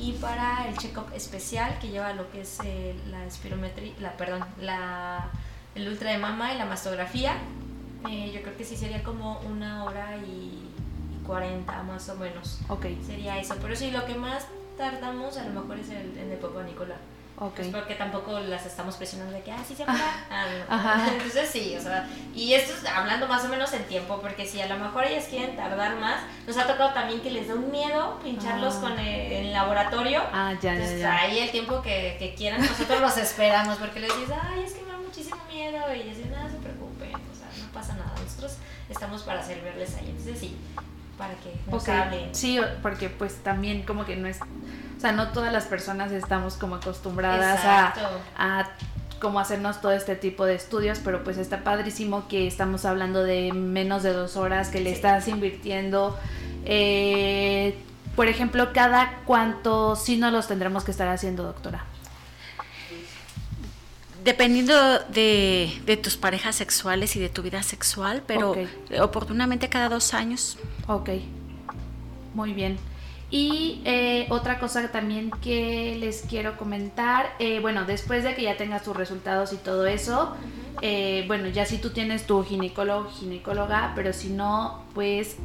y 0.00 0.12
para 0.12 0.66
el 0.68 0.76
check-up 0.78 1.06
especial 1.14 1.78
que 1.78 1.88
lleva 1.88 2.12
lo 2.14 2.30
que 2.30 2.40
es 2.40 2.58
eh, 2.64 2.94
la 3.10 3.26
espirometría, 3.26 3.92
la, 4.00 4.16
perdón, 4.16 4.44
la, 4.60 5.28
el 5.74 5.88
ultra 5.88 6.10
de 6.10 6.18
mama 6.18 6.54
y 6.54 6.58
la 6.58 6.64
mastografía, 6.64 7.36
yo 8.04 8.40
creo 8.40 8.56
que 8.56 8.64
sí 8.64 8.76
sería 8.76 9.02
como 9.02 9.40
una 9.40 9.84
hora 9.84 10.16
y 10.16 10.70
40 11.26 11.82
más 11.82 12.08
o 12.08 12.16
menos. 12.16 12.60
Ok. 12.68 12.86
Sería 13.06 13.38
eso. 13.38 13.54
Pero 13.60 13.76
sí, 13.76 13.90
lo 13.90 14.06
que 14.06 14.14
más 14.14 14.46
tardamos 14.78 15.36
a 15.36 15.44
lo 15.44 15.60
mejor 15.60 15.78
es 15.78 15.90
el, 15.90 16.16
el 16.16 16.30
de 16.30 16.36
Papá 16.36 16.62
Nicolás. 16.62 16.98
Okay. 17.42 17.70
Pues 17.70 17.82
porque 17.82 17.94
tampoco 17.94 18.38
las 18.38 18.66
estamos 18.66 18.96
presionando 18.96 19.32
de 19.32 19.40
que, 19.40 19.50
ah, 19.50 19.64
sí 19.66 19.74
se 19.74 19.84
acuerda. 19.84 20.26
Ah, 20.68 21.08
Entonces 21.12 21.48
sí, 21.48 21.74
o 21.74 21.80
sea, 21.80 22.06
y 22.34 22.52
esto 22.52 22.74
es 22.74 22.84
hablando 22.86 23.26
más 23.26 23.42
o 23.46 23.48
menos 23.48 23.72
en 23.72 23.84
tiempo, 23.84 24.20
porque 24.20 24.46
si 24.46 24.60
a 24.60 24.66
lo 24.66 24.76
mejor 24.76 25.04
ellas 25.04 25.24
quieren 25.24 25.56
tardar 25.56 25.96
más, 25.96 26.20
nos 26.46 26.58
ha 26.58 26.66
tocado 26.66 26.92
también 26.92 27.22
que 27.22 27.30
les 27.30 27.48
da 27.48 27.54
un 27.54 27.70
miedo 27.70 28.20
pincharlos 28.22 28.76
ah. 28.76 28.80
con 28.82 28.98
el, 28.98 29.52
laboratorio. 29.54 30.22
Ah, 30.34 30.52
ya, 30.60 30.74
Entonces, 30.74 31.02
ahí 31.02 31.38
el 31.38 31.50
tiempo 31.50 31.80
que, 31.80 32.16
que, 32.18 32.34
quieran, 32.34 32.60
nosotros 32.60 33.00
los 33.00 33.16
esperamos, 33.16 33.78
porque 33.78 34.00
les 34.00 34.14
dices, 34.14 34.36
ay, 34.42 34.62
es 34.62 34.74
que 34.74 34.82
me 34.82 34.92
da 34.92 34.98
muchísimo 34.98 35.40
miedo, 35.50 35.78
y 35.94 36.00
ellos 36.00 36.18
dicen, 36.18 36.32
nada, 36.32 36.50
se 36.50 36.58
preocupen, 36.58 37.14
o 37.14 37.34
sea, 37.34 37.64
no 37.64 37.72
pasa 37.72 37.94
nada, 37.94 38.12
nosotros 38.22 38.58
estamos 38.90 39.22
para 39.22 39.42
servirles 39.42 39.96
ahí. 39.96 40.10
Entonces 40.10 40.38
sí, 40.38 40.56
para 41.16 41.34
que 41.34 41.54
nos 41.70 42.36
Sí, 42.36 42.60
porque 42.82 43.08
pues 43.08 43.36
también 43.42 43.82
como 43.82 44.04
que 44.04 44.16
no 44.16 44.28
es, 44.28 44.40
o 45.00 45.02
sea, 45.02 45.12
no 45.12 45.28
todas 45.28 45.50
las 45.50 45.64
personas 45.64 46.12
estamos 46.12 46.56
como 46.56 46.74
acostumbradas 46.74 47.64
a, 47.64 47.94
a 48.36 48.68
como 49.18 49.40
hacernos 49.40 49.80
todo 49.80 49.92
este 49.92 50.14
tipo 50.14 50.44
de 50.44 50.56
estudios, 50.56 50.98
pero 51.02 51.24
pues 51.24 51.38
está 51.38 51.64
padrísimo 51.64 52.28
que 52.28 52.46
estamos 52.46 52.84
hablando 52.84 53.22
de 53.22 53.50
menos 53.54 54.02
de 54.02 54.12
dos 54.12 54.36
horas 54.36 54.68
que 54.68 54.78
le 54.78 54.92
estás 54.92 55.26
invirtiendo. 55.26 56.18
Eh, 56.66 57.78
por 58.14 58.26
ejemplo, 58.26 58.74
cada 58.74 59.22
cuánto 59.24 59.96
sí 59.96 60.18
no 60.18 60.30
los 60.30 60.48
tendremos 60.48 60.84
que 60.84 60.90
estar 60.90 61.08
haciendo, 61.08 61.44
doctora 61.44 61.86
dependiendo 64.22 64.74
de, 65.08 65.98
tus 66.02 66.18
parejas 66.18 66.56
sexuales 66.56 67.16
y 67.16 67.20
de 67.20 67.30
tu 67.30 67.40
vida 67.40 67.62
sexual, 67.62 68.22
pero 68.26 68.54
oportunamente 69.00 69.70
cada 69.70 69.88
dos 69.88 70.12
años. 70.12 70.58
Ok, 70.88 71.08
muy 72.34 72.52
bien. 72.52 72.76
Y 73.30 73.80
eh, 73.84 74.26
otra 74.30 74.58
cosa 74.58 74.90
también 74.90 75.30
que 75.30 75.96
les 76.00 76.22
quiero 76.22 76.56
comentar, 76.56 77.30
eh, 77.38 77.60
bueno, 77.60 77.84
después 77.84 78.24
de 78.24 78.34
que 78.34 78.42
ya 78.42 78.56
tengas 78.56 78.82
tus 78.82 78.96
resultados 78.96 79.52
y 79.52 79.56
todo 79.56 79.86
eso, 79.86 80.34
eh, 80.82 81.24
bueno, 81.28 81.48
ya 81.48 81.64
si 81.64 81.78
tú 81.78 81.90
tienes 81.90 82.26
tu 82.26 82.42
ginecólogo, 82.42 83.08
ginecóloga, 83.08 83.92
pero 83.94 84.12
si 84.12 84.30
no, 84.30 84.82
pues 84.94 85.36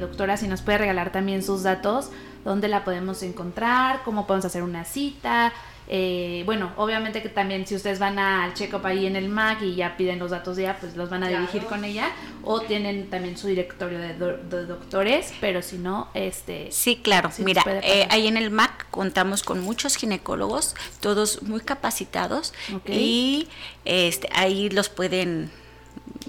doctora, 0.00 0.38
si 0.38 0.48
nos 0.48 0.62
puede 0.62 0.78
regalar 0.78 1.12
también 1.12 1.42
sus 1.42 1.62
datos, 1.64 2.10
dónde 2.44 2.68
la 2.68 2.82
podemos 2.82 3.22
encontrar, 3.22 4.02
cómo 4.04 4.26
podemos 4.26 4.46
hacer 4.46 4.62
una 4.62 4.84
cita, 4.84 5.52
eh, 5.86 6.42
bueno, 6.46 6.72
obviamente 6.76 7.20
que 7.20 7.28
también 7.28 7.66
si 7.66 7.74
ustedes 7.74 7.98
van 7.98 8.18
al 8.18 8.54
check-up 8.54 8.84
ahí 8.86 9.06
en 9.06 9.16
el 9.16 9.28
MAC 9.28 9.62
y 9.62 9.74
ya 9.74 9.96
piden 9.96 10.18
los 10.18 10.30
datos 10.30 10.56
de 10.56 10.62
ella, 10.62 10.78
pues 10.80 10.96
los 10.96 11.10
van 11.10 11.24
a 11.24 11.28
dirigir 11.28 11.64
con 11.64 11.84
ella. 11.84 12.10
O 12.42 12.60
tienen 12.60 13.10
también 13.10 13.36
su 13.36 13.48
directorio 13.48 13.98
de, 13.98 14.14
doctores, 14.14 15.32
pero 15.40 15.62
si 15.62 15.76
no, 15.76 16.08
este... 16.14 16.70
Sí, 16.72 16.96
claro. 16.96 17.30
Mira, 17.38 17.62
eh, 17.82 18.06
ahí 18.10 18.26
en 18.26 18.36
el 18.36 18.50
MAC 18.50 18.90
contamos 18.90 19.42
con 19.42 19.60
muchos 19.60 19.96
ginecólogos, 19.96 20.74
todos 21.00 21.42
muy 21.42 21.60
capacitados. 21.60 22.54
Y 22.86 23.48
este, 23.84 24.28
ahí 24.32 24.70
los 24.70 24.88
pueden, 24.88 25.50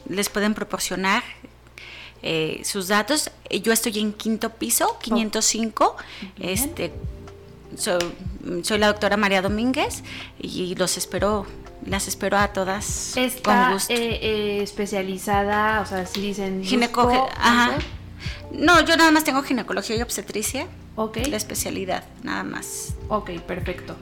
les 0.10 0.30
pueden 0.30 0.53
proporcionar 0.53 1.24
eh, 2.22 2.62
sus 2.66 2.89
datos. 2.89 3.32
Yo 3.49 3.72
estoy 3.72 3.99
en 3.99 4.12
quinto 4.12 4.49
piso, 4.49 4.97
505. 5.01 5.95
Este 6.39 6.91
soy, 7.76 8.78
la 8.78 8.88
doctora 8.88 9.17
María 9.17 9.41
Domínguez 9.41 10.03
y 10.39 10.76
los 10.76 10.97
espero 10.97 11.45
las 11.86 12.07
espero 12.07 12.38
a 12.38 12.47
todas 12.47 13.13
con 13.43 13.73
gusto. 13.73 13.93
Eh, 13.93 14.19
eh, 14.21 14.63
especializada, 14.63 15.82
o 15.82 15.86
sea, 15.86 16.05
si 16.05 16.21
dicen 16.21 16.63
ginecología. 16.63 17.78
No, 18.51 18.82
yo 18.82 18.95
nada 18.97 19.11
más 19.11 19.23
tengo 19.23 19.43
ginecología 19.43 19.95
y 19.97 20.01
obstetricia. 20.01 20.67
Ok. 20.95 21.17
La 21.28 21.38
especialidad, 21.38 22.05
nada 22.23 22.43
más. 22.43 22.95
Ok, 23.09 23.32
perfecto. 23.41 23.95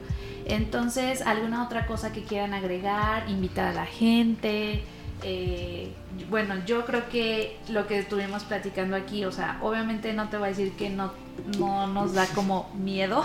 Entonces, 0.46 1.22
¿alguna 1.22 1.64
otra 1.64 1.86
cosa 1.86 2.12
que 2.12 2.22
quieran 2.22 2.54
agregar? 2.54 3.28
Invitar 3.28 3.68
a 3.68 3.72
la 3.72 3.86
gente. 3.86 4.82
Eh, 5.22 5.92
bueno, 6.28 6.54
yo 6.66 6.84
creo 6.84 7.08
que 7.08 7.58
lo 7.68 7.86
que 7.86 7.98
estuvimos 7.98 8.44
platicando 8.44 8.94
aquí, 8.96 9.24
o 9.24 9.32
sea, 9.32 9.58
obviamente 9.62 10.12
no 10.12 10.28
te 10.28 10.36
voy 10.36 10.46
a 10.46 10.48
decir 10.50 10.72
que 10.72 10.90
no, 10.90 11.12
no 11.58 11.86
nos 11.86 12.12
da 12.12 12.26
como 12.26 12.70
miedo, 12.74 13.24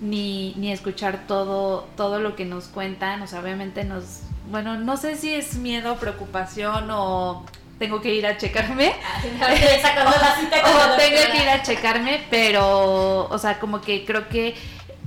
ni, 0.00 0.54
ni 0.56 0.72
escuchar 0.72 1.26
todo, 1.26 1.88
todo 1.96 2.20
lo 2.20 2.36
que 2.36 2.44
nos 2.44 2.66
cuentan. 2.66 3.22
O 3.22 3.26
sea, 3.26 3.40
obviamente 3.40 3.84
nos, 3.84 4.22
bueno, 4.50 4.78
no 4.78 4.96
sé 4.96 5.16
si 5.16 5.34
es 5.34 5.56
miedo, 5.56 5.96
preocupación 5.96 6.88
o 6.90 7.44
tengo 7.78 8.00
que 8.00 8.14
ir 8.14 8.26
a 8.26 8.36
checarme. 8.36 8.88
o 8.92 10.96
tengo 10.96 11.32
que 11.32 11.42
ir 11.42 11.48
a 11.48 11.62
checarme, 11.62 12.24
pero, 12.30 13.28
o 13.28 13.38
sea, 13.38 13.58
como 13.58 13.80
que 13.80 14.04
creo 14.04 14.28
que... 14.28 14.54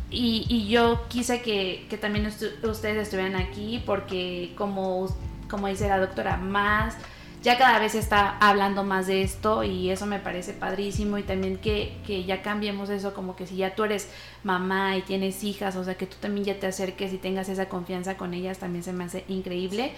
Y, 0.10 0.46
y 0.48 0.68
yo 0.68 1.08
quise 1.08 1.42
que, 1.42 1.88
que 1.90 1.98
también 1.98 2.28
ustedes 2.28 2.98
estuvieran 2.98 3.36
aquí 3.36 3.82
porque 3.84 4.54
como, 4.56 5.08
como 5.50 5.68
dice 5.68 5.88
la 5.88 5.98
doctora, 5.98 6.38
más 6.38 6.96
ya 7.44 7.58
cada 7.58 7.78
vez 7.78 7.92
se 7.92 8.00
está 8.00 8.38
hablando 8.40 8.86
más 8.86 9.06
de 9.06 9.22
esto 9.22 9.64
y 9.64 9.90
eso 9.90 10.06
me 10.06 10.20
parece 10.20 10.54
padrísimo 10.54 11.18
y 11.18 11.24
también 11.24 11.58
que, 11.58 11.98
que, 12.08 12.24
ya 12.24 12.42
cambiemos 12.42 12.90
eso, 12.90 13.14
como 13.14 13.36
que 13.36 13.46
si 13.46 13.58
ya 13.58 13.76
tú 13.76 13.84
eres 13.84 14.10
mamá 14.44 14.96
y 14.96 15.02
tienes 15.02 15.44
hijas, 15.44 15.76
o 15.76 15.84
sea, 15.84 15.96
que 15.96 16.08
tú 16.08 16.16
también 16.22 16.46
ya 16.46 16.60
te 16.60 16.68
acerques 16.68 17.12
y 17.12 17.18
tengas 17.18 17.50
esa 17.50 17.68
confianza 17.68 18.16
con 18.16 18.34
ellas, 18.34 18.60
también 18.60 18.84
se 18.84 18.94
me 18.94 19.04
hace 19.04 19.26
increíble. 19.28 19.92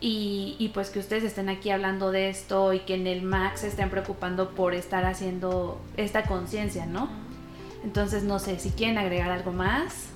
Y, 0.00 0.56
y 0.58 0.68
pues 0.68 0.90
que 0.90 1.00
ustedes 1.00 1.24
estén 1.24 1.50
aquí 1.50 1.70
hablando 1.70 2.10
de 2.10 2.30
esto 2.30 2.72
y 2.72 2.80
que 2.80 2.94
en 2.94 3.06
el 3.06 3.22
MAX 3.22 3.60
se 3.60 3.68
estén 3.68 3.90
preocupando 3.90 4.50
por 4.50 4.72
estar 4.72 5.04
haciendo 5.04 5.80
esta 5.96 6.22
conciencia, 6.22 6.86
¿no? 6.86 7.10
Entonces, 7.84 8.22
no 8.22 8.38
sé, 8.38 8.58
si 8.58 8.70
quieren 8.70 8.96
agregar 8.96 9.30
algo 9.30 9.52
más. 9.52 10.10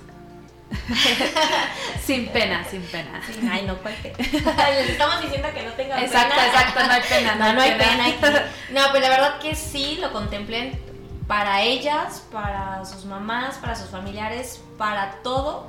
sin 2.05 2.27
pena, 2.29 2.63
sin 2.69 2.81
pena. 2.83 3.21
ay, 3.51 3.63
no, 3.65 3.77
¿cuál 3.77 3.93
pena? 3.95 4.17
Les 4.69 4.89
estamos 4.89 5.21
diciendo 5.21 5.49
que 5.53 5.63
no 5.63 5.71
tengan 5.73 6.03
exacto, 6.03 6.35
pena. 6.35 6.47
Exacto, 6.47 6.79
no 6.85 6.93
hay 6.93 7.01
pena. 7.01 7.35
No, 7.35 7.53
no, 7.53 7.61
hay 7.61 7.71
pena. 7.71 8.45
No, 8.71 8.81
pues 8.91 9.01
la 9.01 9.09
verdad 9.09 9.39
que 9.39 9.55
sí 9.55 9.97
lo 10.01 10.11
contemplen 10.11 10.79
para 11.27 11.61
ellas, 11.61 12.23
para 12.31 12.83
sus 12.85 13.05
mamás, 13.05 13.57
para 13.57 13.75
sus 13.75 13.89
familiares, 13.89 14.61
para 14.77 15.21
todo 15.23 15.67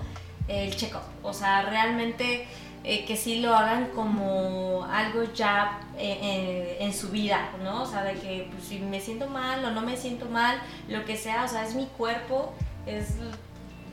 el 0.48 0.74
check-up. 0.74 1.02
O 1.22 1.32
sea, 1.32 1.62
realmente 1.62 2.46
eh, 2.82 3.04
que 3.06 3.16
sí 3.16 3.40
lo 3.40 3.54
hagan 3.54 3.86
como 3.94 4.86
algo 4.90 5.24
ya 5.32 5.80
eh, 5.96 6.76
en 6.80 6.92
su 6.92 7.08
vida, 7.08 7.50
¿no? 7.62 7.82
O 7.82 7.86
sea, 7.86 8.02
de 8.02 8.14
que 8.14 8.48
pues, 8.52 8.64
si 8.64 8.78
me 8.78 9.00
siento 9.00 9.26
mal 9.26 9.64
o 9.64 9.70
no 9.70 9.80
me 9.80 9.96
siento 9.96 10.26
mal, 10.26 10.60
lo 10.88 11.04
que 11.04 11.16
sea, 11.16 11.44
o 11.44 11.48
sea, 11.48 11.64
es 11.64 11.74
mi 11.74 11.86
cuerpo, 11.86 12.52
es 12.84 13.14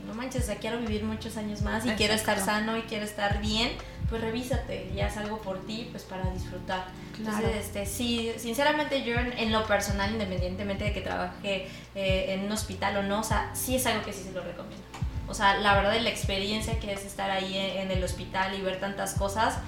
no 0.06 0.14
manches, 0.14 0.50
o 0.50 0.54
quiero 0.60 0.80
vivir 0.80 1.04
muchos 1.04 1.38
años 1.38 1.62
más 1.62 1.86
y 1.86 1.90
quiero 1.92 2.14
estar 2.14 2.40
sano 2.40 2.78
y 2.78 2.82
quiero 2.84 3.06
estar 3.06 3.42
bien, 3.42 3.72
pues 4.10 4.22
revísate 4.22 4.92
y 4.96 5.00
haz 5.02 5.18
algo 5.18 5.42
por 5.42 5.66
ti, 5.66 5.88
pues 5.92 6.04
para 6.04 6.30
disfrutar. 6.32 6.86
Entonces, 7.18 7.56
este, 7.56 7.86
sí, 7.86 8.32
sinceramente 8.38 9.04
yo 9.04 9.16
en, 9.16 9.52
lo 9.52 9.66
personal, 9.66 10.12
independientemente 10.12 10.86
de 10.86 10.94
que 10.94 11.02
trabaje 11.02 11.68
eh, 11.96 12.26
en 12.30 12.46
un 12.46 12.52
hospital 12.52 12.98
o 12.98 13.04
no, 13.04 13.20
o 13.22 13.24
sea, 13.24 13.52
sí 13.54 13.76
es 13.76 13.86
algo 13.86 14.04
que 14.04 14.12
sí 14.12 14.24
se 14.24 14.32
lo 14.32 14.42
recomiendo. 14.42 14.84
O 15.28 15.34
sea, 15.34 15.58
la 15.58 15.76
verdad, 15.76 15.98
la 16.00 16.10
experiencia 16.10 16.80
que 16.80 16.92
es 16.92 17.06
estar 17.06 17.32
ahí 17.32 17.58
en, 17.58 17.90
el 17.90 18.04
hospital 18.04 18.54
y 18.54 18.62
ver 18.62 18.80
tantas 18.80 19.14
cosas, 19.14 19.60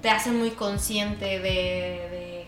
te 0.00 0.08
hace 0.08 0.30
muy 0.30 0.50
consciente 0.50 1.40
de, 1.40 1.40
de 1.40 2.46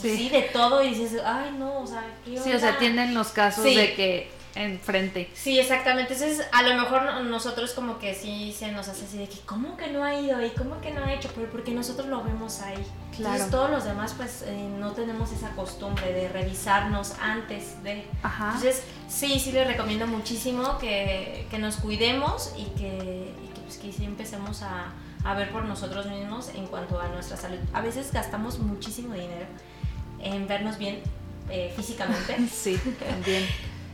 pues 0.00 0.16
sí. 0.16 0.28
de 0.28 0.42
todo 0.42 0.82
y 0.82 0.94
dices, 0.94 1.20
ay, 1.24 1.54
no, 1.58 1.80
o 1.80 1.86
sea, 1.86 2.04
¿qué 2.24 2.38
Sí, 2.38 2.52
o 2.52 2.58
sea, 2.58 2.78
tienen 2.78 3.14
los 3.14 3.28
casos 3.28 3.64
de 3.64 3.94
que 3.94 4.37
enfrente. 4.54 5.30
Sí, 5.34 5.58
exactamente. 5.58 6.14
Entonces, 6.14 6.46
a 6.52 6.62
lo 6.62 6.74
mejor 6.74 7.22
nosotros 7.24 7.72
como 7.72 7.98
que 7.98 8.14
sí 8.14 8.54
se 8.56 8.72
nos 8.72 8.88
hace 8.88 9.04
así 9.04 9.18
de 9.18 9.28
que, 9.28 9.38
¿cómo 9.40 9.76
que 9.76 9.88
no 9.88 10.04
ha 10.04 10.20
ido? 10.20 10.44
¿Y 10.44 10.50
cómo 10.50 10.80
que 10.80 10.90
no 10.90 11.04
ha 11.04 11.12
hecho? 11.12 11.30
Pero 11.34 11.50
porque 11.50 11.72
nosotros 11.72 12.08
lo 12.08 12.22
vemos 12.22 12.60
ahí. 12.60 12.76
Claro. 13.16 13.34
Entonces, 13.34 13.50
todos 13.50 13.70
los 13.70 13.84
demás, 13.84 14.14
pues, 14.16 14.42
eh, 14.46 14.68
no 14.78 14.92
tenemos 14.92 15.32
esa 15.32 15.50
costumbre 15.50 16.12
de 16.12 16.28
revisarnos 16.28 17.14
antes 17.20 17.82
de... 17.82 18.06
Ajá. 18.22 18.46
Entonces, 18.54 18.82
sí, 19.08 19.38
sí 19.40 19.52
les 19.52 19.66
recomiendo 19.66 20.06
muchísimo 20.06 20.78
que, 20.78 21.46
que 21.50 21.58
nos 21.58 21.76
cuidemos 21.76 22.52
y 22.56 22.64
que, 22.78 23.32
y 23.44 23.54
que, 23.54 23.60
pues, 23.62 23.78
que 23.78 23.92
sí 23.92 24.04
empecemos 24.04 24.62
a, 24.62 24.92
a 25.24 25.34
ver 25.34 25.50
por 25.50 25.64
nosotros 25.64 26.06
mismos 26.06 26.50
en 26.54 26.66
cuanto 26.66 27.00
a 27.00 27.08
nuestra 27.08 27.36
salud. 27.36 27.58
A 27.72 27.80
veces 27.80 28.12
gastamos 28.12 28.58
muchísimo 28.58 29.14
dinero 29.14 29.46
en 30.20 30.46
vernos 30.46 30.78
bien 30.78 31.00
eh, 31.50 31.72
físicamente. 31.76 32.36
sí, 32.52 32.80
bien. 33.24 33.44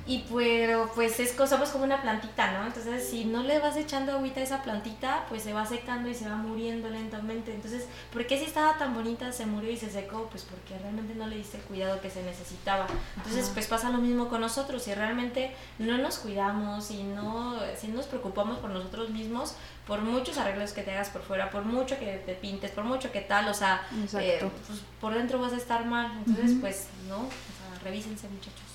Y 0.07 0.24
pero 0.30 0.90
pues 0.94 1.18
es 1.18 1.34
somos 1.48 1.70
como 1.70 1.84
una 1.84 2.02
plantita, 2.02 2.52
¿no? 2.52 2.66
Entonces 2.66 3.09
si 3.09 3.24
no 3.24 3.42
le 3.42 3.59
vas 3.59 3.76
echando 3.76 4.12
agüita 4.12 4.40
a 4.40 4.42
esa 4.42 4.62
plantita, 4.62 5.24
pues 5.30 5.42
se 5.42 5.55
va 5.55 5.64
secando 5.64 6.11
y 6.11 6.14
se 6.14 6.28
va 6.28 6.36
muriendo 6.36 6.90
lentamente. 6.90 7.55
Entonces, 7.55 7.86
¿por 8.12 8.26
qué 8.26 8.38
si 8.38 8.44
estaba 8.44 8.76
tan 8.76 8.92
bonita 8.92 9.32
se 9.32 9.46
murió 9.46 9.70
y 9.70 9.76
se 9.78 9.88
secó? 9.88 10.28
Pues 10.30 10.42
porque 10.42 10.78
realmente 10.78 11.14
no 11.14 11.26
le 11.26 11.36
diste 11.36 11.57
el 11.57 11.62
cuidado 11.62 12.00
que 12.02 12.11
se 12.11 12.22
necesitaba. 12.22 12.86
Entonces, 13.16 13.50
pues 13.55 13.66
pasa 13.66 13.88
lo 13.88 13.98
mismo 13.98 14.28
con 14.28 14.42
nosotros. 14.42 14.82
Si 14.82 14.92
realmente 14.92 15.55
no 15.78 15.96
nos 15.96 16.18
cuidamos 16.18 16.90
y 16.90 17.02
no, 17.02 17.59
si 17.78 17.88
nos 17.88 18.07
preocupamos 18.07 18.59
por 18.59 18.70
nosotros 18.70 19.09
mismos, 19.09 19.55
por 19.86 20.00
muchos 20.00 20.36
arreglos 20.36 20.72
que 20.72 20.82
te 20.82 20.92
hagas 20.92 21.09
por 21.09 21.22
fuera, 21.22 21.50
por 21.50 21.64
mucho 21.64 21.98
que 21.98 22.22
te 22.26 22.34
pintes, 22.34 22.70
por 22.72 22.84
mucho 22.84 23.11
que 23.11 23.20
tal, 23.20 23.48
o 23.48 23.55
sea, 23.55 23.86
eh, 24.18 24.38
pues, 24.40 24.80
por 25.00 25.14
dentro 25.14 25.40
vas 25.40 25.52
a 25.52 25.57
estar 25.57 25.86
mal. 25.86 26.11
Entonces, 26.26 26.57
pues 26.61 26.88
no, 27.09 27.16
o 27.16 27.20
sea, 27.20 27.82
revísense 27.82 28.28
muchachos. 28.28 28.74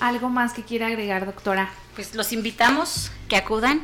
¿Algo 0.00 0.28
más 0.28 0.52
que 0.52 0.62
quiera 0.62 0.88
agregar, 0.88 1.26
doctora? 1.26 1.70
Pues 1.94 2.14
los 2.14 2.32
invitamos 2.32 3.10
que 3.28 3.36
acudan 3.36 3.82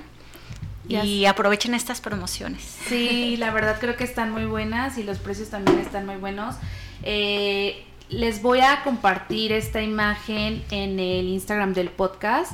y 0.88 1.26
aprovechen 1.26 1.74
estas 1.74 2.00
promociones. 2.00 2.62
Sí, 2.86 3.36
la 3.36 3.50
verdad 3.50 3.76
creo 3.78 3.96
que 3.96 4.04
están 4.04 4.30
muy 4.30 4.46
buenas 4.46 4.98
y 4.98 5.02
los 5.02 5.18
precios 5.18 5.50
también 5.50 5.78
están 5.78 6.06
muy 6.06 6.16
buenos. 6.16 6.56
Eh, 7.02 7.84
les 8.08 8.40
voy 8.40 8.60
a 8.60 8.82
compartir 8.84 9.52
esta 9.52 9.82
imagen 9.82 10.64
en 10.70 10.98
el 10.98 11.26
Instagram 11.26 11.74
del 11.74 11.90
podcast 11.90 12.52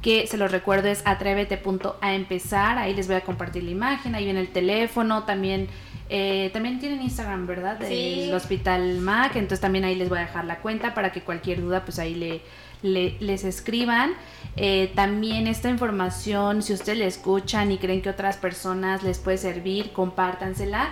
que 0.00 0.26
se 0.26 0.36
los 0.36 0.50
recuerdo 0.50 0.88
es 0.88 1.02
atrévete.aempezar, 1.04 2.76
ahí 2.76 2.92
les 2.92 3.06
voy 3.06 3.16
a 3.16 3.20
compartir 3.20 3.62
la 3.62 3.70
imagen, 3.70 4.16
ahí 4.16 4.24
viene 4.24 4.40
el 4.40 4.48
teléfono, 4.48 5.22
también 5.22 5.68
eh, 6.08 6.50
también 6.52 6.80
tienen 6.80 7.00
Instagram, 7.00 7.46
¿verdad? 7.46 7.78
Del 7.78 8.34
Hospital 8.34 8.98
Mac, 8.98 9.36
entonces 9.36 9.60
también 9.60 9.84
ahí 9.84 9.94
les 9.94 10.08
voy 10.08 10.18
a 10.18 10.22
dejar 10.22 10.44
la 10.44 10.58
cuenta 10.58 10.92
para 10.92 11.12
que 11.12 11.22
cualquier 11.22 11.60
duda 11.60 11.84
pues 11.84 12.00
ahí 12.00 12.16
le, 12.16 12.42
les 12.82 13.44
escriban. 13.44 14.12
Eh, 14.56 14.92
también 14.94 15.46
esta 15.46 15.70
información, 15.70 16.62
si 16.62 16.72
ustedes 16.72 16.98
la 16.98 17.06
escuchan 17.06 17.72
y 17.72 17.78
creen 17.78 18.02
que 18.02 18.10
otras 18.10 18.36
personas 18.36 19.02
les 19.02 19.18
puede 19.18 19.38
servir, 19.38 19.92
compártansela. 19.92 20.90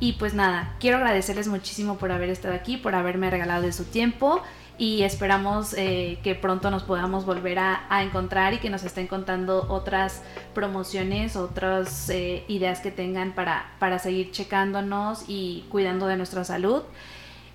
Y 0.00 0.12
pues 0.12 0.34
nada, 0.34 0.76
quiero 0.78 0.98
agradecerles 0.98 1.48
muchísimo 1.48 1.96
por 1.96 2.12
haber 2.12 2.28
estado 2.30 2.54
aquí, 2.54 2.76
por 2.76 2.94
haberme 2.94 3.30
regalado 3.30 3.62
de 3.62 3.72
su 3.72 3.84
tiempo 3.84 4.42
y 4.78 5.02
esperamos 5.02 5.74
eh, 5.76 6.20
que 6.22 6.36
pronto 6.36 6.70
nos 6.70 6.84
podamos 6.84 7.26
volver 7.26 7.58
a, 7.58 8.02
encontrar 8.02 8.54
y 8.54 8.58
que 8.58 8.70
nos 8.70 8.84
estén 8.84 9.08
contando 9.08 9.66
otras 9.68 10.22
promociones, 10.54 11.34
otras 11.34 12.08
eh, 12.10 12.44
ideas 12.46 12.78
que 12.78 12.92
tengan 12.92 13.32
para, 13.32 13.72
para 13.80 13.98
seguir 13.98 14.30
checándonos 14.30 15.24
y 15.26 15.64
cuidando 15.68 16.06
de 16.06 16.16
nuestra 16.16 16.44
salud. 16.44 16.82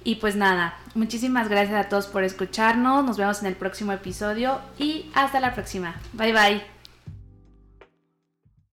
Y 0.04 0.16
pues 0.16 0.36
nada, 0.36 0.76
muchísimas 0.96 1.48
gracias 1.48 1.86
a 1.86 1.90
todos 1.90 2.08
por 2.08 2.24
escucharnos. 2.24 3.06
Nos 3.06 3.18
vemos 3.18 3.42
en 3.42 3.48
el 3.48 3.56
próximo 3.56 3.94
episodio 3.94 4.60
y 4.78 5.10
hasta 5.14 5.40
la 5.40 5.54
próxima. 5.54 5.96
Bye 6.14 6.34
bye. 6.34 6.73